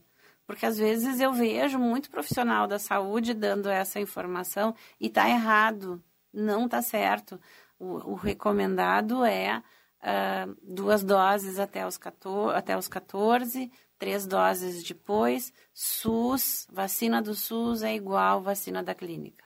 Porque 0.49 0.65
às 0.65 0.79
vezes 0.79 1.19
eu 1.19 1.31
vejo 1.31 1.77
muito 1.77 2.09
profissional 2.09 2.65
da 2.65 2.79
saúde 2.79 3.35
dando 3.35 3.69
essa 3.69 3.99
informação 3.99 4.73
e 4.99 5.05
está 5.05 5.29
errado, 5.29 6.03
não 6.33 6.65
está 6.65 6.81
certo. 6.81 7.39
O, 7.77 8.13
o, 8.13 8.15
recomendado 8.15 9.23
é 9.23 9.62
uh, 10.01 10.57
duas 10.63 11.03
doses 11.03 11.59
até 11.59 11.85
os, 11.85 11.99
14, 11.99 12.57
até 12.57 12.75
os 12.75 12.88
14, 12.88 13.71
três 13.99 14.25
doses 14.25 14.83
depois. 14.83 15.53
SUS, 15.71 16.65
vacina 16.71 17.21
do 17.21 17.35
SUS 17.35 17.83
é 17.83 17.93
igual 17.93 18.41
vacina 18.41 18.81
da 18.81 18.95
clínica. 18.95 19.45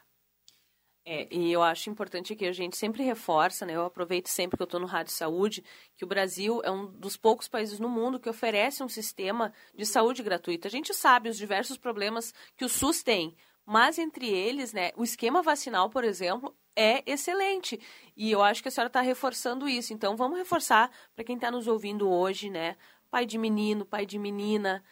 É, 1.05 1.27
e 1.29 1.51
eu 1.51 1.61
acho 1.61 1.89
importante 1.89 2.33
que 2.33 2.45
a 2.45 2.53
gente 2.53 2.77
sempre 2.77 3.03
reforça, 3.03 3.65
né? 3.65 3.75
Eu 3.75 3.83
aproveito 3.83 4.27
sempre 4.27 4.55
que 4.55 4.63
eu 4.63 4.65
estou 4.65 4.79
no 4.79 4.85
Rádio 4.85 5.11
Saúde, 5.11 5.63
que 5.97 6.05
o 6.05 6.07
Brasil 6.07 6.61
é 6.63 6.71
um 6.71 6.85
dos 6.85 7.17
poucos 7.17 7.47
países 7.47 7.77
no 7.77 7.89
mundo 7.89 8.19
que 8.19 8.29
oferece 8.29 8.81
um 8.81 8.87
sistema 8.87 9.53
de 9.75 9.85
saúde 9.85 10.23
gratuita. 10.23 10.69
A 10.69 10.71
gente 10.71 10.93
sabe 10.93 11.27
os 11.27 11.37
diversos 11.37 11.77
problemas 11.77 12.33
que 12.55 12.63
o 12.63 12.69
SUS 12.69 13.03
tem, 13.03 13.35
mas 13.65 13.97
entre 13.99 14.29
eles, 14.29 14.71
né, 14.71 14.91
o 14.95 15.03
esquema 15.03 15.41
vacinal, 15.41 15.89
por 15.89 16.05
exemplo, 16.05 16.55
é 16.73 17.03
excelente. 17.05 17.79
E 18.15 18.31
eu 18.31 18.41
acho 18.41 18.61
que 18.61 18.69
a 18.69 18.71
senhora 18.71 18.87
está 18.87 19.01
reforçando 19.01 19.67
isso. 19.67 19.93
Então, 19.93 20.15
vamos 20.15 20.37
reforçar 20.37 20.89
para 21.13 21.23
quem 21.25 21.35
está 21.35 21.51
nos 21.51 21.67
ouvindo 21.67 22.09
hoje, 22.09 22.49
né? 22.49 22.77
Pai 23.11 23.25
de 23.25 23.37
menino, 23.37 23.85
pai 23.85 24.05
de 24.05 24.17
menina, 24.17 24.83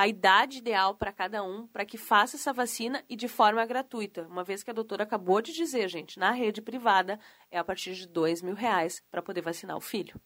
a 0.00 0.08
idade 0.08 0.58
ideal 0.58 0.94
para 0.94 1.12
cada 1.12 1.44
um 1.44 1.66
para 1.66 1.84
que 1.84 1.98
faça 1.98 2.36
essa 2.36 2.54
vacina 2.54 3.04
e 3.06 3.14
de 3.14 3.28
forma 3.28 3.66
gratuita. 3.66 4.26
Uma 4.28 4.42
vez 4.42 4.62
que 4.62 4.70
a 4.70 4.72
doutora 4.72 5.02
acabou 5.02 5.42
de 5.42 5.52
dizer, 5.52 5.90
gente, 5.90 6.18
na 6.18 6.30
rede 6.30 6.62
privada 6.62 7.20
é 7.50 7.58
a 7.58 7.64
partir 7.64 7.92
de 7.94 8.06
dois 8.08 8.40
mil 8.40 8.54
reais 8.54 9.02
para 9.10 9.20
poder 9.20 9.42
vacinar 9.42 9.76
o 9.76 9.80
filho. 9.80 10.18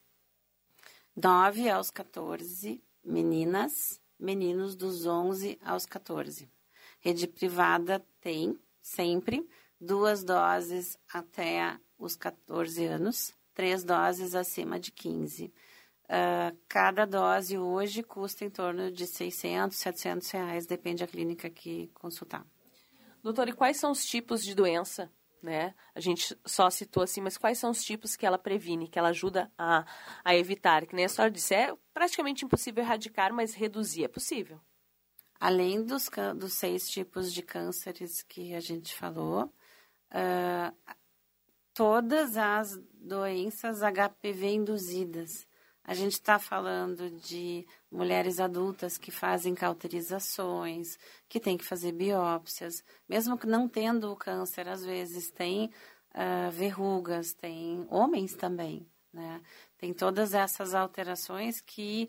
9 1.17 1.69
aos 1.69 1.91
14, 1.91 2.81
meninas, 3.05 4.01
meninos 4.17 4.77
dos 4.77 5.07
11 5.07 5.59
aos 5.61 5.87
14. 5.87 6.49
Rede 7.01 7.27
privada 7.27 8.01
tem 8.21 8.57
sempre 8.81 9.45
duas 9.81 10.23
doses 10.23 10.97
até 11.13 11.77
os 11.99 12.15
14 12.15 12.85
anos, 12.85 13.35
três 13.53 13.83
doses 13.83 14.37
acima 14.37 14.79
de 14.79 14.93
15. 14.93 15.53
Uh, 16.05 16.57
cada 16.69 17.07
dose 17.07 17.57
hoje 17.59 18.03
custa 18.03 18.45
em 18.45 18.51
torno 18.51 18.91
de 18.91 19.07
600, 19.07 19.77
700 19.77 20.31
reais, 20.31 20.67
depende 20.67 21.05
da 21.05 21.11
clínica 21.11 21.49
que 21.49 21.89
consultar. 21.95 22.47
Doutor, 23.23 23.49
e 23.49 23.53
quais 23.53 23.79
são 23.79 23.91
os 23.91 24.05
tipos 24.05 24.45
de 24.45 24.55
doença 24.55 25.11
né? 25.45 25.75
A 25.95 26.01
gente 26.01 26.37
só 26.45 26.71
citou 26.71 27.03
assim, 27.03 27.21
mas 27.21 27.37
quais 27.37 27.59
são 27.59 27.71
os 27.71 27.85
tipos 27.85 28.17
que 28.17 28.25
ela 28.25 28.39
previne, 28.39 28.89
que 28.89 28.99
ela 28.99 29.11
ajuda 29.11 29.53
a, 29.59 29.85
a 30.25 30.35
evitar? 30.35 30.87
Que 30.87 30.97
nem 30.97 31.05
a 31.05 31.09
senhora 31.09 31.31
disse, 31.31 31.55
é 31.55 31.77
praticamente 31.93 32.45
impossível 32.45 32.83
erradicar, 32.83 33.33
mas 33.33 33.55
reduzir 33.55 34.05
é 34.05 34.09
possível. 34.09 34.59
Além 35.39 35.85
dos, 35.85 36.09
dos 36.37 36.55
seis 36.55 36.89
tipos 36.89 37.33
de 37.33 37.43
cânceres 37.43 38.23
que 38.23 38.55
a 38.55 38.61
gente 38.61 38.95
falou, 38.95 39.53
uh, 40.11 40.95
todas 41.75 42.37
as 42.39 42.81
doenças 42.95 43.81
HPV 43.83 44.49
induzidas, 44.49 45.47
a 45.87 45.93
gente 45.93 46.15
está 46.15 46.39
falando 46.39 47.11
de 47.11 47.67
mulheres 47.91 48.41
adultas 48.41 48.97
que 48.97 49.11
fazem 49.11 49.55
cauterizações, 49.55 50.99
que 51.29 51.39
têm 51.39 51.59
que 51.59 51.65
fazer 51.65 51.93
biópsias, 51.93 52.83
mesmo 53.07 53.37
que 53.37 53.47
não 53.47 53.69
tendo 53.69 54.11
o 54.11 54.17
câncer, 54.17 54.67
às 54.67 54.83
vezes 54.83 55.31
tem 55.31 55.71
uh, 56.15 56.51
verrugas, 56.51 57.35
tem 57.35 57.87
homens 57.91 58.35
também, 58.35 58.89
né? 59.13 59.43
Tem 59.77 59.93
todas 59.93 60.33
essas 60.33 60.75
alterações 60.75 61.61
que 61.61 62.09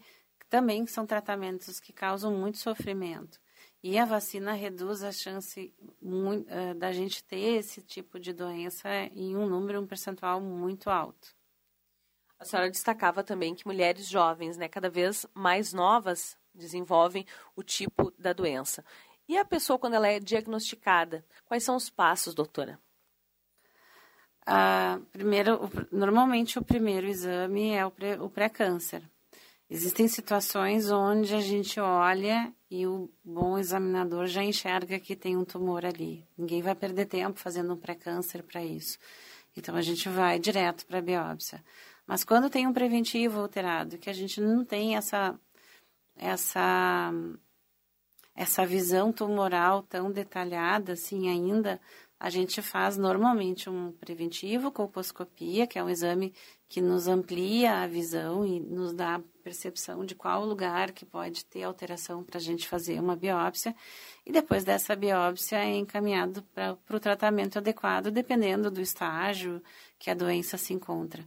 também 0.49 0.87
são 0.87 1.05
tratamentos 1.05 1.77
que 1.79 1.91
causam 1.91 2.33
muito 2.33 2.57
sofrimento. 2.57 3.39
E 3.83 3.99
a 3.99 4.05
vacina 4.05 4.53
reduz 4.53 5.03
a 5.03 5.11
chance 5.11 5.73
muito, 6.01 6.47
uh, 6.49 6.73
da 6.75 6.93
gente 6.93 7.21
ter 7.25 7.57
esse 7.57 7.81
tipo 7.81 8.19
de 8.21 8.31
doença 8.31 8.89
em 9.13 9.35
um 9.35 9.47
número, 9.49 9.81
um 9.81 9.85
percentual 9.85 10.39
muito 10.39 10.89
alto. 10.89 11.35
A 12.45 12.47
senhora 12.47 12.69
destacava 12.69 13.23
também 13.23 13.55
que 13.55 13.65
mulheres 13.65 14.07
jovens, 14.07 14.55
né, 14.55 14.67
cada 14.67 14.87
vez 14.87 15.25
mais 15.33 15.73
novas, 15.73 16.37
desenvolvem 16.53 17.25
o 17.55 17.63
tipo 17.63 18.13
da 18.19 18.33
doença. 18.33 18.85
E 19.27 19.35
a 19.35 19.43
pessoa, 19.43 19.79
quando 19.79 19.95
ela 19.95 20.07
é 20.07 20.19
diagnosticada, 20.19 21.25
quais 21.45 21.63
são 21.63 21.75
os 21.75 21.89
passos, 21.89 22.35
doutora? 22.35 22.79
Ah, 24.45 24.99
primeiro, 25.11 25.59
normalmente 25.91 26.59
o 26.59 26.63
primeiro 26.63 27.07
exame 27.07 27.71
é 27.71 27.83
o 27.83 28.29
pré-câncer. 28.29 29.01
Existem 29.67 30.07
situações 30.07 30.91
onde 30.91 31.33
a 31.33 31.41
gente 31.41 31.79
olha 31.79 32.53
e 32.69 32.85
o 32.85 33.09
bom 33.23 33.57
examinador 33.57 34.27
já 34.27 34.43
enxerga 34.43 34.99
que 34.99 35.15
tem 35.15 35.35
um 35.35 35.43
tumor 35.43 35.83
ali. 35.83 36.23
Ninguém 36.37 36.61
vai 36.61 36.75
perder 36.75 37.07
tempo 37.07 37.39
fazendo 37.39 37.73
um 37.73 37.77
pré-câncer 37.77 38.43
para 38.43 38.63
isso. 38.63 38.99
Então 39.57 39.75
a 39.75 39.81
gente 39.81 40.07
vai 40.07 40.37
direto 40.37 40.85
para 40.85 40.99
a 40.99 41.01
biópsia. 41.01 41.63
Mas 42.07 42.23
quando 42.23 42.49
tem 42.49 42.67
um 42.67 42.73
preventivo 42.73 43.39
alterado, 43.39 43.97
que 43.97 44.09
a 44.09 44.13
gente 44.13 44.39
não 44.41 44.63
tem 44.63 44.95
essa 44.95 45.39
essa 46.15 47.11
essa 48.35 48.65
visão 48.65 49.13
tumoral 49.13 49.81
tão 49.83 50.11
detalhada 50.11 50.93
assim 50.93 51.29
ainda, 51.29 51.79
a 52.19 52.29
gente 52.29 52.61
faz 52.61 52.97
normalmente 52.97 53.69
um 53.69 53.91
preventivo, 53.91 54.71
colposcopia, 54.71 55.67
que 55.67 55.77
é 55.77 55.83
um 55.83 55.89
exame 55.89 56.33
que 56.67 56.81
nos 56.81 57.07
amplia 57.07 57.83
a 57.83 57.87
visão 57.87 58.45
e 58.45 58.59
nos 58.59 58.93
dá 58.93 59.21
percepção 59.43 60.05
de 60.05 60.15
qual 60.15 60.45
lugar 60.45 60.91
que 60.91 61.05
pode 61.05 61.45
ter 61.45 61.63
alteração 61.63 62.23
para 62.23 62.37
a 62.37 62.41
gente 62.41 62.67
fazer 62.67 62.99
uma 62.99 63.15
biópsia. 63.15 63.75
E 64.25 64.31
depois 64.31 64.63
dessa 64.63 64.95
biópsia 64.95 65.57
é 65.57 65.75
encaminhado 65.75 66.41
para 66.53 66.77
o 66.89 66.99
tratamento 66.99 67.57
adequado, 67.59 68.09
dependendo 68.09 68.71
do 68.71 68.81
estágio 68.81 69.61
que 69.99 70.09
a 70.09 70.15
doença 70.15 70.57
se 70.57 70.73
encontra. 70.73 71.23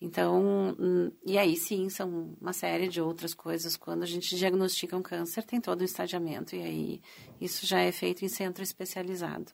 Então, 0.00 0.76
hum, 0.78 1.10
e 1.26 1.36
aí 1.36 1.56
sim, 1.56 1.88
são 1.88 2.36
uma 2.40 2.52
série 2.52 2.88
de 2.88 3.00
outras 3.00 3.34
coisas. 3.34 3.76
Quando 3.76 4.04
a 4.04 4.06
gente 4.06 4.36
diagnostica 4.36 4.96
um 4.96 5.02
câncer, 5.02 5.42
tem 5.44 5.60
todo 5.60 5.80
o 5.80 5.84
estadiamento, 5.84 6.54
e 6.54 6.62
aí 6.62 7.02
isso 7.40 7.66
já 7.66 7.80
é 7.80 7.90
feito 7.90 8.24
em 8.24 8.28
centro 8.28 8.62
especializado. 8.62 9.52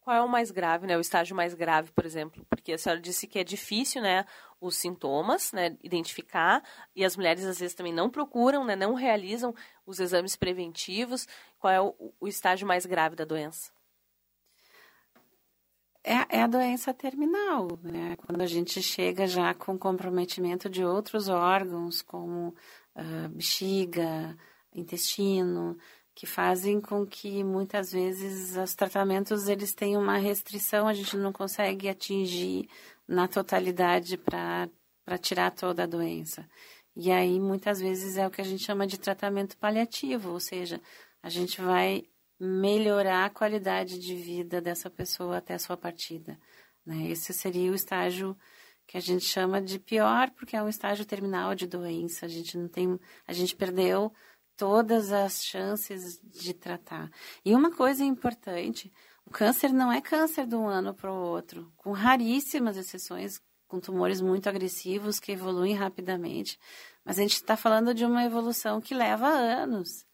Qual 0.00 0.16
é 0.16 0.22
o 0.22 0.28
mais 0.28 0.50
grave, 0.50 0.86
né? 0.86 0.96
O 0.96 1.00
estágio 1.00 1.36
mais 1.36 1.52
grave, 1.54 1.92
por 1.92 2.06
exemplo? 2.06 2.44
Porque 2.48 2.72
a 2.72 2.78
senhora 2.78 3.00
disse 3.00 3.26
que 3.26 3.38
é 3.38 3.44
difícil, 3.44 4.00
né? 4.00 4.24
Os 4.60 4.76
sintomas, 4.76 5.52
né? 5.52 5.76
Identificar, 5.82 6.62
e 6.96 7.04
as 7.04 7.14
mulheres 7.14 7.44
às 7.44 7.58
vezes 7.58 7.74
também 7.74 7.92
não 7.92 8.08
procuram, 8.08 8.64
né? 8.64 8.74
Não 8.74 8.94
realizam 8.94 9.54
os 9.86 10.00
exames 10.00 10.34
preventivos. 10.34 11.28
Qual 11.58 11.72
é 11.72 11.80
o, 11.80 11.94
o 12.18 12.26
estágio 12.26 12.66
mais 12.66 12.86
grave 12.86 13.16
da 13.16 13.24
doença? 13.24 13.70
É, 16.08 16.38
é 16.38 16.42
a 16.42 16.46
doença 16.46 16.94
terminal, 16.94 17.78
né? 17.82 18.16
Quando 18.16 18.40
a 18.40 18.46
gente 18.46 18.80
chega 18.82 19.26
já 19.26 19.52
com 19.52 19.78
comprometimento 19.78 20.68
de 20.68 20.82
outros 20.82 21.28
órgãos, 21.28 22.00
como 22.00 22.54
uh, 22.96 23.28
bexiga, 23.28 24.34
intestino, 24.74 25.76
que 26.14 26.26
fazem 26.26 26.80
com 26.80 27.06
que 27.06 27.44
muitas 27.44 27.92
vezes 27.92 28.56
os 28.56 28.74
tratamentos 28.74 29.48
eles 29.48 29.74
têm 29.74 29.96
uma 29.96 30.16
restrição, 30.16 30.88
a 30.88 30.94
gente 30.94 31.16
não 31.16 31.32
consegue 31.32 31.88
atingir 31.88 32.68
na 33.06 33.28
totalidade 33.28 34.16
para 34.16 34.68
tirar 35.20 35.50
toda 35.50 35.84
a 35.84 35.86
doença. 35.86 36.48
E 36.96 37.12
aí 37.12 37.38
muitas 37.38 37.80
vezes 37.80 38.16
é 38.16 38.26
o 38.26 38.30
que 38.30 38.40
a 38.40 38.44
gente 38.44 38.64
chama 38.64 38.86
de 38.86 38.98
tratamento 38.98 39.56
paliativo, 39.58 40.30
ou 40.32 40.40
seja, 40.40 40.80
a 41.22 41.28
gente 41.28 41.60
vai 41.60 42.04
melhorar 42.38 43.24
a 43.24 43.30
qualidade 43.30 43.98
de 43.98 44.14
vida 44.14 44.60
dessa 44.60 44.88
pessoa 44.88 45.38
até 45.38 45.54
a 45.54 45.58
sua 45.58 45.76
partida. 45.76 46.38
Né? 46.86 47.08
Esse 47.10 47.32
seria 47.32 47.70
o 47.70 47.74
estágio 47.74 48.36
que 48.86 48.96
a 48.96 49.00
gente 49.00 49.24
chama 49.24 49.60
de 49.60 49.78
pior, 49.78 50.30
porque 50.30 50.56
é 50.56 50.62
um 50.62 50.68
estágio 50.68 51.04
terminal 51.04 51.54
de 51.54 51.66
doença. 51.66 52.24
A 52.24 52.28
gente 52.28 52.56
não 52.56 52.68
tem, 52.68 52.98
a 53.26 53.32
gente 53.32 53.54
perdeu 53.54 54.12
todas 54.56 55.12
as 55.12 55.44
chances 55.44 56.18
de 56.22 56.54
tratar. 56.54 57.10
E 57.44 57.54
uma 57.54 57.70
coisa 57.70 58.02
importante, 58.02 58.92
o 59.26 59.30
câncer 59.30 59.72
não 59.72 59.92
é 59.92 60.00
câncer 60.00 60.46
de 60.46 60.56
um 60.56 60.66
ano 60.66 60.94
para 60.94 61.12
o 61.12 61.16
outro, 61.16 61.70
com 61.76 61.92
raríssimas 61.92 62.76
exceções, 62.76 63.40
com 63.68 63.78
tumores 63.78 64.22
muito 64.22 64.48
agressivos 64.48 65.20
que 65.20 65.32
evoluem 65.32 65.74
rapidamente. 65.74 66.58
Mas 67.04 67.18
a 67.18 67.22
gente 67.22 67.34
está 67.34 67.56
falando 67.56 67.92
de 67.92 68.06
uma 68.06 68.24
evolução 68.24 68.80
que 68.80 68.94
leva 68.94 69.28
anos. 69.28 70.06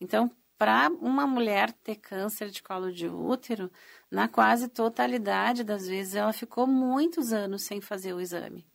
Então, 0.00 0.30
para 0.56 0.88
uma 1.00 1.26
mulher 1.26 1.72
ter 1.72 1.96
câncer 1.96 2.50
de 2.50 2.62
colo 2.62 2.92
de 2.92 3.08
útero, 3.08 3.70
na 4.10 4.28
quase 4.28 4.68
totalidade 4.68 5.64
das 5.64 5.86
vezes 5.86 6.14
ela 6.14 6.32
ficou 6.32 6.66
muitos 6.66 7.32
anos 7.32 7.62
sem 7.62 7.80
fazer 7.80 8.12
o 8.12 8.20
exame. 8.20 8.66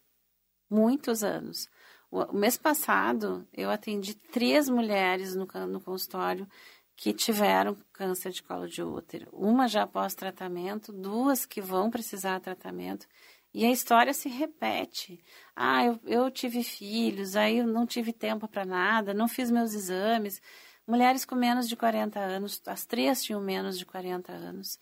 Muitos 0.69 1.23
anos. 1.23 1.69
O 2.11 2.33
mês 2.33 2.57
passado 2.57 3.47
eu 3.53 3.69
atendi 3.69 4.15
três 4.15 4.67
mulheres 4.67 5.35
no, 5.35 5.47
no 5.67 5.79
consultório 5.79 6.47
que 6.95 7.13
tiveram 7.13 7.77
câncer 7.93 8.31
de 8.31 8.43
colo 8.43 8.67
de 8.67 8.83
útero. 8.83 9.29
Uma 9.31 9.67
já 9.67 9.83
após 9.83 10.13
tratamento, 10.13 10.91
duas 10.91 11.45
que 11.45 11.61
vão 11.61 11.89
precisar 11.89 12.39
de 12.39 12.43
tratamento. 12.43 13.07
E 13.53 13.65
a 13.65 13.71
história 13.71 14.13
se 14.13 14.27
repete. 14.27 15.23
Ah, 15.55 15.85
eu, 15.85 15.99
eu 16.05 16.29
tive 16.29 16.61
filhos, 16.61 17.35
aí 17.35 17.59
eu 17.59 17.67
não 17.67 17.85
tive 17.85 18.11
tempo 18.11 18.47
para 18.47 18.65
nada, 18.65 19.13
não 19.13 19.27
fiz 19.27 19.49
meus 19.49 19.73
exames. 19.73 20.41
Mulheres 20.89 21.23
com 21.23 21.35
menos 21.35 21.69
de 21.69 21.75
40 21.75 22.19
anos, 22.19 22.59
as 22.65 22.83
três 22.83 23.21
tinham 23.23 23.39
menos 23.39 23.77
de 23.77 23.85
40 23.85 24.31
anos. 24.31 24.79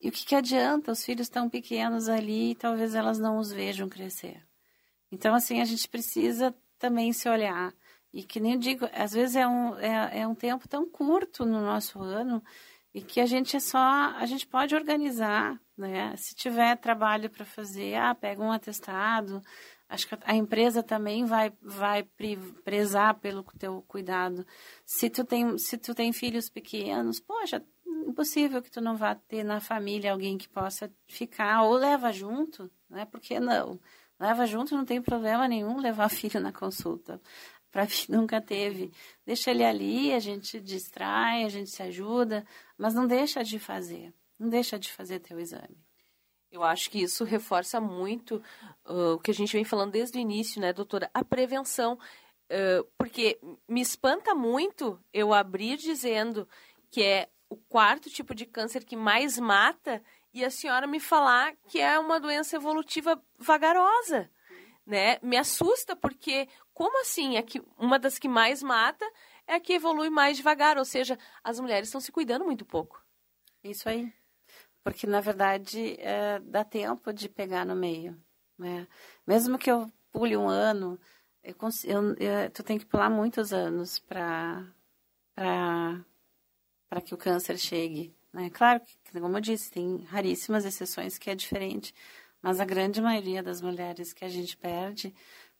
E 0.00 0.08
o 0.08 0.12
que, 0.12 0.24
que 0.24 0.34
adianta? 0.34 0.90
Os 0.90 1.04
filhos 1.04 1.26
estão 1.26 1.50
pequenos 1.50 2.08
ali 2.08 2.52
e 2.52 2.54
talvez 2.54 2.94
elas 2.94 3.18
não 3.18 3.36
os 3.36 3.52
vejam 3.52 3.90
crescer. 3.90 4.42
Então, 5.10 5.34
assim, 5.34 5.60
a 5.60 5.66
gente 5.66 5.86
precisa 5.86 6.54
também 6.78 7.12
se 7.12 7.28
olhar. 7.28 7.74
E 8.10 8.22
que 8.22 8.40
nem 8.40 8.58
digo, 8.58 8.88
às 8.90 9.12
vezes 9.12 9.36
é 9.36 9.46
um, 9.46 9.78
é, 9.78 10.20
é 10.20 10.26
um 10.26 10.34
tempo 10.34 10.66
tão 10.66 10.88
curto 10.88 11.44
no 11.44 11.60
nosso 11.60 12.00
ano 12.00 12.42
e 12.94 13.02
que 13.02 13.20
a 13.20 13.26
gente 13.26 13.54
é 13.54 13.60
só, 13.60 14.14
a 14.16 14.24
gente 14.24 14.46
pode 14.46 14.74
organizar, 14.74 15.60
né? 15.76 16.16
Se 16.16 16.34
tiver 16.34 16.74
trabalho 16.76 17.28
para 17.28 17.44
fazer, 17.44 17.96
ah, 17.96 18.14
pega 18.14 18.42
um 18.42 18.50
atestado, 18.50 19.42
Acho 19.92 20.08
que 20.08 20.16
a 20.24 20.34
empresa 20.34 20.82
também 20.82 21.26
vai, 21.26 21.52
vai 21.60 22.02
prezar 22.64 23.12
pelo 23.20 23.44
teu 23.58 23.82
cuidado. 23.82 24.46
Se 24.86 25.10
tu 25.10 25.22
tem, 25.22 25.58
se 25.58 25.76
tu 25.76 25.94
tem 25.94 26.14
filhos 26.14 26.48
pequenos, 26.48 27.20
poxa, 27.20 27.62
impossível 28.08 28.62
que 28.62 28.70
tu 28.70 28.80
não 28.80 28.96
vá 28.96 29.14
ter 29.14 29.44
na 29.44 29.60
família 29.60 30.10
alguém 30.10 30.38
que 30.38 30.48
possa 30.48 30.90
ficar 31.06 31.64
ou 31.64 31.74
leva 31.74 32.10
junto, 32.10 32.70
né? 32.88 33.04
Por 33.04 33.20
que 33.20 33.38
não? 33.38 33.78
Leva 34.18 34.46
junto, 34.46 34.74
não 34.74 34.86
tem 34.86 35.02
problema 35.02 35.46
nenhum 35.46 35.78
levar 35.78 36.08
filho 36.10 36.40
na 36.40 36.54
consulta. 36.54 37.20
Para 37.70 37.84
mim 37.84 37.90
nunca 38.08 38.40
teve. 38.40 38.90
Deixa 39.26 39.50
ele 39.50 39.62
ali, 39.62 40.14
a 40.14 40.18
gente 40.20 40.58
distrai, 40.58 41.44
a 41.44 41.50
gente 41.50 41.68
se 41.68 41.82
ajuda, 41.82 42.46
mas 42.78 42.94
não 42.94 43.06
deixa 43.06 43.44
de 43.44 43.58
fazer. 43.58 44.14
Não 44.38 44.48
deixa 44.48 44.78
de 44.78 44.90
fazer 44.90 45.18
teu 45.18 45.38
exame. 45.38 45.76
Eu 46.52 46.62
acho 46.62 46.90
que 46.90 47.02
isso 47.02 47.24
reforça 47.24 47.80
muito 47.80 48.36
uh, 48.84 49.14
o 49.14 49.18
que 49.18 49.30
a 49.30 49.34
gente 49.34 49.54
vem 49.54 49.64
falando 49.64 49.92
desde 49.92 50.18
o 50.18 50.20
início, 50.20 50.60
né, 50.60 50.70
doutora? 50.70 51.10
A 51.14 51.24
prevenção. 51.24 51.98
Uh, 52.44 52.84
porque 52.98 53.40
me 53.66 53.80
espanta 53.80 54.34
muito 54.34 55.02
eu 55.14 55.32
abrir 55.32 55.78
dizendo 55.78 56.46
que 56.90 57.02
é 57.02 57.30
o 57.48 57.56
quarto 57.56 58.10
tipo 58.10 58.34
de 58.34 58.44
câncer 58.44 58.84
que 58.84 58.94
mais 58.94 59.38
mata 59.38 60.02
e 60.34 60.44
a 60.44 60.50
senhora 60.50 60.86
me 60.86 61.00
falar 61.00 61.54
que 61.68 61.80
é 61.80 61.98
uma 61.98 62.20
doença 62.20 62.56
evolutiva 62.56 63.22
vagarosa, 63.38 64.30
né? 64.84 65.18
Me 65.22 65.38
assusta 65.38 65.96
porque 65.96 66.46
como 66.74 67.00
assim 67.00 67.36
é 67.36 67.42
que 67.42 67.62
uma 67.78 67.98
das 67.98 68.18
que 68.18 68.28
mais 68.28 68.62
mata 68.62 69.10
é 69.46 69.54
a 69.54 69.60
que 69.60 69.72
evolui 69.72 70.10
mais 70.10 70.36
devagar, 70.36 70.76
ou 70.76 70.84
seja, 70.84 71.18
as 71.42 71.58
mulheres 71.58 71.88
estão 71.88 72.00
se 72.00 72.12
cuidando 72.12 72.44
muito 72.44 72.66
pouco. 72.66 73.02
Isso 73.64 73.88
aí. 73.88 74.12
Porque, 74.82 75.06
na 75.06 75.20
verdade, 75.20 75.96
é, 76.00 76.40
dá 76.40 76.64
tempo 76.64 77.12
de 77.12 77.28
pegar 77.28 77.64
no 77.64 77.76
meio. 77.76 78.20
Né? 78.58 78.86
Mesmo 79.26 79.58
que 79.58 79.70
eu 79.70 79.90
pule 80.10 80.36
um 80.36 80.48
ano, 80.48 80.98
eu, 81.42 81.54
eu, 81.84 82.14
eu, 82.16 82.50
tu 82.50 82.62
tem 82.62 82.78
que 82.78 82.86
pular 82.86 83.10
muitos 83.10 83.52
anos 83.52 83.98
para 83.98 84.74
que 87.04 87.14
o 87.14 87.18
câncer 87.18 87.58
chegue. 87.58 88.14
Né? 88.32 88.50
Claro 88.50 88.80
que, 88.80 89.20
como 89.20 89.36
eu 89.36 89.40
disse, 89.40 89.70
tem 89.70 90.04
raríssimas 90.04 90.64
exceções 90.64 91.18
que 91.18 91.30
é 91.30 91.34
diferente, 91.34 91.94
mas 92.40 92.60
a 92.60 92.64
grande 92.64 93.00
maioria 93.00 93.42
das 93.42 93.60
mulheres 93.60 94.12
que 94.12 94.24
a 94.24 94.28
gente 94.28 94.56
perde 94.56 95.14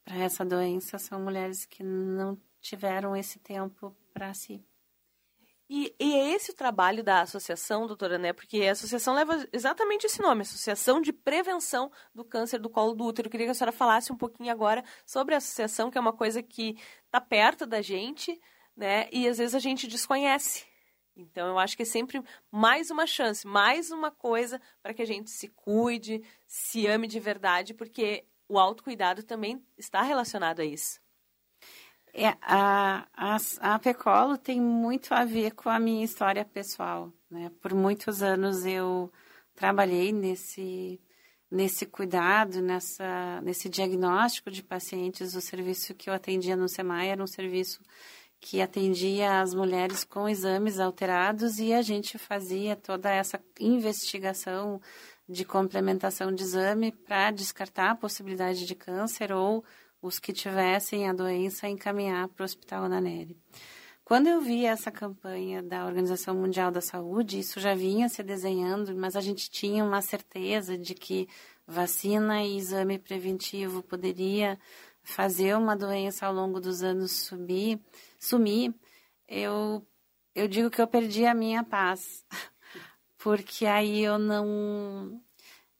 para 0.05 0.17
essa 0.17 0.45
doença 0.45 0.99
são 0.99 1.21
mulheres 1.21 1.65
que 1.65 1.83
não 1.83 2.37
tiveram 2.61 3.17
esse 3.17 3.39
tempo 3.39 3.97
para 4.13 4.35
si. 4.35 4.65
E, 5.75 5.97
e, 5.99 6.15
é 6.15 6.35
esse 6.35 6.51
o 6.51 6.55
trabalho 6.55 7.03
da 7.03 7.23
associação, 7.23 7.87
doutora 7.87 8.19
Né? 8.19 8.35
Porque 8.35 8.61
a 8.61 8.73
associação 8.73 9.15
leva 9.15 9.49
exatamente 9.51 10.05
esse 10.05 10.21
nome, 10.21 10.43
Associação 10.43 11.01
de 11.01 11.15
Prevenção 11.15 11.91
do 12.15 12.23
Câncer 12.27 12.61
do 12.61 12.69
Colo 12.69 12.95
do 12.95 13.07
Útero. 13.07 13.29
Eu 13.29 13.31
queria 13.31 13.47
que 13.47 13.53
a 13.53 13.55
senhora 13.55 13.73
falasse 13.73 14.13
um 14.13 14.17
pouquinho 14.17 14.53
agora 14.53 14.85
sobre 15.07 15.35
a 15.35 15.39
associação, 15.39 15.91
que 15.91 15.97
é 15.97 16.01
uma 16.01 16.13
coisa 16.13 16.43
que 16.43 16.77
está 17.07 17.23
perto 17.23 17.65
da 17.65 17.81
gente, 17.81 18.39
né? 18.77 19.09
E 19.11 19.27
às 19.27 19.39
vezes 19.39 19.55
a 19.55 19.59
gente 19.59 19.87
desconhece. 19.87 20.67
Então 21.17 21.49
eu 21.49 21.59
acho 21.59 21.75
que 21.75 21.85
é 21.85 21.87
sempre 21.87 22.23
mais 22.51 22.91
uma 22.91 23.07
chance, 23.07 23.47
mais 23.47 23.91
uma 23.91 24.11
coisa 24.11 24.61
para 24.83 24.93
que 24.93 25.01
a 25.01 25.07
gente 25.07 25.31
se 25.31 25.49
cuide, 25.49 26.23
se 26.47 26.87
ame 26.87 27.07
de 27.07 27.19
verdade, 27.19 27.73
porque 27.73 28.27
o 28.47 28.59
autocuidado 28.59 29.23
também 29.23 29.65
está 29.79 30.03
relacionado 30.03 30.61
a 30.61 30.67
isso. 30.67 31.01
É, 32.15 32.29
a, 32.43 33.07
a, 33.17 33.37
a 33.61 33.79
Pecolo 33.79 34.37
tem 34.37 34.61
muito 34.61 35.15
a 35.15 35.25
ver 35.25 35.53
com 35.53 35.71
a 35.71 35.81
minha 35.81 36.05
história 36.05 36.45
pessoal. 36.45 37.11
Né? 37.31 37.51
Por 37.61 37.73
muitos 37.75 38.23
anos 38.23 38.67
eu 38.67 39.11
trabalhei 39.55 40.13
nesse, 40.13 41.01
nesse 41.51 41.87
cuidado, 41.87 42.61
nessa, 42.61 43.41
nesse 43.41 43.69
diagnóstico 43.69 44.51
de 44.51 44.63
pacientes. 44.63 45.35
O 45.35 45.41
serviço 45.41 45.95
que 45.95 46.11
eu 46.11 46.15
atendia 46.15 46.55
no 46.55 46.69
SEMAI 46.69 47.09
era 47.09 47.23
um 47.23 47.27
serviço 47.27 47.81
que 48.39 48.61
atendia 48.61 49.41
as 49.41 49.55
mulheres 49.55 50.05
com 50.05 50.29
exames 50.29 50.81
alterados 50.81 51.59
e 51.59 51.73
a 51.73 51.81
gente 51.81 52.19
fazia 52.19 52.75
toda 52.77 53.09
essa 53.09 53.41
investigação 53.59 54.81
de 55.29 55.45
complementação 55.45 56.35
de 56.35 56.43
exame 56.43 56.91
para 56.91 57.31
descartar 57.31 57.93
a 57.93 57.95
possibilidade 57.95 58.67
de 58.67 58.75
câncer 58.75 59.33
ou 59.33 59.65
os 60.03 60.19
que 60.19 60.33
tivessem 60.33 61.09
a 61.09 61.13
doença 61.13 61.69
encaminhar 61.69 62.29
para 62.29 62.43
o 62.43 62.45
Hospital 62.45 62.85
Ananeri. 62.85 63.39
Quando 64.05 64.27
eu 64.27 64.41
vi 64.41 64.67
essa 64.67 64.91
campanha 64.91 65.63
da 65.63 65.87
Organização 65.87 66.35
Mundial 66.35 66.73
da 66.73 66.81
Saúde, 66.81 67.39
isso 67.39 67.61
já 67.61 67.73
vinha 67.73 68.09
se 68.09 68.21
desenhando, 68.23 68.95
mas 68.97 69.15
a 69.15 69.21
gente 69.21 69.49
tinha 69.49 69.85
uma 69.85 70.03
certeza 70.03 70.77
de 70.77 70.93
que 70.93 71.29
vacina 71.67 72.43
e 72.43 72.57
exame 72.57 72.99
preventivo 72.99 73.81
poderia 73.83 74.59
fazer 75.05 75.57
uma 75.57 75.77
doença 75.77 76.27
ao 76.27 76.35
longo 76.35 76.61
dos 76.61 76.83
anos 76.83 77.13
subir, 77.13 77.81
sumir. 78.19 78.75
Eu, 79.29 79.87
eu 80.35 80.49
digo 80.49 80.69
que 80.69 80.83
eu 80.83 80.87
perdi 80.87 81.25
a 81.25 81.35
minha 81.35 81.63
paz, 81.63 82.27
porque 83.17 83.67
aí 83.67 84.01
eu 84.03 84.19
não 84.19 85.23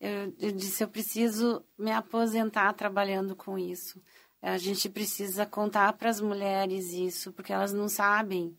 eu, 0.03 0.35
eu 0.41 0.51
disse, 0.51 0.83
eu 0.83 0.89
preciso 0.89 1.65
me 1.79 1.93
aposentar 1.93 2.73
trabalhando 2.73 3.37
com 3.37 3.57
isso. 3.57 4.03
A 4.43 4.59
gente 4.59 4.89
precisa 4.89 5.47
contar 5.47 5.93
para 5.93 6.11
as 6.11 6.21
mulheres 6.21 6.93
isso, 6.93 7.33
porque 7.33 7.53
elas 7.53 7.73
não 7.73 7.89
sabem. 7.89 8.59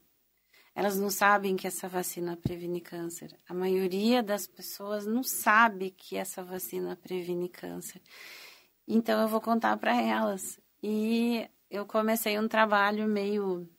Elas 0.74 0.98
não 0.98 1.10
sabem 1.10 1.58
que 1.58 1.68
essa 1.68 1.90
vacina 1.90 2.38
previne 2.38 2.80
câncer. 2.80 3.38
A 3.46 3.54
maioria 3.54 4.24
das 4.24 4.48
pessoas 4.48 5.06
não 5.06 5.22
sabe 5.22 5.92
que 5.92 6.16
essa 6.16 6.42
vacina 6.42 6.96
previne 6.96 7.50
câncer. 7.50 8.02
Então 8.88 9.22
eu 9.22 9.28
vou 9.28 9.42
contar 9.42 9.76
para 9.76 10.02
elas. 10.02 10.58
E 10.82 11.46
eu 11.70 11.86
comecei 11.86 12.40
um 12.40 12.48
trabalho 12.48 13.06
meio 13.06 13.70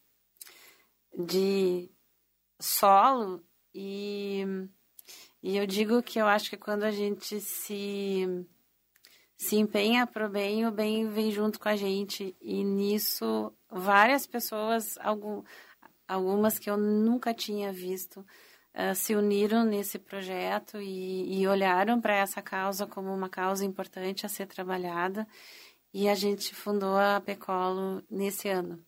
de 1.18 1.90
solo 2.60 3.42
e 3.74 4.68
e 5.47 5.59
eu 5.59 5.66
digo 5.66 6.03
que 6.03 6.18
eu 6.18 6.26
acho 6.26 6.49
que 6.49 6.57
quando 6.57 6.84
a 6.84 6.90
gente 6.90 7.38
se, 7.38 8.47
se 9.36 9.57
empenha 9.57 10.07
para 10.07 10.26
o 10.26 10.30
bem, 10.30 10.66
o 10.66 10.70
bem 10.70 11.07
vem 11.11 11.30
junto 11.30 11.61
com 11.61 11.68
a 11.68 11.76
gente. 11.76 12.34
E 12.40 12.64
nisso, 12.64 13.53
várias 13.70 14.26
pessoas, 14.26 14.97
algum, 14.99 15.42
algumas 16.09 16.59
que 16.59 16.70
eu 16.70 16.78
nunca 16.78 17.34
tinha 17.34 17.70
visto, 17.70 18.20
uh, 18.74 18.95
se 18.95 19.14
uniram 19.14 19.64
nesse 19.64 19.99
projeto 19.99 20.80
e, 20.80 21.42
e 21.42 21.47
olharam 21.47 22.01
para 22.01 22.16
essa 22.16 22.40
causa 22.40 22.86
como 22.86 23.14
uma 23.14 23.28
causa 23.28 23.66
importante 23.66 24.24
a 24.24 24.30
ser 24.30 24.47
trabalhada. 24.47 25.28
E 25.92 26.09
a 26.09 26.14
gente 26.14 26.55
fundou 26.55 26.97
a 26.97 27.20
Pecolo 27.20 28.03
nesse 28.11 28.49
ano. 28.49 28.82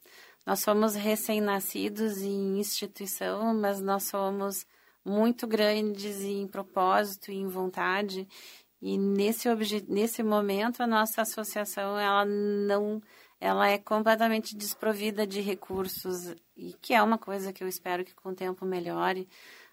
Nós 0.47 0.61
somos 0.61 0.95
recém-nascidos 0.95 2.23
em 2.23 2.59
instituição, 2.59 3.53
mas 3.55 3.83
nós 3.83 4.05
somos 4.05 4.65
muito 5.07 5.47
grandes 5.47 6.21
em 6.23 6.47
propósito 6.49 7.31
e 7.31 7.37
em 7.37 7.47
vontade. 7.47 8.27
E 8.83 8.99
nesse, 8.99 9.49
nesse 9.89 10.23
momento 10.23 10.83
a 10.83 10.87
nossa 10.87 11.23
associação 11.23 11.99
ela 11.99 12.25
não 12.25 13.01
ela 13.39 13.69
é 13.69 13.79
completamente 13.79 14.57
desprovida 14.57 15.27
de 15.27 15.41
recursos 15.41 16.35
e 16.57 16.73
que 16.81 16.95
é 16.95 17.03
uma 17.03 17.19
coisa 17.19 17.53
que 17.53 17.63
eu 17.63 17.69
espero 17.69 18.05
que 18.05 18.15
com 18.15 18.31
o 18.31 18.35
tempo 18.35 18.65
melhore, 18.65 19.29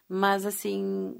mas 0.07 0.45
assim, 0.45 1.15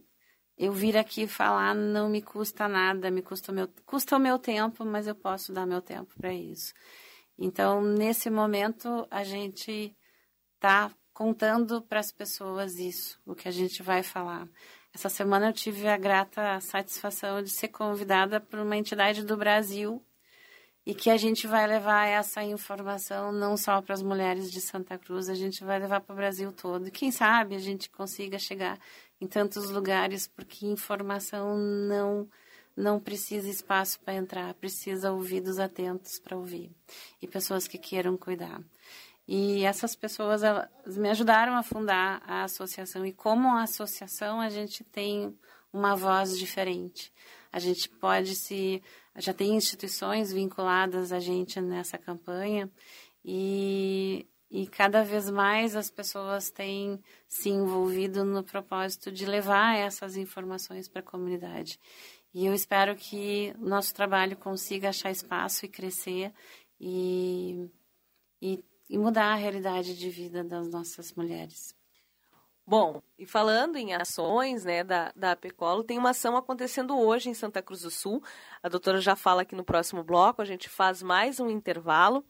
eu 0.58 0.74
vir 0.74 0.98
aqui 0.98 1.26
falar 1.26 1.74
não 1.74 2.10
me 2.10 2.22
custa 2.22 2.68
nada, 2.68 3.10
me 3.10 3.22
custa 3.22 3.52
o 3.52 3.56
meu 3.56 3.70
custa 3.86 4.18
o 4.18 4.20
meu 4.20 4.38
tempo, 4.38 4.86
mas 4.86 5.08
eu 5.08 5.16
posso 5.16 5.54
dar 5.54 5.66
meu 5.66 5.82
tempo 5.82 6.14
para 6.18 6.34
isso. 6.34 6.74
Então, 7.38 7.82
nesse 7.82 8.30
momento 8.30 9.08
a 9.10 9.24
gente 9.24 9.96
está 10.56 10.92
contando 11.14 11.82
para 11.82 12.00
as 12.00 12.12
pessoas 12.12 12.76
isso, 12.80 13.20
o 13.26 13.36
que 13.36 13.48
a 13.48 13.52
gente 13.52 13.84
vai 13.84 14.04
falar. 14.04 14.48
Essa 14.94 15.10
semana 15.10 15.50
eu 15.50 15.54
tive 15.54 15.88
a 15.88 15.98
grata 15.98 16.60
satisfação 16.60 17.42
de 17.42 17.50
ser 17.50 17.70
convidada 17.70 18.40
por 18.40 18.60
uma 18.60 18.78
entidade 18.78 19.24
do 19.24 19.38
Brasil 19.38 20.04
e 20.86 20.94
que 20.94 21.10
a 21.10 21.18
gente 21.18 21.48
vai 21.48 21.66
levar 21.66 22.06
essa 22.06 22.44
informação 22.44 23.32
não 23.32 23.56
só 23.56 23.82
para 23.82 23.94
as 23.94 24.04
mulheres 24.04 24.52
de 24.52 24.60
Santa 24.60 24.98
Cruz, 24.98 25.30
a 25.30 25.34
gente 25.34 25.64
vai 25.64 25.80
levar 25.80 26.02
para 26.02 26.14
o 26.14 26.16
Brasil 26.16 26.52
todo. 26.52 26.88
E 26.88 26.92
quem 26.92 27.12
sabe 27.12 27.56
a 27.56 27.60
gente 27.60 27.90
consiga 27.90 28.38
chegar 28.38 28.78
em 29.20 29.28
tantos 29.28 29.70
lugares, 29.70 30.28
porque 30.28 30.66
informação 30.66 31.58
não 31.58 32.28
não 32.76 33.00
precisa 33.00 33.48
espaço 33.48 34.00
para 34.00 34.16
entrar, 34.16 34.52
precisa 34.56 35.12
ouvidos 35.12 35.60
atentos 35.60 36.20
para 36.20 36.36
ouvir 36.36 36.72
e 37.22 37.28
pessoas 37.28 37.68
que 37.68 37.78
queiram 37.78 38.18
cuidar. 38.18 38.60
E 39.28 39.64
essas 39.64 39.96
pessoas 39.96 40.44
elas 40.44 40.98
me 40.98 41.10
ajudaram 41.10 41.56
a 41.56 41.64
fundar 41.64 42.22
a 42.26 42.44
associação. 42.44 43.06
E 43.06 43.14
como 43.14 43.56
associação, 43.56 44.42
a 44.42 44.50
gente 44.50 44.84
tem 44.84 45.38
uma 45.72 45.96
voz 45.96 46.38
diferente. 46.38 47.12
A 47.52 47.60
gente 47.60 47.90
pode 47.90 48.36
se. 48.36 48.82
Já 49.16 49.34
tem 49.34 49.56
instituições 49.56 50.34
vinculadas 50.34 51.12
a 51.12 51.20
gente 51.20 51.62
nessa 51.62 51.98
campanha. 51.98 52.70
E, 53.24 54.28
e 54.52 54.68
cada 54.68 55.04
vez 55.04 55.30
mais 55.30 55.76
as 55.76 55.90
pessoas 55.90 56.50
têm 56.50 57.00
se 57.28 57.50
envolvido 57.50 58.26
no 58.26 58.44
propósito 58.44 59.12
de 59.12 59.26
levar 59.26 59.78
essas 59.78 60.18
informações 60.18 60.90
para 60.90 61.00
a 61.00 61.04
comunidade. 61.04 61.80
E 62.34 62.46
eu 62.46 62.54
espero 62.54 62.96
que 62.96 63.56
o 63.60 63.70
nosso 63.70 63.94
trabalho 63.94 64.36
consiga 64.36 64.90
achar 64.90 65.12
espaço 65.12 65.66
e 65.66 65.70
crescer 65.70 66.34
e, 66.80 67.70
e 68.42 68.64
e 68.90 68.98
mudar 68.98 69.34
a 69.34 69.36
realidade 69.36 69.98
de 69.98 70.10
vida 70.10 70.44
das 70.44 70.70
nossas 70.70 71.14
mulheres. 71.14 71.76
Bom, 72.66 73.02
e 73.20 73.26
falando 73.26 73.76
em 73.76 73.94
ações 73.94 74.64
né, 74.64 74.86
da, 74.86 75.12
da 75.16 75.34
APECOLO, 75.34 75.84
tem 75.84 75.98
uma 75.98 76.12
ação 76.12 76.38
acontecendo 76.38 76.98
hoje 76.98 77.30
em 77.30 77.34
Santa 77.34 77.62
Cruz 77.62 77.82
do 77.82 77.92
Sul. 77.92 78.24
A 78.62 78.70
doutora 78.70 79.02
já 79.02 79.18
fala 79.18 79.42
aqui 79.42 79.54
no 79.54 79.66
próximo 79.66 80.02
bloco, 80.02 80.42
a 80.42 80.46
gente 80.46 80.70
faz 80.70 81.04
mais 81.04 81.42
um 81.42 81.50
intervalo. 81.50 82.24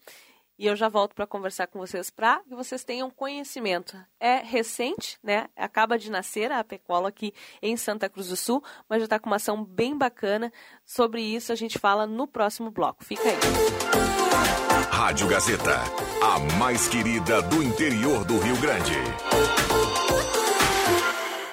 e 0.58 0.66
eu 0.66 0.76
já 0.76 0.90
volto 0.90 1.14
para 1.14 1.28
conversar 1.28 1.68
com 1.68 1.78
vocês 1.78 2.10
para 2.10 2.40
que 2.40 2.56
vocês 2.56 2.84
tenham 2.84 3.12
conhecimento. 3.12 3.96
É 4.20 4.38
recente, 4.38 5.20
né? 5.22 5.50
Acaba 5.56 6.00
de 6.00 6.10
nascer 6.10 6.52
a 6.52 6.60
Apecola 6.60 7.10
aqui 7.10 7.32
em 7.62 7.78
Santa 7.78 8.10
Cruz 8.10 8.30
do 8.30 8.36
Sul, 8.36 8.64
mas 8.90 9.00
já 9.00 9.06
está 9.06 9.20
com 9.20 9.28
uma 9.28 9.36
ação 9.36 9.64
bem 9.64 9.96
bacana. 9.96 10.52
Sobre 10.84 11.22
isso 11.22 11.52
a 11.52 11.56
gente 11.56 11.78
fala 11.78 12.08
no 12.08 12.28
próximo 12.28 12.72
bloco. 12.72 13.04
Fica 13.04 13.24
aí. 13.30 14.73
Rádio 15.04 15.28
Gazeta, 15.28 15.82
a 16.22 16.40
mais 16.56 16.88
querida 16.88 17.42
do 17.42 17.62
interior 17.62 18.24
do 18.24 18.40
Rio 18.40 18.56
Grande. 18.56 18.94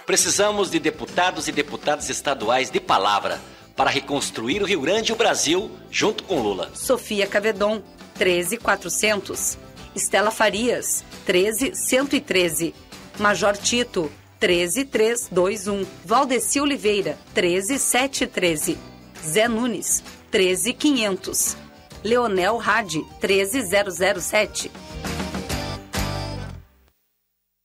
Precisamos 0.06 0.70
de 0.70 0.78
deputados 0.78 1.48
e 1.48 1.52
deputadas 1.52 2.08
estaduais 2.08 2.70
de 2.70 2.78
palavra 2.78 3.40
para 3.74 3.90
reconstruir 3.90 4.62
o 4.62 4.66
Rio 4.66 4.80
Grande 4.80 5.10
e 5.10 5.12
o 5.12 5.16
Brasil 5.16 5.68
junto 5.90 6.22
com 6.22 6.40
Lula. 6.40 6.70
Sofia 6.74 7.26
Cavedon, 7.26 7.82
13400. 8.14 9.58
Estela 9.96 10.30
Farias, 10.30 11.04
13113. 11.26 12.72
Major 13.18 13.56
Tito, 13.56 14.12
13321. 14.38 15.84
Valdeci 16.04 16.60
Oliveira, 16.60 17.18
13713. 17.34 18.78
Zé 19.24 19.48
Nunes, 19.48 20.04
13500. 20.30 21.56
Leonel 22.02 22.56
Rade, 22.56 23.04
13007. 23.20 24.70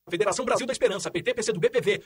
Federação 0.10 0.46
Brasil 0.46 0.68
da 0.68 0.74
Esperança, 0.74 1.10
PTPC 1.10 1.52
do 1.52 1.60
BPV. 1.60 2.04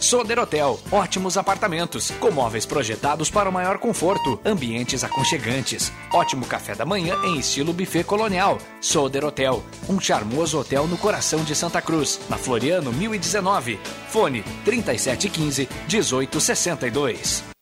Soder 0.00 0.38
Hotel, 0.38 0.78
ótimos 0.92 1.36
apartamentos, 1.36 2.10
com 2.12 2.30
móveis 2.30 2.64
projetados 2.64 3.30
para 3.30 3.48
o 3.48 3.52
maior 3.52 3.78
conforto, 3.78 4.40
ambientes 4.44 5.02
aconchegantes, 5.02 5.92
ótimo 6.12 6.46
café 6.46 6.74
da 6.74 6.86
manhã 6.86 7.16
em 7.24 7.38
estilo 7.38 7.72
buffet 7.72 8.04
colonial. 8.04 8.58
Soder 8.80 9.24
Hotel, 9.24 9.62
um 9.88 10.00
charmoso 10.00 10.58
hotel 10.58 10.86
no 10.86 10.96
coração 10.96 11.42
de 11.42 11.54
Santa 11.54 11.82
Cruz, 11.82 12.20
na 12.28 12.38
Floriano 12.38 12.92
1019. 12.92 13.78
Fone 14.08 14.42
3715 14.64 15.68
1862. 15.88 17.57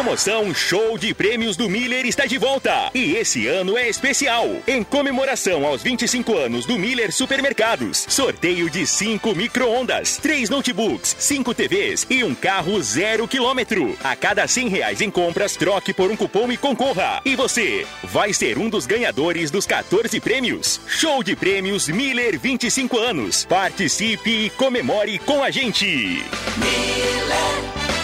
Promoção 0.00 0.54
Show 0.54 0.96
de 0.96 1.12
Prêmios 1.12 1.58
do 1.58 1.68
Miller 1.68 2.06
está 2.06 2.24
de 2.24 2.38
volta. 2.38 2.90
E 2.94 3.16
esse 3.16 3.46
ano 3.46 3.76
é 3.76 3.86
especial. 3.86 4.48
Em 4.66 4.82
comemoração 4.82 5.66
aos 5.66 5.82
25 5.82 6.38
anos 6.38 6.64
do 6.64 6.78
Miller 6.78 7.12
Supermercados. 7.12 8.06
Sorteio 8.08 8.70
de 8.70 8.86
5 8.86 9.34
micro-ondas, 9.34 10.16
3 10.16 10.48
notebooks, 10.48 11.14
5 11.18 11.52
TVs 11.52 12.06
e 12.08 12.24
um 12.24 12.34
carro 12.34 12.82
zero 12.82 13.28
quilômetro. 13.28 13.94
A 14.02 14.16
cada 14.16 14.48
100 14.48 14.68
reais 14.68 15.02
em 15.02 15.10
compras, 15.10 15.54
troque 15.54 15.92
por 15.92 16.10
um 16.10 16.16
cupom 16.16 16.50
e 16.50 16.56
concorra. 16.56 17.20
E 17.22 17.36
você 17.36 17.86
vai 18.04 18.32
ser 18.32 18.56
um 18.56 18.70
dos 18.70 18.86
ganhadores 18.86 19.50
dos 19.50 19.66
14 19.66 20.18
prêmios. 20.18 20.80
Show 20.86 21.22
de 21.22 21.36
Prêmios 21.36 21.88
Miller 21.88 22.40
25 22.40 22.98
anos. 22.98 23.44
Participe 23.44 24.46
e 24.46 24.48
comemore 24.48 25.18
com 25.18 25.44
a 25.44 25.50
gente. 25.50 26.24
Miller. 26.56 27.99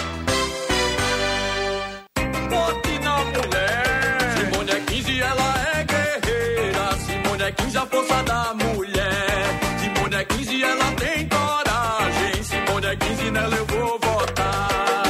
Bote 2.49 2.99
na 3.01 3.17
mulher. 3.25 4.19
Simone 4.37 4.71
é 4.71 4.81
15, 4.81 5.21
ela 5.21 5.55
é 5.75 5.85
guerreira. 5.85 6.97
Simone 7.07 7.43
é 7.43 7.53
15, 7.53 7.79
a 7.79 7.87
força 7.87 8.23
da 8.23 8.55
mulher. 8.55 9.61
Simone 9.81 10.15
é 10.15 10.25
15, 10.25 10.63
ela 10.63 10.93
tem 10.93 11.29
coragem. 11.29 12.43
Simone 12.43 12.87
é 12.87 12.97
15, 12.97 13.31
nela 13.31 13.57
eu 13.57 13.67
vou 13.67 13.99
votar. 13.99 15.03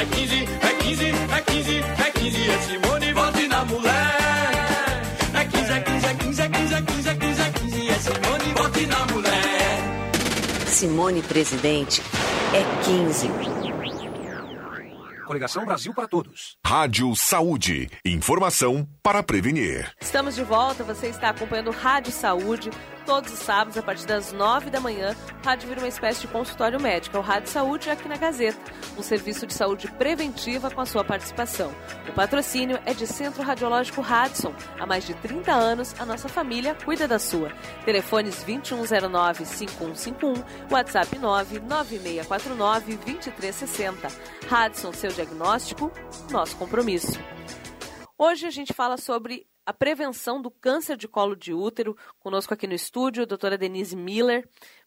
É 0.00 0.04
15, 0.04 0.48
é 0.62 0.72
15, 0.82 1.04
é 1.06 1.40
15, 1.40 1.84
é 2.06 2.10
15, 2.10 2.50
é 2.50 2.58
Simone, 2.58 3.12
vote 3.12 3.48
na 3.48 3.64
mulher. 3.64 5.02
É 5.34 5.44
15, 5.44 5.72
é 5.72 5.80
15, 5.80 6.06
é 6.06 6.14
15, 6.14 6.42
é 6.42 6.48
15, 6.48 6.74
é 6.74 6.80
15, 6.82 7.08
é 7.08 7.14
15, 7.14 7.40
é 7.40 7.50
15, 7.50 7.88
é 7.88 7.94
Simone, 7.94 8.54
vote 8.56 8.86
na 8.86 9.06
mulher. 9.06 9.78
Simone 10.66 11.22
Presidente 11.22 12.02
é 12.52 12.62
15. 12.84 13.65
Coligação 15.26 15.66
Brasil 15.66 15.92
para 15.92 16.06
Todos. 16.06 16.56
Rádio 16.64 17.12
Saúde. 17.16 17.90
Informação 18.04 18.88
para 19.02 19.20
prevenir. 19.22 19.90
Estamos 20.00 20.36
de 20.36 20.44
volta, 20.44 20.84
você 20.84 21.08
está 21.08 21.30
acompanhando 21.30 21.72
Rádio 21.72 22.12
Saúde. 22.12 22.70
Todos 23.04 23.32
os 23.32 23.38
sábados, 23.38 23.76
a 23.78 23.82
partir 23.82 24.04
das 24.04 24.32
nove 24.32 24.68
da 24.68 24.80
manhã, 24.80 25.14
o 25.40 25.46
rádio 25.46 25.68
vira 25.68 25.80
uma 25.80 25.86
espécie 25.86 26.22
de 26.22 26.26
consultório 26.26 26.82
médico. 26.82 27.16
É 27.16 27.20
o 27.20 27.22
Rádio 27.22 27.48
Saúde 27.48 27.88
aqui 27.88 28.08
na 28.08 28.16
Gazeta, 28.16 28.58
um 28.98 29.02
serviço 29.02 29.46
de 29.46 29.54
saúde 29.54 29.88
preventiva 29.92 30.72
com 30.72 30.80
a 30.80 30.86
sua 30.86 31.04
participação. 31.04 31.72
O 32.08 32.12
patrocínio 32.12 32.80
é 32.84 32.92
de 32.92 33.06
Centro 33.06 33.44
Radiológico 33.44 34.00
Radson. 34.00 34.52
Há 34.76 34.84
mais 34.86 35.06
de 35.06 35.14
30 35.14 35.52
anos, 35.52 35.94
a 36.00 36.04
nossa 36.04 36.28
família 36.28 36.76
cuida 36.84 37.06
da 37.06 37.20
sua. 37.20 37.52
Telefones 37.84 38.44
2109-5151, 38.44 40.44
WhatsApp 40.68 41.16
99649-2360. 41.16 44.12
Radson, 44.48 44.92
seu 44.92 45.12
diagnóstico, 45.16 45.90
nosso 46.30 46.54
compromisso. 46.58 47.18
Hoje 48.18 48.46
a 48.46 48.50
gente 48.50 48.74
fala 48.74 48.98
sobre 48.98 49.46
a 49.64 49.72
prevenção 49.72 50.42
do 50.42 50.50
câncer 50.50 50.94
de 50.94 51.08
colo 51.08 51.34
de 51.34 51.54
útero. 51.54 51.96
Conosco 52.20 52.52
aqui 52.52 52.66
no 52.66 52.74
estúdio, 52.74 53.22
a 53.22 53.26
doutora 53.26 53.56
Denise 53.56 53.96
Miller, 53.96 54.46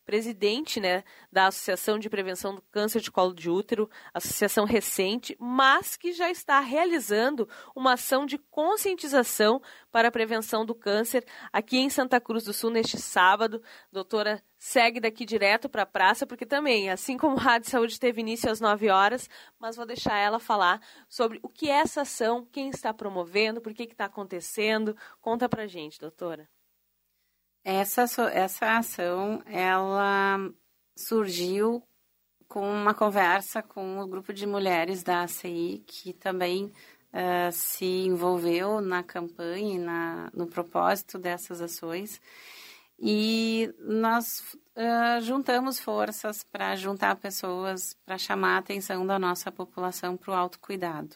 presidente 0.10 0.80
né, 0.80 1.04
da 1.32 1.46
Associação 1.46 2.00
de 2.00 2.10
Prevenção 2.10 2.56
do 2.56 2.64
Câncer 2.72 3.00
de 3.00 3.12
Colo 3.12 3.32
de 3.32 3.48
Útero, 3.48 3.88
associação 4.12 4.66
recente, 4.66 5.38
mas 5.40 5.96
que 5.96 6.14
já 6.14 6.32
está 6.32 6.60
realizando 6.62 7.48
uma 7.76 7.94
ação 7.94 8.26
de 8.26 8.40
conscientização 8.40 9.62
para 9.92 10.08
a 10.08 10.12
prevenção 10.12 10.66
do 10.66 10.74
câncer 10.74 11.24
aqui 11.54 11.78
em 11.78 11.92
Santa 11.92 12.20
Cruz 12.20 12.44
do 12.44 12.54
Sul 12.54 12.72
neste 12.72 12.98
sábado. 12.98 13.62
Doutora, 13.92 14.44
segue 14.58 15.00
daqui 15.00 15.28
direto 15.28 15.70
para 15.70 15.84
a 15.84 15.86
praça, 15.86 16.26
porque 16.26 16.44
também, 16.44 16.90
assim 16.90 17.16
como 17.16 17.38
a 17.38 17.42
Rádio 17.42 17.70
Saúde 17.70 18.00
teve 18.00 18.20
início 18.20 18.50
às 18.50 18.60
9 18.60 18.90
horas, 18.90 19.30
mas 19.60 19.76
vou 19.76 19.86
deixar 19.86 20.18
ela 20.18 20.40
falar 20.40 20.82
sobre 21.08 21.40
o 21.44 21.50
que 21.50 21.70
é 21.70 21.82
essa 21.82 22.02
ação, 22.02 22.48
quem 22.52 22.72
está 22.72 22.92
promovendo, 22.92 23.62
por 23.62 23.76
que 23.76 23.84
está 23.84 24.06
acontecendo. 24.06 24.98
Conta 25.22 25.48
para 25.48 25.68
gente, 25.68 26.00
doutora. 26.00 26.50
Essa, 27.64 28.04
essa 28.32 28.78
ação, 28.78 29.44
ela 29.46 30.38
surgiu 30.96 31.84
com 32.48 32.68
uma 32.68 32.94
conversa 32.94 33.62
com 33.62 34.00
o 34.00 34.08
grupo 34.08 34.34
de 34.34 34.48
mulheres 34.48 35.04
da 35.04 35.22
ACI, 35.22 35.84
que 35.86 36.14
também 36.14 36.66
uh, 37.14 37.52
se 37.52 37.86
envolveu 37.86 38.82
na 38.82 39.04
campanha, 39.04 39.80
na, 39.80 40.32
no 40.34 40.48
propósito 40.48 41.20
dessas 41.20 41.62
ações. 41.62 42.20
E 42.98 43.74
nós 43.80 44.44
uh, 44.76 45.22
juntamos 45.22 45.80
forças 45.80 46.44
para 46.44 46.76
juntar 46.76 47.16
pessoas, 47.18 47.96
para 48.06 48.18
chamar 48.18 48.56
a 48.56 48.60
atenção 48.60 49.06
da 49.06 49.20
nossa 49.20 49.52
população 49.52 50.18
para 50.18 50.32
o 50.32 50.36
autocuidado. 50.36 51.16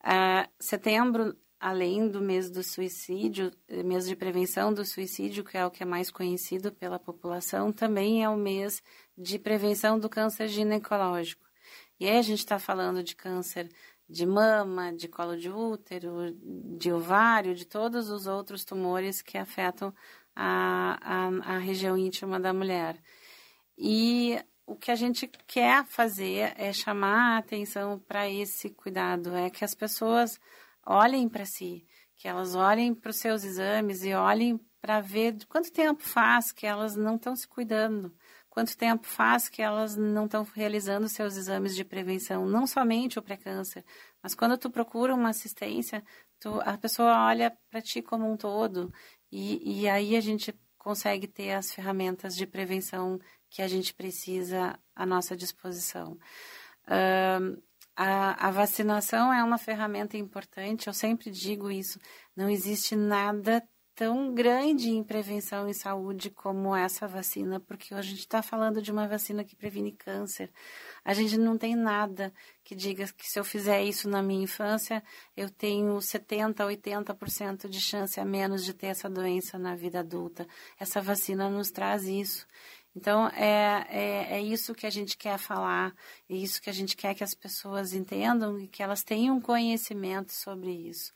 Uh, 0.00 0.48
setembro 0.58 1.36
além 1.62 2.08
do 2.08 2.20
mês 2.20 2.50
do 2.50 2.60
suicídio, 2.60 3.52
eh, 3.68 3.84
mês 3.84 4.08
de 4.08 4.16
prevenção 4.16 4.74
do 4.74 4.84
suicídio, 4.84 5.44
que 5.44 5.56
é 5.56 5.64
o 5.64 5.70
que 5.70 5.84
é 5.84 5.86
mais 5.86 6.10
conhecido 6.10 6.72
pela 6.72 6.98
população, 6.98 7.72
também 7.72 8.24
é 8.24 8.28
o 8.28 8.36
mês 8.36 8.82
de 9.16 9.38
prevenção 9.38 9.96
do 9.96 10.08
câncer 10.08 10.48
ginecológico. 10.48 11.46
E 12.00 12.08
aí 12.08 12.18
a 12.18 12.22
gente 12.22 12.40
está 12.40 12.58
falando 12.58 13.00
de 13.00 13.14
câncer 13.14 13.68
de 14.08 14.26
mama, 14.26 14.92
de 14.92 15.06
colo 15.06 15.36
de 15.36 15.48
útero, 15.48 16.36
de 16.76 16.92
ovário, 16.92 17.54
de 17.54 17.64
todos 17.64 18.10
os 18.10 18.26
outros 18.26 18.64
tumores 18.64 19.22
que 19.22 19.38
afetam 19.38 19.94
a, 20.34 20.98
a, 21.00 21.54
a 21.54 21.58
região 21.58 21.96
íntima 21.96 22.40
da 22.40 22.52
mulher. 22.52 22.98
E 23.78 24.36
o 24.66 24.74
que 24.74 24.90
a 24.90 24.96
gente 24.96 25.30
quer 25.46 25.84
fazer 25.84 26.54
é 26.56 26.72
chamar 26.72 27.36
a 27.36 27.38
atenção 27.38 28.00
para 28.00 28.28
esse 28.28 28.68
cuidado, 28.70 29.32
é 29.36 29.48
que 29.48 29.64
as 29.64 29.76
pessoas 29.76 30.40
olhem 30.86 31.28
para 31.28 31.44
si, 31.44 31.86
que 32.16 32.28
elas 32.28 32.54
olhem 32.54 32.94
para 32.94 33.10
os 33.10 33.16
seus 33.16 33.44
exames 33.44 34.04
e 34.04 34.14
olhem 34.14 34.60
para 34.80 35.00
ver 35.00 35.36
quanto 35.46 35.72
tempo 35.72 36.02
faz 36.02 36.52
que 36.52 36.66
elas 36.66 36.96
não 36.96 37.16
estão 37.16 37.36
se 37.36 37.46
cuidando, 37.46 38.14
quanto 38.50 38.76
tempo 38.76 39.06
faz 39.06 39.48
que 39.48 39.62
elas 39.62 39.96
não 39.96 40.26
estão 40.26 40.42
realizando 40.54 41.08
seus 41.08 41.36
exames 41.36 41.74
de 41.74 41.84
prevenção, 41.84 42.44
não 42.46 42.66
somente 42.66 43.18
o 43.18 43.22
pré-câncer, 43.22 43.84
mas 44.22 44.34
quando 44.34 44.58
tu 44.58 44.70
procura 44.70 45.14
uma 45.14 45.30
assistência, 45.30 46.04
tu, 46.38 46.60
a 46.64 46.76
pessoa 46.76 47.26
olha 47.26 47.56
para 47.70 47.80
ti 47.80 48.02
como 48.02 48.30
um 48.30 48.36
todo 48.36 48.92
e, 49.30 49.82
e 49.82 49.88
aí 49.88 50.16
a 50.16 50.20
gente 50.20 50.54
consegue 50.76 51.28
ter 51.28 51.52
as 51.52 51.72
ferramentas 51.72 52.36
de 52.36 52.46
prevenção 52.46 53.20
que 53.48 53.62
a 53.62 53.68
gente 53.68 53.94
precisa 53.94 54.78
à 54.96 55.06
nossa 55.06 55.36
disposição. 55.36 56.18
A, 57.96 58.48
a, 58.48 58.50
vacinação 58.50 59.32
é 59.32 59.42
uma 59.44 59.58
ferramenta 59.58 60.16
importante, 60.16 60.86
eu 60.86 60.94
sempre 60.94 61.30
digo 61.30 61.70
isso. 61.70 61.98
Não 62.34 62.48
existe 62.48 62.96
nada 62.96 63.62
tão 63.94 64.32
grande 64.32 64.88
em 64.90 65.04
prevenção 65.04 65.68
e 65.68 65.74
saúde 65.74 66.30
como 66.30 66.74
essa 66.74 67.06
vacina, 67.06 67.60
porque 67.60 67.92
a 67.94 68.00
gente 68.00 68.20
está 68.20 68.42
falando 68.42 68.80
de 68.80 68.90
uma 68.90 69.06
vacina 69.06 69.44
que 69.44 69.54
previne 69.54 69.92
câncer. 69.92 70.50
A 71.04 71.12
gente 71.12 71.36
não 71.36 71.58
tem 71.58 71.76
nada 71.76 72.32
que 72.64 72.74
diga 72.74 73.06
que 73.12 73.28
se 73.28 73.38
eu 73.38 73.44
fizer 73.44 73.82
isso 73.82 74.08
na 74.08 74.22
minha 74.22 74.42
infância, 74.44 75.02
eu 75.36 75.50
tenho 75.50 76.00
70, 76.00 76.64
80% 76.64 77.68
de 77.68 77.80
chance 77.80 78.18
a 78.18 78.24
menos 78.24 78.64
de 78.64 78.72
ter 78.72 78.86
essa 78.86 79.10
doença 79.10 79.58
na 79.58 79.74
vida 79.74 80.00
adulta. 80.00 80.46
Essa 80.78 81.00
vacina 81.00 81.50
nos 81.50 81.70
traz 81.70 82.04
isso. 82.04 82.46
Então, 82.94 83.26
é, 83.28 83.86
é, 83.88 84.36
é, 84.36 84.40
isso 84.42 84.74
que 84.74 84.86
a 84.86 84.90
gente 84.90 85.16
quer 85.16 85.38
falar, 85.38 85.94
é 86.28 86.34
isso 86.34 86.60
que 86.60 86.68
a 86.68 86.72
gente 86.72 86.94
quer 86.94 87.14
que 87.14 87.24
as 87.24 87.34
pessoas 87.34 87.94
entendam 87.94 88.58
e 88.58 88.68
que 88.68 88.82
elas 88.82 89.02
tenham 89.02 89.40
conhecimento 89.40 90.32
sobre 90.32 90.70
isso. 90.70 91.12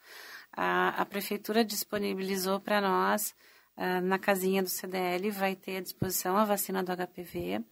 A, 0.52 1.00
a 1.00 1.04
Prefeitura 1.04 1.62
disponibilizou 1.62 2.58
para 2.58 2.80
nós, 2.80 3.34
uh, 3.76 4.00
na 4.02 4.18
casinha 4.18 4.62
do 4.62 4.70
CDL, 4.70 5.30
vai 5.30 5.54
ter 5.54 5.76
à 5.76 5.80
disposição 5.82 6.36
a 6.38 6.46
vacina 6.46 6.82
do 6.82 6.92
HPV. 6.92 7.62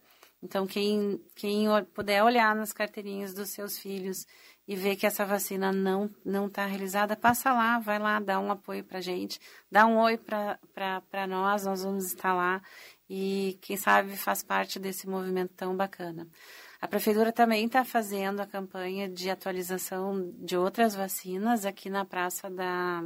Então, 0.43 0.67
quem, 0.67 1.19
quem 1.35 1.65
puder 1.95 2.23
olhar 2.23 2.55
nas 2.55 2.71
carteirinhas 2.71 3.33
dos 3.33 3.49
seus 3.49 3.79
filhos 3.79 4.27
e 4.67 4.75
ver 4.75 4.95
que 4.95 5.05
essa 5.05 5.25
vacina 5.25 5.71
não 5.71 6.09
não 6.23 6.47
está 6.47 6.65
realizada, 6.65 7.15
passa 7.15 7.53
lá, 7.53 7.79
vai 7.79 7.97
lá, 7.99 8.19
dá 8.19 8.39
um 8.39 8.51
apoio 8.51 8.83
para 8.83 9.01
gente, 9.01 9.39
dá 9.71 9.85
um 9.85 9.97
oi 9.97 10.17
para 10.17 11.27
nós, 11.27 11.65
nós 11.65 11.83
vamos 11.83 12.05
estar 12.05 12.33
lá 12.33 12.61
e 13.09 13.57
quem 13.61 13.77
sabe 13.77 14.15
faz 14.15 14.43
parte 14.43 14.79
desse 14.79 15.07
movimento 15.07 15.53
tão 15.53 15.75
bacana. 15.75 16.27
A 16.81 16.87
prefeitura 16.87 17.31
também 17.31 17.65
está 17.65 17.83
fazendo 17.83 18.41
a 18.41 18.47
campanha 18.47 19.09
de 19.09 19.29
atualização 19.29 20.31
de 20.37 20.57
outras 20.57 20.95
vacinas 20.95 21.65
aqui 21.65 21.89
na 21.89 22.05
praça 22.05 22.49
da 22.49 23.01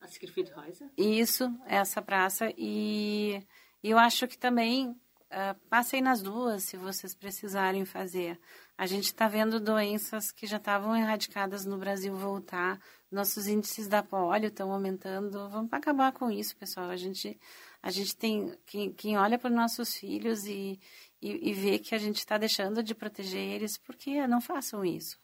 a 0.00 0.06
Siegfried 0.06 0.52
Häuser? 0.52 0.90
Isso, 0.96 1.52
essa 1.66 2.00
praça 2.00 2.52
e, 2.56 3.42
e 3.82 3.90
eu 3.90 3.98
acho 3.98 4.28
que 4.28 4.38
também 4.38 4.90
uh, 4.90 5.54
passem 5.68 6.00
nas 6.00 6.22
duas 6.22 6.64
se 6.64 6.76
vocês 6.76 7.14
precisarem 7.14 7.84
fazer. 7.84 8.38
A 8.76 8.86
gente 8.86 9.06
está 9.06 9.26
vendo 9.26 9.58
doenças 9.58 10.30
que 10.30 10.46
já 10.46 10.56
estavam 10.56 10.96
erradicadas 10.96 11.64
no 11.64 11.78
Brasil 11.78 12.14
voltar. 12.14 12.80
Nossos 13.10 13.48
índices 13.48 13.88
da 13.88 14.02
polio 14.02 14.46
estão 14.46 14.70
aumentando. 14.70 15.48
Vamos 15.48 15.72
acabar 15.72 16.12
com 16.12 16.30
isso, 16.30 16.56
pessoal. 16.56 16.88
A 16.88 16.96
gente, 16.96 17.38
a 17.82 17.90
gente 17.90 18.16
tem 18.16 18.52
quem, 18.66 18.92
quem 18.92 19.16
olha 19.16 19.38
para 19.38 19.50
os 19.50 19.56
nossos 19.56 19.96
filhos 19.96 20.44
e, 20.46 20.78
e, 21.22 21.50
e 21.50 21.52
vê 21.52 21.78
que 21.78 21.94
a 21.94 21.98
gente 21.98 22.18
está 22.18 22.36
deixando 22.36 22.82
de 22.82 22.94
proteger 22.94 23.40
eles, 23.40 23.78
porque 23.78 24.26
não 24.26 24.40
façam 24.40 24.84
isso. 24.84 25.18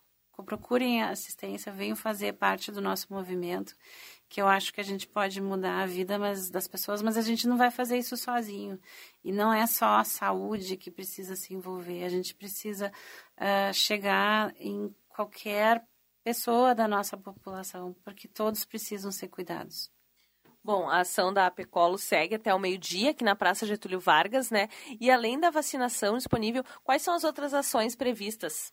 Procurem 0.45 1.03
assistência, 1.03 1.73
venham 1.73 1.95
fazer 1.95 2.33
parte 2.33 2.73
do 2.73 2.81
nosso 2.81 3.13
movimento, 3.13 3.75
que 4.29 4.43
eu 4.43 4.49
acho 4.49 4.73
que 4.73 4.81
a 4.81 4.85
gente 4.85 5.07
pode 5.07 5.41
mudar 5.41 5.83
a 5.83 5.87
vida 5.87 6.19
mas, 6.19 6.51
das 6.51 6.67
pessoas, 6.67 7.01
mas 7.03 7.17
a 7.17 7.23
gente 7.23 7.47
não 7.47 7.57
vai 7.57 7.71
fazer 7.71 7.99
isso 7.99 8.17
sozinho. 8.17 8.81
E 9.23 9.31
não 9.31 9.53
é 9.53 9.65
só 9.67 9.99
a 9.99 10.05
saúde 10.05 10.77
que 10.77 10.91
precisa 10.91 11.37
se 11.37 11.55
envolver, 11.55 12.03
a 12.03 12.09
gente 12.09 12.35
precisa 12.35 12.91
uh, 13.39 13.73
chegar 13.73 14.53
em 14.59 14.93
qualquer 15.09 15.87
pessoa 16.25 16.75
da 16.75 16.89
nossa 16.89 17.17
população, 17.17 17.95
porque 18.03 18.27
todos 18.27 18.65
precisam 18.65 19.13
ser 19.13 19.29
cuidados. 19.29 19.94
Bom, 20.65 20.89
a 20.89 21.01
ação 21.01 21.31
da 21.31 21.47
Apecolo 21.47 21.99
segue 21.99 22.37
até 22.37 22.55
o 22.55 22.59
meio-dia 22.59 23.11
aqui 23.11 23.23
na 23.23 23.37
Praça 23.37 23.67
Getúlio 23.67 24.01
Vargas, 24.01 24.51
né? 24.51 24.71
E 24.99 25.11
além 25.11 25.39
da 25.39 25.51
vacinação 25.51 26.17
disponível, 26.17 26.65
quais 26.83 27.03
são 27.03 27.13
as 27.13 27.23
outras 27.23 27.53
ações 27.53 27.95
previstas? 27.95 28.73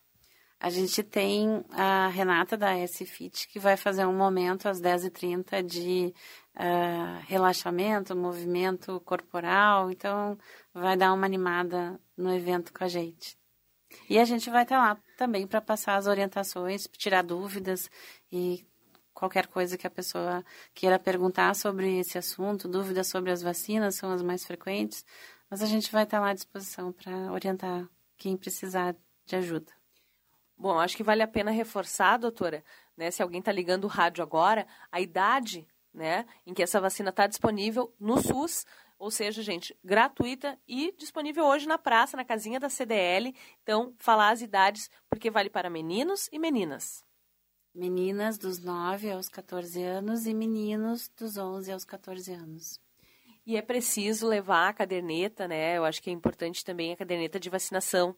A 0.58 0.70
gente 0.70 1.04
tem 1.04 1.66
a 1.72 2.08
Renata 2.08 2.56
da 2.56 2.78
S-Fit, 2.78 3.46
que 3.50 3.60
vai 3.60 3.76
fazer 3.76 4.06
um 4.06 4.16
momento 4.16 4.70
às 4.70 4.80
10h30 4.80 5.62
de 5.64 6.14
uh, 6.56 7.26
relaxamento, 7.28 8.16
movimento 8.16 9.02
corporal. 9.02 9.92
Então, 9.92 10.38
vai 10.74 10.96
dar 10.96 11.12
uma 11.12 11.26
animada 11.26 12.00
no 12.16 12.34
evento 12.34 12.72
com 12.72 12.86
a 12.86 12.88
gente. 12.88 13.36
E 14.10 14.18
a 14.18 14.24
gente 14.24 14.50
vai 14.50 14.64
estar 14.64 14.78
lá 14.78 14.98
também 15.18 15.46
para 15.46 15.60
passar 15.60 15.98
as 15.98 16.08
orientações, 16.08 16.88
tirar 16.98 17.24
dúvidas 17.24 17.90
e 18.32 18.66
qualquer 19.22 19.46
coisa 19.46 19.78
que 19.78 19.86
a 19.86 19.90
pessoa 19.92 20.44
queira 20.74 20.98
perguntar 20.98 21.54
sobre 21.54 22.00
esse 22.00 22.18
assunto, 22.18 22.68
dúvidas 22.68 23.06
sobre 23.06 23.30
as 23.30 23.40
vacinas 23.40 23.94
são 23.94 24.12
as 24.12 24.24
mais 24.24 24.44
frequentes, 24.44 25.06
mas 25.48 25.62
a 25.62 25.68
gente 25.68 25.92
vai 25.92 26.06
estar 26.06 26.20
lá 26.20 26.30
à 26.30 26.34
disposição 26.34 26.92
para 26.92 27.32
orientar 27.32 27.88
quem 28.18 28.36
precisar 28.36 28.96
de 29.28 29.36
ajuda. 29.36 29.72
Bom, 30.58 30.80
acho 30.80 30.98
que 30.98 31.04
vale 31.04 31.22
a 31.22 31.28
pena 31.28 31.52
reforçar, 31.52 32.18
doutora, 32.18 32.64
né, 32.98 33.12
se 33.12 33.22
alguém 33.22 33.42
está 33.42 33.52
ligando 33.52 33.84
o 33.84 33.88
rádio 33.88 34.24
agora, 34.24 34.66
a 34.92 35.00
idade 35.00 35.68
né, 35.94 36.26
em 36.44 36.52
que 36.52 36.64
essa 36.64 36.82
vacina 36.82 37.12
está 37.12 37.28
disponível 37.28 37.94
no 38.00 38.20
SUS, 38.20 38.66
ou 38.98 39.12
seja, 39.12 39.44
gente, 39.44 39.78
gratuita 39.84 40.58
e 40.68 40.96
disponível 40.98 41.46
hoje 41.46 41.68
na 41.68 41.78
praça, 41.78 42.18
na 42.18 42.26
casinha 42.26 42.60
da 42.60 42.70
CDL. 42.70 43.36
Então, 43.62 43.94
falar 44.00 44.32
as 44.32 44.42
idades, 44.42 44.90
porque 45.10 45.30
vale 45.30 45.50
para 45.50 45.70
meninos 45.70 46.28
e 46.32 46.40
meninas. 46.40 47.04
Meninas 47.74 48.38
dos 48.38 48.60
9 48.60 49.12
aos 49.12 49.30
14 49.30 49.82
anos 49.82 50.26
e 50.26 50.34
meninos 50.34 51.10
dos 51.18 51.38
11 51.38 51.72
aos 51.72 51.86
14 51.86 52.34
anos. 52.34 52.80
E 53.46 53.56
é 53.56 53.62
preciso 53.62 54.28
levar 54.28 54.68
a 54.68 54.74
caderneta, 54.74 55.48
né? 55.48 55.78
Eu 55.78 55.86
acho 55.86 56.02
que 56.02 56.10
é 56.10 56.14
importante 56.14 56.66
também 56.66 56.92
a 56.92 56.98
caderneta 56.98 57.40
de 57.40 57.50
vacinação. 57.50 58.16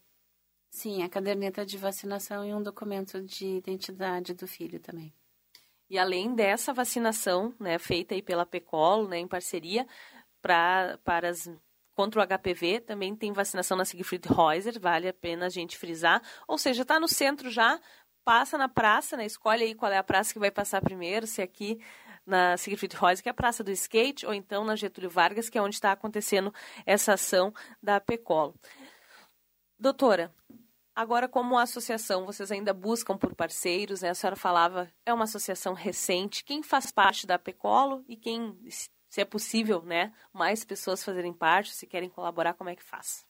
Sim, 0.71 1.03
a 1.03 1.09
caderneta 1.09 1.63
de 1.63 1.77
vacinação 1.77 2.43
e 2.43 2.51
um 2.51 2.63
documento 2.63 3.21
de 3.21 3.45
identidade 3.45 4.33
do 4.33 4.47
filho 4.47 4.79
também. 4.79 5.13
E 5.87 5.99
além 5.99 6.33
dessa 6.33 6.73
vacinação, 6.73 7.53
né, 7.59 7.77
feita 7.77 8.15
aí 8.15 8.23
pela 8.23 8.47
PECOL, 8.47 9.07
né, 9.07 9.19
em 9.19 9.27
parceria 9.27 9.85
pra, 10.41 10.97
para 11.03 11.29
as 11.29 11.47
contra 11.93 12.21
o 12.21 12.23
HPV, 12.25 12.81
também 12.81 13.15
tem 13.15 13.31
vacinação 13.31 13.77
na 13.77 13.85
Siegfried 13.85 14.27
Reuser, 14.27 14.79
vale 14.79 15.07
a 15.07 15.13
pena 15.13 15.45
a 15.45 15.49
gente 15.49 15.77
frisar. 15.77 16.21
Ou 16.47 16.57
seja, 16.57 16.81
está 16.81 16.99
no 16.99 17.07
centro 17.07 17.49
já, 17.49 17.79
passa 18.23 18.57
na 18.57 18.69
praça, 18.69 19.17
né? 19.17 19.25
Escolhe 19.25 19.63
aí 19.63 19.75
qual 19.75 19.91
é 19.91 19.97
a 19.97 20.03
praça 20.03 20.33
que 20.33 20.39
vai 20.39 20.51
passar 20.51 20.81
primeiro, 20.81 21.27
se 21.27 21.41
é 21.41 21.43
aqui 21.43 21.79
na 22.25 22.55
Siegfried 22.57 22.95
Reuss, 22.95 23.21
que 23.21 23.29
é 23.29 23.31
a 23.31 23.33
Praça 23.33 23.63
do 23.63 23.71
Skate, 23.71 24.25
ou 24.25 24.33
então 24.33 24.63
na 24.63 24.75
Getúlio 24.75 25.09
Vargas, 25.09 25.49
que 25.49 25.57
é 25.57 25.61
onde 25.61 25.75
está 25.75 25.91
acontecendo 25.91 26.53
essa 26.85 27.13
ação 27.13 27.53
da 27.81 27.99
PECOL. 27.99 28.55
Doutora, 29.77 30.33
agora 30.95 31.27
como 31.27 31.57
associação, 31.57 32.25
vocês 32.25 32.51
ainda 32.51 32.73
buscam 32.73 33.17
por 33.17 33.35
parceiros, 33.35 34.01
né? 34.01 34.09
A 34.09 34.15
senhora 34.15 34.35
falava, 34.35 34.89
é 35.05 35.13
uma 35.13 35.25
associação 35.25 35.73
recente. 35.73 36.43
Quem 36.43 36.63
faz 36.63 36.91
parte 36.91 37.27
da 37.27 37.37
PECOLO 37.37 38.03
e 38.07 38.15
quem, 38.15 38.57
se 39.09 39.21
é 39.21 39.25
possível, 39.25 39.81
né, 39.81 40.13
mais 40.31 40.63
pessoas 40.63 41.03
fazerem 41.03 41.33
parte, 41.33 41.73
se 41.73 41.85
querem 41.85 42.09
colaborar, 42.09 42.53
como 42.53 42.69
é 42.69 42.75
que 42.75 42.83
faz? 42.83 43.25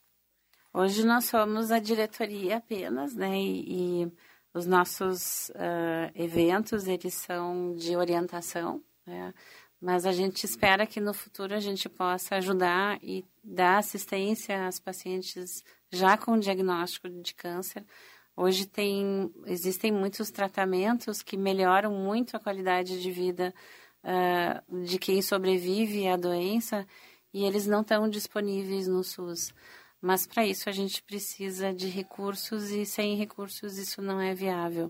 Hoje 0.72 1.04
nós 1.04 1.26
somos 1.26 1.70
a 1.70 1.78
diretoria 1.78 2.56
apenas, 2.56 3.14
né, 3.14 3.36
e, 3.36 4.04
e 4.04 4.12
os 4.54 4.66
nossos 4.66 5.50
uh, 5.50 6.10
eventos, 6.14 6.86
eles 6.86 7.14
são 7.14 7.74
de 7.74 7.96
orientação, 7.96 8.80
né? 9.04 9.34
mas 9.80 10.06
a 10.06 10.12
gente 10.12 10.44
espera 10.44 10.86
que 10.86 11.00
no 11.00 11.12
futuro 11.12 11.52
a 11.52 11.60
gente 11.60 11.88
possa 11.88 12.36
ajudar 12.36 12.98
e 13.02 13.24
dar 13.42 13.78
assistência 13.78 14.66
às 14.66 14.78
pacientes 14.78 15.62
já 15.92 16.16
com 16.16 16.38
diagnóstico 16.38 17.10
de 17.10 17.34
câncer. 17.34 17.84
Hoje 18.36 18.66
tem, 18.66 19.30
existem 19.46 19.92
muitos 19.92 20.30
tratamentos 20.30 21.20
que 21.20 21.36
melhoram 21.36 21.92
muito 21.92 22.36
a 22.36 22.40
qualidade 22.40 23.02
de 23.02 23.10
vida 23.10 23.52
uh, 24.04 24.84
de 24.84 24.98
quem 24.98 25.20
sobrevive 25.20 26.08
à 26.08 26.16
doença 26.16 26.86
e 27.32 27.44
eles 27.44 27.66
não 27.66 27.80
estão 27.80 28.08
disponíveis 28.08 28.86
no 28.86 29.02
SUS. 29.02 29.52
Mas 30.04 30.26
para 30.26 30.44
isso 30.44 30.68
a 30.68 30.72
gente 30.72 31.02
precisa 31.02 31.72
de 31.72 31.88
recursos 31.88 32.70
e 32.70 32.84
sem 32.84 33.16
recursos 33.16 33.78
isso 33.78 34.02
não 34.02 34.20
é 34.20 34.34
viável. 34.34 34.88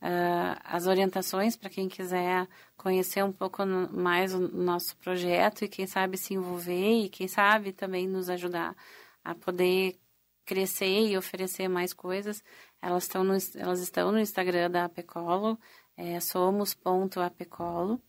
Uh, 0.00 0.54
as 0.62 0.86
orientações 0.86 1.56
para 1.56 1.68
quem 1.68 1.88
quiser 1.88 2.46
conhecer 2.76 3.24
um 3.24 3.32
pouco 3.32 3.66
mais 3.66 4.32
o 4.32 4.38
nosso 4.38 4.96
projeto 4.98 5.64
e 5.64 5.68
quem 5.68 5.88
sabe 5.88 6.16
se 6.16 6.34
envolver 6.34 7.04
e 7.04 7.08
quem 7.08 7.26
sabe 7.26 7.72
também 7.72 8.06
nos 8.06 8.30
ajudar 8.30 8.76
a 9.24 9.34
poder 9.34 9.98
crescer 10.44 11.08
e 11.08 11.18
oferecer 11.18 11.66
mais 11.66 11.92
coisas, 11.92 12.40
elas 12.80 13.04
estão 13.04 13.24
no, 13.24 13.36
elas 13.56 13.80
estão 13.80 14.12
no 14.12 14.20
Instagram 14.20 14.70
da 14.70 14.84
Apecolo, 14.84 15.58
é, 15.96 16.20
somos.apecolo 16.20 18.00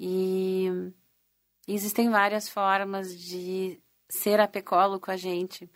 e 0.00 0.68
existem 1.68 2.08
várias 2.08 2.48
formas 2.48 3.14
de 3.14 3.78
ser 4.12 4.38
apecolo 4.40 5.00
com 5.00 5.10
a 5.10 5.16
gente, 5.16 5.68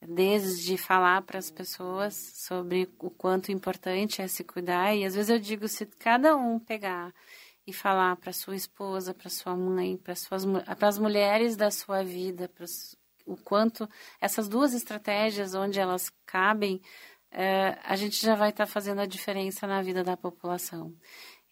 desde 0.00 0.78
falar 0.78 1.22
para 1.22 1.38
as 1.38 1.50
pessoas 1.50 2.14
sobre 2.14 2.88
o 3.00 3.10
quanto 3.10 3.50
importante 3.50 4.22
é 4.22 4.28
se 4.28 4.44
cuidar. 4.44 4.94
E 4.94 5.04
às 5.04 5.14
vezes 5.14 5.28
eu 5.28 5.38
digo, 5.38 5.66
se 5.66 5.84
cada 5.86 6.36
um 6.36 6.58
pegar 6.58 7.12
e 7.66 7.72
falar 7.72 8.16
para 8.16 8.32
sua 8.32 8.54
esposa, 8.54 9.12
para 9.12 9.28
sua 9.28 9.56
mãe, 9.56 9.96
para 9.96 10.14
suas 10.14 10.44
para 10.78 10.88
as 10.88 10.98
mulheres 10.98 11.56
da 11.56 11.70
sua 11.70 12.04
vida, 12.04 12.48
o 13.26 13.36
quanto 13.36 13.88
essas 14.20 14.48
duas 14.48 14.72
estratégias 14.72 15.54
onde 15.54 15.80
elas 15.80 16.10
cabem, 16.24 16.80
é, 17.32 17.76
a 17.84 17.96
gente 17.96 18.20
já 18.24 18.34
vai 18.36 18.50
estar 18.50 18.66
tá 18.66 18.72
fazendo 18.72 19.00
a 19.00 19.06
diferença 19.06 19.66
na 19.66 19.82
vida 19.82 20.04
da 20.04 20.16
população. 20.16 20.94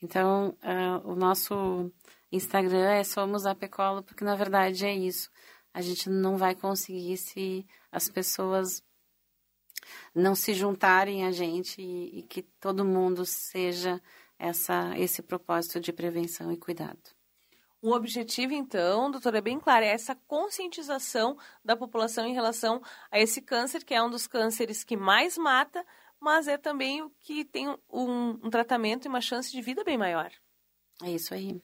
Então, 0.01 0.57
uh, 0.63 1.11
o 1.11 1.17
nosso 1.17 1.93
Instagram 2.31 2.91
é 2.91 3.05
Somos 3.05 3.47
Apecolo, 3.47 4.03
porque 4.03 4.25
na 4.25 4.37
verdade 4.37 4.87
é 4.87 4.95
isso. 4.95 5.29
A 5.73 5.81
gente 5.81 6.09
não 6.09 6.37
vai 6.37 6.55
conseguir 6.55 7.17
se 7.17 7.67
as 7.91 8.09
pessoas 8.09 8.83
não 10.15 10.35
se 10.35 10.55
juntarem 10.55 11.25
a 11.25 11.31
gente 11.31 11.81
e, 11.81 12.21
e 12.21 12.23
que 12.23 12.43
todo 12.43 12.85
mundo 12.85 13.25
seja 13.25 14.01
essa, 14.39 14.97
esse 14.97 15.23
propósito 15.23 15.81
de 15.81 15.93
prevenção 15.93 16.53
e 16.53 16.57
cuidado. 16.57 16.99
O 17.81 17.93
objetivo, 17.93 18.53
então, 18.53 19.09
doutora, 19.09 19.39
é 19.39 19.41
bem 19.41 19.61
claro, 19.61 19.85
é 19.85 19.89
essa 19.89 20.17
conscientização 20.27 21.39
da 21.65 21.77
população 21.77 22.27
em 22.27 22.35
relação 22.35 22.83
a 23.11 23.21
esse 23.21 23.41
câncer, 23.41 23.85
que 23.85 23.95
é 23.95 24.03
um 24.03 24.11
dos 24.11 24.27
cânceres 24.27 24.83
que 24.83 24.97
mais 24.97 25.39
mata, 25.39 25.87
mas 26.19 26.49
é 26.49 26.59
também 26.59 27.03
o 27.03 27.11
que 27.21 27.45
tem 27.45 27.69
um, 27.69 28.31
um 28.43 28.51
tratamento 28.51 29.05
e 29.05 29.09
uma 29.09 29.21
chance 29.21 29.53
de 29.53 29.63
vida 29.63 29.85
bem 29.85 29.97
maior. 29.97 30.33
É 31.05 31.13
isso 31.13 31.33
aí. 31.33 31.63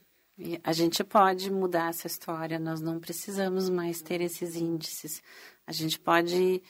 A 0.64 0.72
gente 0.72 1.04
pode 1.04 1.48
mudar 1.50 1.90
essa 1.90 2.08
história, 2.08 2.58
nós 2.58 2.80
não 2.80 2.98
precisamos 2.98 3.68
mais 3.70 4.02
ter 4.02 4.20
esses 4.20 4.56
índices. 4.56 5.22
A 5.64 5.70
gente 5.70 5.98
pode 5.98 6.60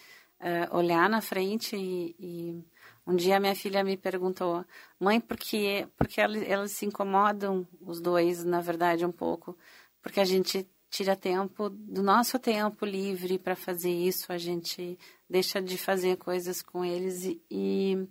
uh, 0.40 0.76
olhar 0.76 1.08
na 1.08 1.22
frente 1.22 1.74
e, 1.74 2.14
e, 2.18 2.64
um 3.06 3.16
dia 3.16 3.40
minha 3.40 3.54
filha 3.54 3.82
me 3.82 3.96
perguntou, 3.96 4.64
mãe, 5.00 5.18
por 5.18 5.38
que, 5.38 5.88
porque 5.96 6.20
elas, 6.20 6.42
elas 6.42 6.72
se 6.72 6.84
incomodam, 6.84 7.66
os 7.80 8.00
dois, 8.02 8.44
na 8.44 8.60
verdade, 8.60 9.06
um 9.06 9.12
pouco, 9.12 9.56
porque 10.02 10.20
a 10.20 10.24
gente 10.26 10.68
tira 10.90 11.16
tempo 11.16 11.70
do 11.70 12.02
nosso 12.02 12.38
tempo 12.38 12.84
livre 12.84 13.38
para 13.38 13.56
fazer 13.56 13.90
isso, 13.90 14.30
a 14.30 14.38
gente 14.38 14.98
deixa 15.28 15.60
de 15.60 15.78
fazer 15.78 16.16
coisas 16.18 16.62
com 16.62 16.84
eles 16.84 17.24
e, 17.50 18.08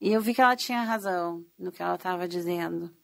e 0.00 0.12
eu 0.12 0.20
vi 0.20 0.34
que 0.34 0.40
ela 0.40 0.56
tinha 0.56 0.82
razão 0.82 1.44
no 1.58 1.72
que 1.72 1.82
ela 1.82 1.96
estava 1.96 2.28
dizendo. 2.28 2.94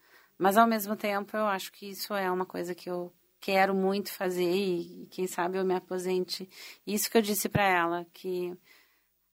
Mas 0.41 0.57
ao 0.57 0.66
mesmo 0.66 0.97
tempo 0.97 1.36
eu 1.36 1.45
acho 1.45 1.70
que 1.70 1.91
isso 1.91 2.14
é 2.14 2.30
uma 2.30 2.47
coisa 2.47 2.74
que 2.74 2.88
eu 2.88 3.12
quero 3.38 3.74
muito 3.74 4.11
fazer 4.11 4.51
e 4.51 5.07
quem 5.11 5.26
sabe 5.26 5.59
eu 5.59 5.64
me 5.66 5.74
aposente. 5.74 6.49
Isso 6.86 7.11
que 7.11 7.18
eu 7.18 7.20
disse 7.20 7.47
para 7.47 7.62
ela 7.62 8.07
que 8.11 8.51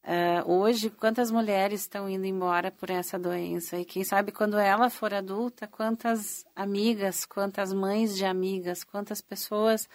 uh, 0.04 0.52
hoje 0.52 0.90
quantas 0.90 1.32
mulheres 1.32 1.80
estão 1.80 2.10
indo 2.10 2.26
embora 2.26 2.72
por 2.72 2.90
essa 2.90 3.18
doença 3.18 3.78
e 3.78 3.86
quem 3.86 4.04
sabe 4.04 4.34
quando 4.34 4.58
ela 4.58 4.90
for 4.90 5.14
adulta 5.14 5.66
quantas 5.66 6.46
amigas, 6.54 7.26
quantas 7.26 7.72
mães 7.72 8.14
de 8.14 8.26
amigas, 8.26 8.84
quantas 8.84 9.22
pessoas 9.22 9.88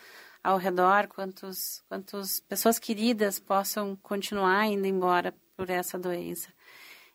ao 0.42 0.56
redor, 0.56 1.08
quantos 1.08 1.84
quantas 1.90 2.40
pessoas 2.40 2.78
queridas 2.78 3.38
possam 3.38 3.96
continuar 3.96 4.64
indo 4.64 4.86
embora 4.86 5.34
por 5.54 5.68
essa 5.68 5.98
doença. 5.98 6.48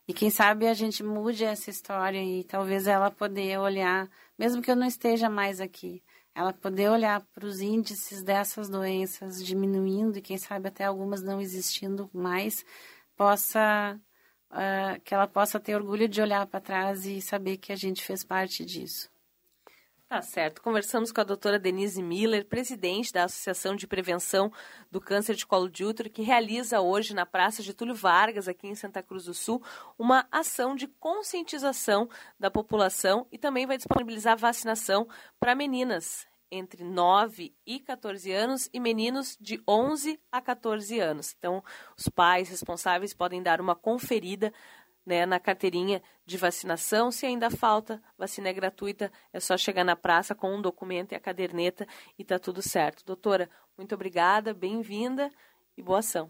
E 0.07 0.13
quem 0.13 0.29
sabe 0.29 0.67
a 0.67 0.73
gente 0.73 1.03
mude 1.03 1.43
essa 1.43 1.69
história 1.69 2.23
e 2.23 2.43
talvez 2.45 2.87
ela 2.87 3.11
poder 3.11 3.59
olhar, 3.59 4.09
mesmo 4.39 4.61
que 4.61 4.71
eu 4.71 4.75
não 4.75 4.87
esteja 4.87 5.29
mais 5.29 5.59
aqui, 5.59 6.01
ela 6.33 6.53
poder 6.53 6.89
olhar 6.89 7.21
para 7.33 7.45
os 7.45 7.59
índices 7.59 8.23
dessas 8.23 8.69
doenças 8.69 9.43
diminuindo 9.43 10.17
e 10.17 10.21
quem 10.21 10.37
sabe 10.37 10.69
até 10.69 10.85
algumas 10.85 11.21
não 11.21 11.41
existindo 11.41 12.09
mais, 12.13 12.63
possa 13.17 13.99
uh, 14.51 15.01
que 15.03 15.13
ela 15.13 15.27
possa 15.27 15.59
ter 15.59 15.75
orgulho 15.75 16.07
de 16.07 16.21
olhar 16.21 16.45
para 16.47 16.61
trás 16.61 17.05
e 17.05 17.21
saber 17.21 17.57
que 17.57 17.73
a 17.73 17.75
gente 17.75 18.03
fez 18.03 18.23
parte 18.23 18.63
disso. 18.63 19.09
Tá 20.09 20.21
certo. 20.21 20.61
Conversamos 20.61 21.11
com 21.11 21.19
a 21.19 21.23
doutora 21.25 21.59
Denise 21.59 22.01
Miller, 22.01 22.45
presidente 22.45 23.11
da 23.11 23.25
Associação 23.25 23.75
de 23.75 23.85
Prevenção 23.85 24.49
do 24.89 25.01
Câncer 25.01 25.35
de 25.35 25.45
Colo 25.45 25.69
de 25.69 25.83
Útero, 25.83 26.09
que 26.09 26.21
realiza 26.21 26.79
hoje 26.79 27.13
na 27.13 27.25
Praça 27.25 27.61
Getúlio 27.61 27.93
Vargas, 27.93 28.47
aqui 28.47 28.67
em 28.67 28.75
Santa 28.75 29.03
Cruz 29.03 29.25
do 29.25 29.33
Sul, 29.33 29.61
uma 29.99 30.25
ação 30.31 30.75
de 30.75 30.87
conscientização 30.87 32.09
da 32.39 32.49
população 32.49 33.27
e 33.33 33.37
também 33.37 33.65
vai 33.65 33.75
disponibilizar 33.75 34.37
vacinação 34.37 35.09
para 35.41 35.53
meninas 35.53 36.25
entre 36.49 36.83
9 36.83 37.53
e 37.65 37.79
14 37.79 38.31
anos 38.31 38.69
e 38.73 38.79
meninos 38.79 39.37
de 39.39 39.61
11 39.67 40.19
a 40.31 40.41
14 40.41 40.99
anos. 40.99 41.35
Então, 41.37 41.63
os 41.97 42.07
pais 42.07 42.49
responsáveis 42.49 43.13
podem 43.13 43.43
dar 43.43 43.59
uma 43.59 43.75
conferida 43.75 44.53
né, 45.07 45.25
na 45.25 45.39
carteirinha 45.39 46.03
de 46.25 46.37
vacinação. 46.37 47.09
Se 47.09 47.25
ainda 47.25 47.49
falta, 47.49 48.03
vacina 48.17 48.49
é 48.49 48.53
gratuita, 48.53 49.09
é 49.31 49.39
só 49.39 49.55
chegar 49.55 49.85
na 49.85 49.95
praça 49.95 50.35
com 50.35 50.53
um 50.53 50.61
documento 50.61 51.13
e 51.13 51.15
a 51.15 51.19
caderneta 51.19 51.87
e 52.19 52.25
tá 52.25 52.37
tudo 52.37 52.61
certo. 52.61 53.05
Doutora, 53.05 53.49
muito 53.77 53.95
obrigada, 53.95 54.53
bem-vinda 54.53 55.31
e 55.77 55.81
boa 55.81 55.99
ação. 55.99 56.29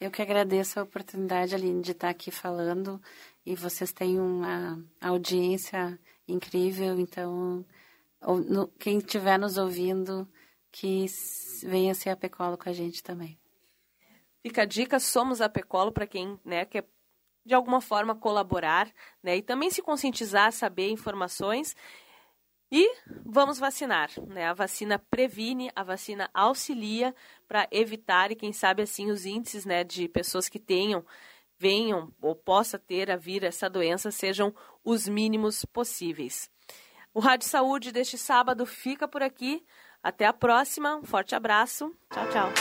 Eu 0.00 0.10
que 0.10 0.22
agradeço 0.22 0.80
a 0.80 0.84
oportunidade, 0.84 1.54
Aline, 1.54 1.82
de 1.82 1.92
estar 1.92 2.08
aqui 2.08 2.30
falando 2.30 2.98
e 3.44 3.54
vocês 3.54 3.92
têm 3.92 4.18
uma 4.18 4.82
audiência 5.02 5.98
incrível, 6.26 6.98
então 6.98 7.62
quem 8.78 8.98
estiver 8.98 9.38
nos 9.38 9.58
ouvindo, 9.58 10.26
que 10.72 11.04
venha 11.62 11.94
ser 11.94 12.08
a 12.08 12.16
Pecolo 12.16 12.56
com 12.56 12.70
a 12.70 12.72
gente 12.72 13.02
também. 13.02 13.38
Fica 14.42 14.62
a 14.62 14.64
dica, 14.64 14.98
somos 14.98 15.42
a 15.42 15.48
Pecolo 15.48 15.92
para 15.92 16.06
quem 16.06 16.38
né, 16.44 16.64
quer 16.64 16.88
de 17.48 17.54
alguma 17.54 17.80
forma 17.80 18.14
colaborar, 18.14 18.88
né? 19.22 19.36
E 19.38 19.42
também 19.42 19.70
se 19.70 19.82
conscientizar, 19.82 20.52
saber 20.52 20.90
informações. 20.90 21.74
E 22.70 22.88
vamos 23.24 23.58
vacinar, 23.58 24.10
né? 24.26 24.46
A 24.46 24.52
vacina 24.52 24.98
previne, 25.10 25.70
a 25.74 25.82
vacina 25.82 26.30
auxilia 26.34 27.14
para 27.48 27.66
evitar 27.70 28.30
e 28.30 28.36
quem 28.36 28.52
sabe 28.52 28.82
assim 28.82 29.10
os 29.10 29.24
índices, 29.24 29.64
né, 29.64 29.82
de 29.82 30.06
pessoas 30.06 30.48
que 30.48 30.58
tenham 30.58 31.04
venham 31.58 32.12
ou 32.22 32.36
possa 32.36 32.78
ter 32.78 33.10
a 33.10 33.16
vir 33.16 33.42
essa 33.42 33.68
doença 33.68 34.10
sejam 34.10 34.54
os 34.84 35.08
mínimos 35.08 35.64
possíveis. 35.64 36.48
O 37.12 37.20
Rádio 37.20 37.48
Saúde 37.48 37.90
deste 37.90 38.16
sábado 38.16 38.64
fica 38.64 39.08
por 39.08 39.22
aqui. 39.22 39.64
Até 40.00 40.26
a 40.26 40.32
próxima. 40.32 40.96
Um 40.96 41.04
forte 41.04 41.34
abraço. 41.34 41.92
Tchau, 42.12 42.28
tchau. 42.28 42.52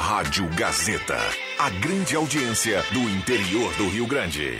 Rádio 0.00 0.48
Gazeta, 0.56 1.16
a 1.58 1.70
grande 1.70 2.16
audiência 2.16 2.82
do 2.92 3.00
interior 3.08 3.72
do 3.74 3.88
Rio 3.88 4.06
Grande. 4.06 4.58